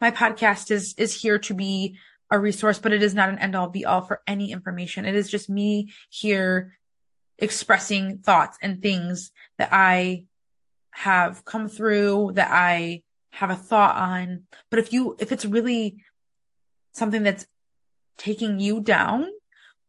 My 0.00 0.10
podcast 0.10 0.70
is, 0.70 0.94
is 0.96 1.20
here 1.20 1.38
to 1.40 1.52
be 1.52 1.98
a 2.30 2.38
resource, 2.38 2.78
but 2.78 2.92
it 2.92 3.02
is 3.02 3.14
not 3.14 3.28
an 3.28 3.38
end 3.38 3.54
all 3.54 3.68
be 3.68 3.84
all 3.84 4.00
for 4.00 4.22
any 4.26 4.52
information. 4.52 5.04
It 5.04 5.14
is 5.14 5.30
just 5.30 5.50
me 5.50 5.92
here 6.08 6.78
expressing 7.38 8.18
thoughts 8.18 8.56
and 8.62 8.80
things 8.80 9.32
that 9.58 9.68
I 9.72 10.24
have 10.92 11.44
come 11.44 11.68
through 11.68 12.32
that 12.34 12.50
I 12.50 13.02
have 13.32 13.50
a 13.50 13.56
thought 13.56 13.96
on. 13.96 14.44
But 14.70 14.78
if 14.78 14.92
you, 14.92 15.16
if 15.18 15.32
it's 15.32 15.44
really 15.44 16.04
something 16.92 17.24
that's 17.24 17.46
taking 18.16 18.60
you 18.60 18.80
down 18.80 19.26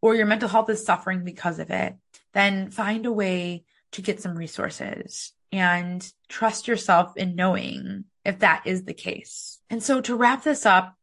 or 0.01 0.15
your 0.15 0.25
mental 0.25 0.49
health 0.49 0.69
is 0.69 0.83
suffering 0.83 1.23
because 1.23 1.59
of 1.59 1.69
it, 1.69 1.95
then 2.35 2.69
find 2.69 3.05
a 3.05 3.11
way 3.11 3.63
to 3.93 4.01
get 4.01 4.21
some 4.21 4.37
resources 4.37 5.31
and 5.51 6.07
trust 6.27 6.67
yourself 6.67 7.15
in 7.15 7.35
knowing 7.35 8.03
if 8.25 8.39
that 8.39 8.63
is 8.65 8.83
the 8.83 8.93
case. 8.93 9.59
And 9.69 9.81
so 9.81 10.01
to 10.01 10.15
wrap 10.15 10.43
this 10.43 10.65
up, 10.65 10.93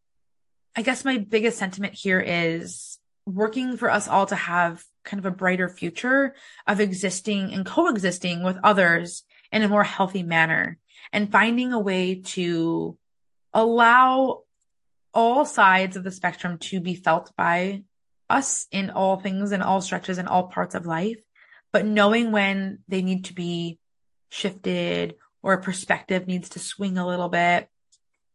I 0.76 0.82
guess 0.82 1.04
my 1.04 1.18
biggest 1.18 1.58
sentiment 1.58 1.94
here 1.94 2.20
is 2.20 2.98
working 3.24 3.76
for 3.76 3.90
us 3.90 4.08
all 4.08 4.26
to 4.26 4.36
have 4.36 4.84
kind 5.04 5.18
of 5.18 5.26
a 5.26 5.34
brighter 5.34 5.68
future 5.68 6.34
of 6.66 6.80
existing 6.80 7.52
and 7.52 7.64
coexisting 7.64 8.42
with 8.42 8.58
others 8.62 9.24
in 9.50 9.62
a 9.62 9.68
more 9.68 9.84
healthy 9.84 10.22
manner 10.22 10.78
and 11.12 11.32
finding 11.32 11.72
a 11.72 11.78
way 11.78 12.16
to 12.16 12.96
allow 13.54 14.42
all 15.14 15.44
sides 15.44 15.96
of 15.96 16.04
the 16.04 16.10
spectrum 16.10 16.58
to 16.58 16.80
be 16.80 16.94
felt 16.94 17.34
by 17.36 17.82
us 18.32 18.66
in 18.70 18.90
all 18.90 19.18
things 19.18 19.52
and 19.52 19.62
all 19.62 19.80
stretches 19.80 20.18
and 20.18 20.28
all 20.28 20.48
parts 20.48 20.74
of 20.74 20.86
life, 20.86 21.18
but 21.72 21.86
knowing 21.86 22.32
when 22.32 22.80
they 22.88 23.02
need 23.02 23.26
to 23.26 23.34
be 23.34 23.78
shifted 24.30 25.14
or 25.42 25.54
a 25.54 25.62
perspective 25.62 26.26
needs 26.26 26.50
to 26.50 26.58
swing 26.58 26.96
a 26.98 27.06
little 27.06 27.28
bit 27.28 27.68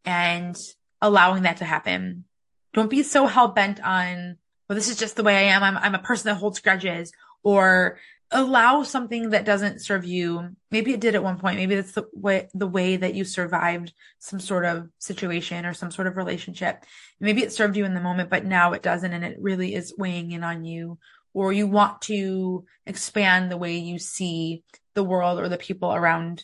and 0.05 0.57
allowing 1.01 1.43
that 1.43 1.57
to 1.57 1.65
happen. 1.65 2.25
Don't 2.73 2.89
be 2.89 3.03
so 3.03 3.27
hell 3.27 3.47
bent 3.47 3.83
on, 3.83 4.37
well, 4.67 4.75
this 4.75 4.89
is 4.89 4.97
just 4.97 5.15
the 5.15 5.23
way 5.23 5.35
I 5.35 5.53
am. 5.53 5.63
I'm, 5.63 5.77
I'm 5.77 5.95
a 5.95 5.99
person 5.99 6.27
that 6.29 6.35
holds 6.35 6.59
grudges 6.59 7.11
or 7.43 7.99
allow 8.31 8.83
something 8.83 9.29
that 9.29 9.45
doesn't 9.45 9.81
serve 9.81 10.05
you. 10.05 10.49
Maybe 10.69 10.93
it 10.93 10.99
did 10.99 11.15
at 11.15 11.23
one 11.23 11.37
point. 11.37 11.57
Maybe 11.57 11.75
that's 11.75 11.93
the 11.93 12.07
way, 12.13 12.49
the 12.53 12.67
way 12.67 12.97
that 12.97 13.13
you 13.13 13.23
survived 13.23 13.93
some 14.19 14.39
sort 14.39 14.65
of 14.65 14.89
situation 14.99 15.65
or 15.65 15.73
some 15.73 15.91
sort 15.91 16.07
of 16.07 16.17
relationship. 16.17 16.83
Maybe 17.19 17.41
it 17.41 17.53
served 17.53 17.77
you 17.77 17.85
in 17.85 17.93
the 17.93 18.01
moment, 18.01 18.29
but 18.29 18.45
now 18.45 18.73
it 18.73 18.83
doesn't. 18.83 19.13
And 19.13 19.23
it 19.23 19.37
really 19.39 19.73
is 19.73 19.93
weighing 19.97 20.31
in 20.31 20.43
on 20.43 20.65
you 20.65 20.97
or 21.33 21.53
you 21.53 21.67
want 21.67 22.01
to 22.01 22.65
expand 22.85 23.51
the 23.51 23.57
way 23.57 23.77
you 23.77 23.99
see 23.99 24.63
the 24.95 25.03
world 25.03 25.39
or 25.39 25.47
the 25.47 25.57
people 25.57 25.93
around 25.93 26.43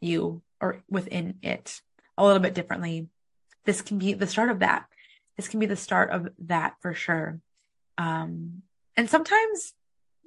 you 0.00 0.42
or 0.60 0.82
within 0.90 1.36
it 1.42 1.80
a 2.18 2.24
little 2.24 2.40
bit 2.40 2.54
differently. 2.54 3.08
This 3.64 3.80
can 3.80 3.98
be 3.98 4.14
the 4.14 4.26
start 4.26 4.50
of 4.50 4.58
that. 4.58 4.86
This 5.36 5.48
can 5.48 5.60
be 5.60 5.66
the 5.66 5.76
start 5.76 6.10
of 6.10 6.28
that 6.40 6.74
for 6.80 6.92
sure. 6.92 7.40
Um, 7.96 8.62
and 8.96 9.08
sometimes 9.08 9.74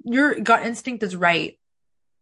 your 0.04 0.38
gut 0.40 0.66
instinct 0.66 1.02
is 1.02 1.16
right. 1.16 1.58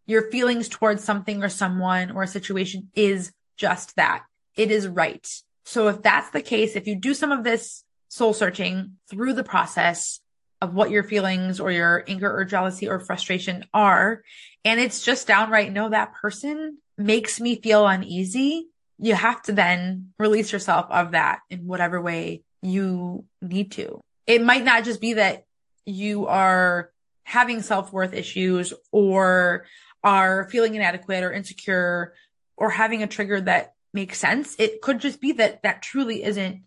Your 0.06 0.30
feelings 0.30 0.68
towards 0.68 1.02
something 1.02 1.42
or 1.42 1.48
someone 1.48 2.10
or 2.10 2.22
a 2.22 2.28
situation 2.28 2.90
is 2.94 3.32
just 3.56 3.96
that. 3.96 4.24
It 4.56 4.70
is 4.70 4.86
right. 4.86 5.26
So 5.64 5.88
if 5.88 6.02
that's 6.02 6.30
the 6.30 6.42
case, 6.42 6.76
if 6.76 6.86
you 6.86 6.96
do 6.96 7.14
some 7.14 7.32
of 7.32 7.44
this 7.44 7.84
soul 8.08 8.32
searching 8.32 8.98
through 9.08 9.32
the 9.32 9.44
process 9.44 10.20
of 10.60 10.74
what 10.74 10.90
your 10.90 11.02
feelings 11.02 11.58
or 11.58 11.70
your 11.70 12.04
anger 12.06 12.30
or 12.32 12.44
jealousy 12.44 12.88
or 12.88 13.00
frustration 13.00 13.64
are, 13.72 14.22
and 14.64 14.78
it's 14.78 15.02
just 15.02 15.26
downright, 15.26 15.72
no, 15.72 15.88
that 15.88 16.14
person 16.14 16.78
makes 16.96 17.40
me 17.40 17.60
feel 17.60 17.86
uneasy. 17.86 18.68
You 18.98 19.14
have 19.14 19.42
to 19.42 19.52
then 19.52 20.12
release 20.18 20.52
yourself 20.52 20.86
of 20.90 21.12
that 21.12 21.40
in 21.50 21.66
whatever 21.66 22.00
way 22.00 22.42
you 22.62 23.24
need 23.42 23.72
to. 23.72 24.00
It 24.26 24.42
might 24.42 24.64
not 24.64 24.84
just 24.84 25.00
be 25.00 25.14
that 25.14 25.44
you 25.84 26.26
are 26.26 26.90
having 27.24 27.62
self-worth 27.62 28.12
issues 28.12 28.72
or 28.92 29.64
are 30.02 30.48
feeling 30.50 30.74
inadequate 30.74 31.24
or 31.24 31.32
insecure 31.32 32.14
or 32.56 32.70
having 32.70 33.02
a 33.02 33.06
trigger 33.06 33.40
that 33.40 33.74
makes 33.92 34.18
sense. 34.18 34.54
It 34.58 34.80
could 34.82 35.00
just 35.00 35.20
be 35.20 35.32
that 35.32 35.62
that 35.62 35.82
truly 35.82 36.22
isn't 36.22 36.62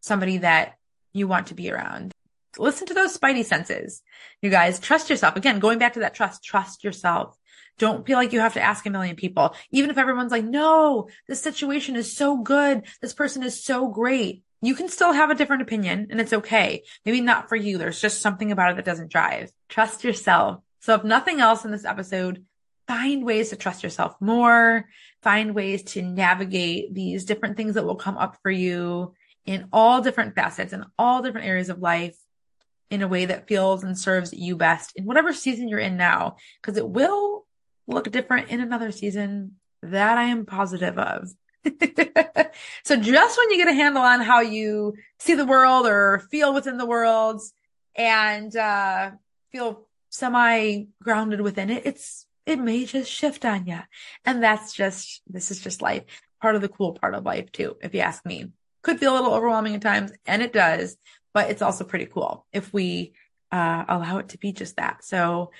somebody 0.00 0.38
that 0.38 0.76
you 1.12 1.26
want 1.26 1.48
to 1.48 1.54
be 1.54 1.70
around. 1.70 2.12
Listen 2.58 2.86
to 2.88 2.94
those 2.94 3.16
spidey 3.16 3.44
senses. 3.44 4.02
You 4.42 4.50
guys 4.50 4.78
trust 4.78 5.08
yourself. 5.08 5.36
Again, 5.36 5.58
going 5.58 5.78
back 5.78 5.94
to 5.94 6.00
that 6.00 6.14
trust, 6.14 6.44
trust 6.44 6.84
yourself. 6.84 7.36
Don't 7.78 8.06
feel 8.06 8.16
like 8.16 8.32
you 8.32 8.40
have 8.40 8.54
to 8.54 8.62
ask 8.62 8.86
a 8.86 8.90
million 8.90 9.16
people. 9.16 9.54
Even 9.70 9.90
if 9.90 9.98
everyone's 9.98 10.30
like, 10.30 10.44
no, 10.44 11.08
this 11.26 11.42
situation 11.42 11.96
is 11.96 12.16
so 12.16 12.36
good. 12.36 12.84
This 13.00 13.14
person 13.14 13.42
is 13.42 13.64
so 13.64 13.88
great. 13.88 14.42
you 14.62 14.74
can 14.76 14.88
still 14.88 15.12
have 15.12 15.30
a 15.30 15.34
different 15.34 15.62
opinion 15.62 16.06
and 16.10 16.20
it's 16.20 16.32
okay. 16.32 16.84
Maybe 17.04 17.20
not 17.20 17.48
for 17.48 17.56
you. 17.56 17.76
There's 17.76 18.00
just 18.00 18.22
something 18.22 18.52
about 18.52 18.70
it 18.70 18.76
that 18.76 18.84
doesn't 18.84 19.10
drive. 19.10 19.50
Trust 19.68 20.04
yourself. 20.04 20.62
So 20.80 20.94
if 20.94 21.04
nothing 21.04 21.40
else 21.40 21.64
in 21.64 21.72
this 21.72 21.84
episode, 21.84 22.44
find 22.86 23.24
ways 23.24 23.50
to 23.50 23.56
trust 23.56 23.82
yourself 23.82 24.14
more, 24.20 24.88
find 25.22 25.54
ways 25.54 25.82
to 25.82 26.02
navigate 26.02 26.94
these 26.94 27.24
different 27.24 27.56
things 27.56 27.74
that 27.74 27.84
will 27.84 27.96
come 27.96 28.16
up 28.16 28.38
for 28.42 28.50
you 28.50 29.14
in 29.44 29.68
all 29.72 30.00
different 30.00 30.36
facets 30.36 30.72
and 30.72 30.84
all 30.98 31.22
different 31.22 31.46
areas 31.46 31.68
of 31.68 31.80
life 31.80 32.16
in 32.90 33.02
a 33.02 33.08
way 33.08 33.24
that 33.24 33.48
feels 33.48 33.82
and 33.82 33.98
serves 33.98 34.32
you 34.32 34.54
best 34.54 34.92
in 34.94 35.06
whatever 35.06 35.32
season 35.32 35.68
you're 35.68 35.78
in 35.78 35.96
now, 35.96 36.36
because 36.60 36.76
it 36.76 36.88
will 36.88 37.41
look 37.86 38.10
different 38.10 38.48
in 38.50 38.60
another 38.60 38.92
season 38.92 39.56
that 39.82 40.18
I 40.18 40.24
am 40.24 40.46
positive 40.46 40.98
of. 40.98 41.30
so 42.84 42.96
just 42.96 43.38
when 43.38 43.50
you 43.50 43.56
get 43.56 43.68
a 43.68 43.72
handle 43.72 44.02
on 44.02 44.20
how 44.20 44.40
you 44.40 44.94
see 45.18 45.34
the 45.34 45.46
world 45.46 45.86
or 45.86 46.20
feel 46.30 46.52
within 46.54 46.76
the 46.76 46.86
world 46.86 47.40
and 47.94 48.54
uh, 48.56 49.10
feel 49.50 49.86
semi 50.10 50.84
grounded 51.02 51.40
within 51.40 51.70
it, 51.70 51.82
it's 51.86 52.26
it 52.44 52.58
may 52.58 52.84
just 52.84 53.10
shift 53.10 53.44
on 53.44 53.66
you. 53.66 53.78
And 54.24 54.42
that's 54.42 54.72
just 54.72 55.22
this 55.26 55.50
is 55.50 55.60
just 55.60 55.82
life. 55.82 56.04
Part 56.40 56.56
of 56.56 56.62
the 56.62 56.68
cool 56.68 56.92
part 56.92 57.14
of 57.14 57.24
life 57.24 57.52
too, 57.52 57.76
if 57.82 57.94
you 57.94 58.00
ask 58.00 58.24
me. 58.26 58.50
Could 58.82 58.98
feel 58.98 59.12
a 59.12 59.16
little 59.16 59.34
overwhelming 59.34 59.76
at 59.76 59.82
times, 59.82 60.10
and 60.26 60.42
it 60.42 60.52
does, 60.52 60.96
but 61.32 61.50
it's 61.50 61.62
also 61.62 61.84
pretty 61.84 62.06
cool 62.06 62.46
if 62.52 62.72
we 62.72 63.12
uh, 63.52 63.84
allow 63.88 64.18
it 64.18 64.30
to 64.30 64.38
be 64.38 64.52
just 64.52 64.74
that. 64.76 65.04
So 65.04 65.52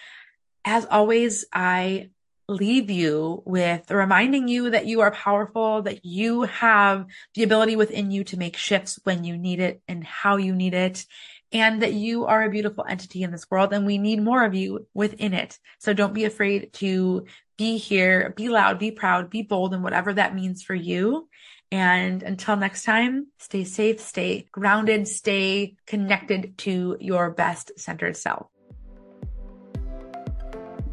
as 0.65 0.87
always, 0.87 1.45
I 1.53 2.11
leave 2.49 2.91
you 2.91 3.43
with 3.47 3.91
reminding 3.91 4.49
you 4.49 4.71
that 4.71 4.87
you 4.87 5.01
are 5.01 5.11
powerful, 5.11 5.83
that 5.83 6.05
you 6.05 6.43
have 6.43 7.07
the 7.35 7.43
ability 7.43 7.77
within 7.77 8.11
you 8.11 8.25
to 8.25 8.37
make 8.37 8.57
shifts 8.57 8.99
when 9.05 9.25
you 9.25 9.37
need 9.37 9.61
it 9.61 9.83
and 9.89 10.05
how 10.05 10.37
you 10.37 10.55
need 10.55 10.75
it, 10.75 11.05
and 11.53 11.83
that 11.83 11.93
you 11.93 12.27
are 12.27 12.43
a 12.43 12.51
beautiful 12.51 12.85
entity 12.89 13.23
in 13.23 13.31
this 13.31 13.51
world 13.51 13.73
and 13.73 13.87
we 13.87 13.99
need 13.99 14.23
more 14.23 14.45
of 14.45 14.55
you 14.55 14.87
within 14.95 15.35
it. 15.35 15.59
So 15.79 15.93
don't 15.93 16.15
be 16.15 16.25
afraid 16.25 16.73
to 16.75 17.27
be 17.59 17.77
here, 17.77 18.33
be 18.37 18.49
loud, 18.49 18.79
be 18.79 18.91
proud, 18.91 19.31
be 19.31 19.43
bold, 19.43 19.75
and 19.75 19.83
whatever 19.83 20.13
that 20.15 20.35
means 20.35 20.63
for 20.63 20.75
you. 20.75 21.29
And 21.71 22.23
until 22.23 22.57
next 22.57 22.85
time, 22.85 23.29
stay 23.39 23.65
safe, 23.65 24.01
stay 24.01 24.47
grounded, 24.53 25.09
stay 25.09 25.77
connected 25.87 26.59
to 26.59 26.97
your 27.01 27.31
best 27.31 27.73
centered 27.79 28.17
self. 28.17 28.52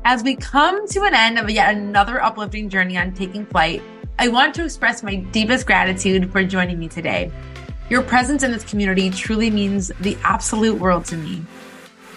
As 0.06 0.24
we 0.24 0.36
come 0.36 0.88
to 0.88 1.04
an 1.04 1.14
end 1.14 1.38
of 1.38 1.50
yet 1.50 1.76
another 1.76 2.24
uplifting 2.24 2.70
journey 2.70 2.98
on 2.98 3.12
taking 3.14 3.46
flight, 3.46 3.82
I 4.18 4.30
want 4.30 4.56
to 4.56 4.64
express 4.64 5.04
my 5.04 5.16
deepest 5.16 5.68
gratitude 5.68 6.32
for 6.32 6.44
joining 6.44 6.80
me 6.80 6.88
today. 6.88 7.32
Your 7.90 8.02
presence 8.02 8.42
in 8.42 8.52
this 8.52 8.64
community 8.64 9.10
truly 9.10 9.50
means 9.50 9.92
the 10.00 10.18
absolute 10.24 10.80
world 10.80 11.06
to 11.06 11.18
me. 11.18 11.44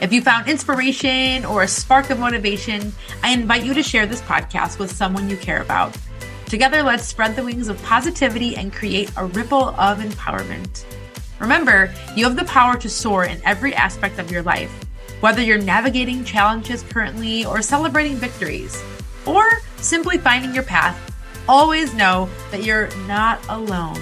If 0.01 0.13
you 0.13 0.23
found 0.23 0.49
inspiration 0.49 1.45
or 1.45 1.63
a 1.65 1.69
spark 1.69 2.11
of 2.11 2.21
motivation, 2.21 2.93
I 3.23 3.33
invite 3.33 3.65
you 3.65 3.75
to 3.75 3.83
share 3.83 4.07
this 4.07 4.23
podcast 4.23 4.79
with 4.79 4.91
someone 4.91 5.29
you 5.29 5.37
care 5.37 5.61
about. 5.61 5.97
Together, 6.47 6.83
let's 6.83 7.05
spread 7.05 7.35
the 7.35 7.45
wings 7.45 7.69
of 7.69 7.83
positivity 7.83 8.57
and 8.57 8.73
create 8.73 9.11
a 9.17 9.27
ripple 9.27 9.71
of 9.71 9.99
empowerment. 9.99 10.85
Remember, 11.41 11.93
you 12.15 12.25
have 12.25 12.37
the 12.37 12.45
power 12.45 12.77
to 12.77 12.89
soar 12.89 13.25
in 13.25 13.41
every 13.45 13.75
aspect 13.75 14.21
of 14.21 14.31
your 14.31 14.43
life. 14.43 14.73
Whether 15.23 15.41
you're 15.41 15.57
navigating 15.57 16.25
challenges 16.25 16.83
currently 16.83 17.45
or 17.45 17.63
celebrating 17.63 18.17
victories, 18.17 18.83
or 19.25 19.45
simply 19.77 20.19
finding 20.19 20.53
your 20.53 20.65
path, 20.65 20.99
always 21.49 21.95
know 21.95 22.29
that 22.51 22.65
you're 22.65 22.89
not 23.07 23.39
alone. 23.49 24.01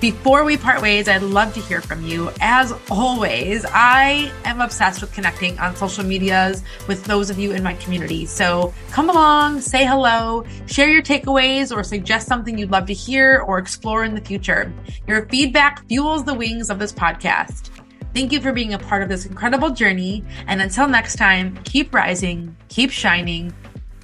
Before 0.00 0.42
we 0.42 0.56
part 0.56 0.80
ways, 0.80 1.08
I'd 1.08 1.22
love 1.22 1.52
to 1.52 1.60
hear 1.60 1.82
from 1.82 2.06
you. 2.06 2.30
As 2.40 2.72
always, 2.90 3.66
I 3.68 4.32
am 4.46 4.62
obsessed 4.62 5.02
with 5.02 5.12
connecting 5.12 5.58
on 5.58 5.76
social 5.76 6.04
medias 6.04 6.62
with 6.88 7.04
those 7.04 7.28
of 7.28 7.38
you 7.38 7.52
in 7.52 7.62
my 7.62 7.74
community. 7.74 8.24
So 8.24 8.72
come 8.92 9.10
along, 9.10 9.60
say 9.60 9.84
hello, 9.84 10.46
share 10.64 10.88
your 10.88 11.02
takeaways, 11.02 11.70
or 11.70 11.84
suggest 11.84 12.26
something 12.26 12.56
you'd 12.56 12.70
love 12.70 12.86
to 12.86 12.94
hear 12.94 13.40
or 13.46 13.58
explore 13.58 14.04
in 14.04 14.14
the 14.14 14.22
future. 14.22 14.72
Your 15.06 15.26
feedback 15.26 15.86
fuels 15.86 16.24
the 16.24 16.32
wings 16.32 16.70
of 16.70 16.78
this 16.78 16.94
podcast. 16.94 17.68
Thank 18.14 18.30
you 18.30 18.40
for 18.40 18.52
being 18.52 18.72
a 18.74 18.78
part 18.78 19.02
of 19.02 19.08
this 19.08 19.26
incredible 19.26 19.70
journey. 19.70 20.24
And 20.46 20.62
until 20.62 20.86
next 20.86 21.16
time, 21.16 21.58
keep 21.64 21.92
rising, 21.92 22.54
keep 22.68 22.92
shining, 22.92 23.52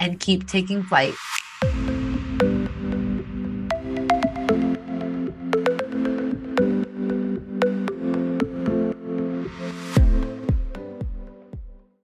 and 0.00 0.18
keep 0.18 0.48
taking 0.48 0.82
flight. 0.82 1.14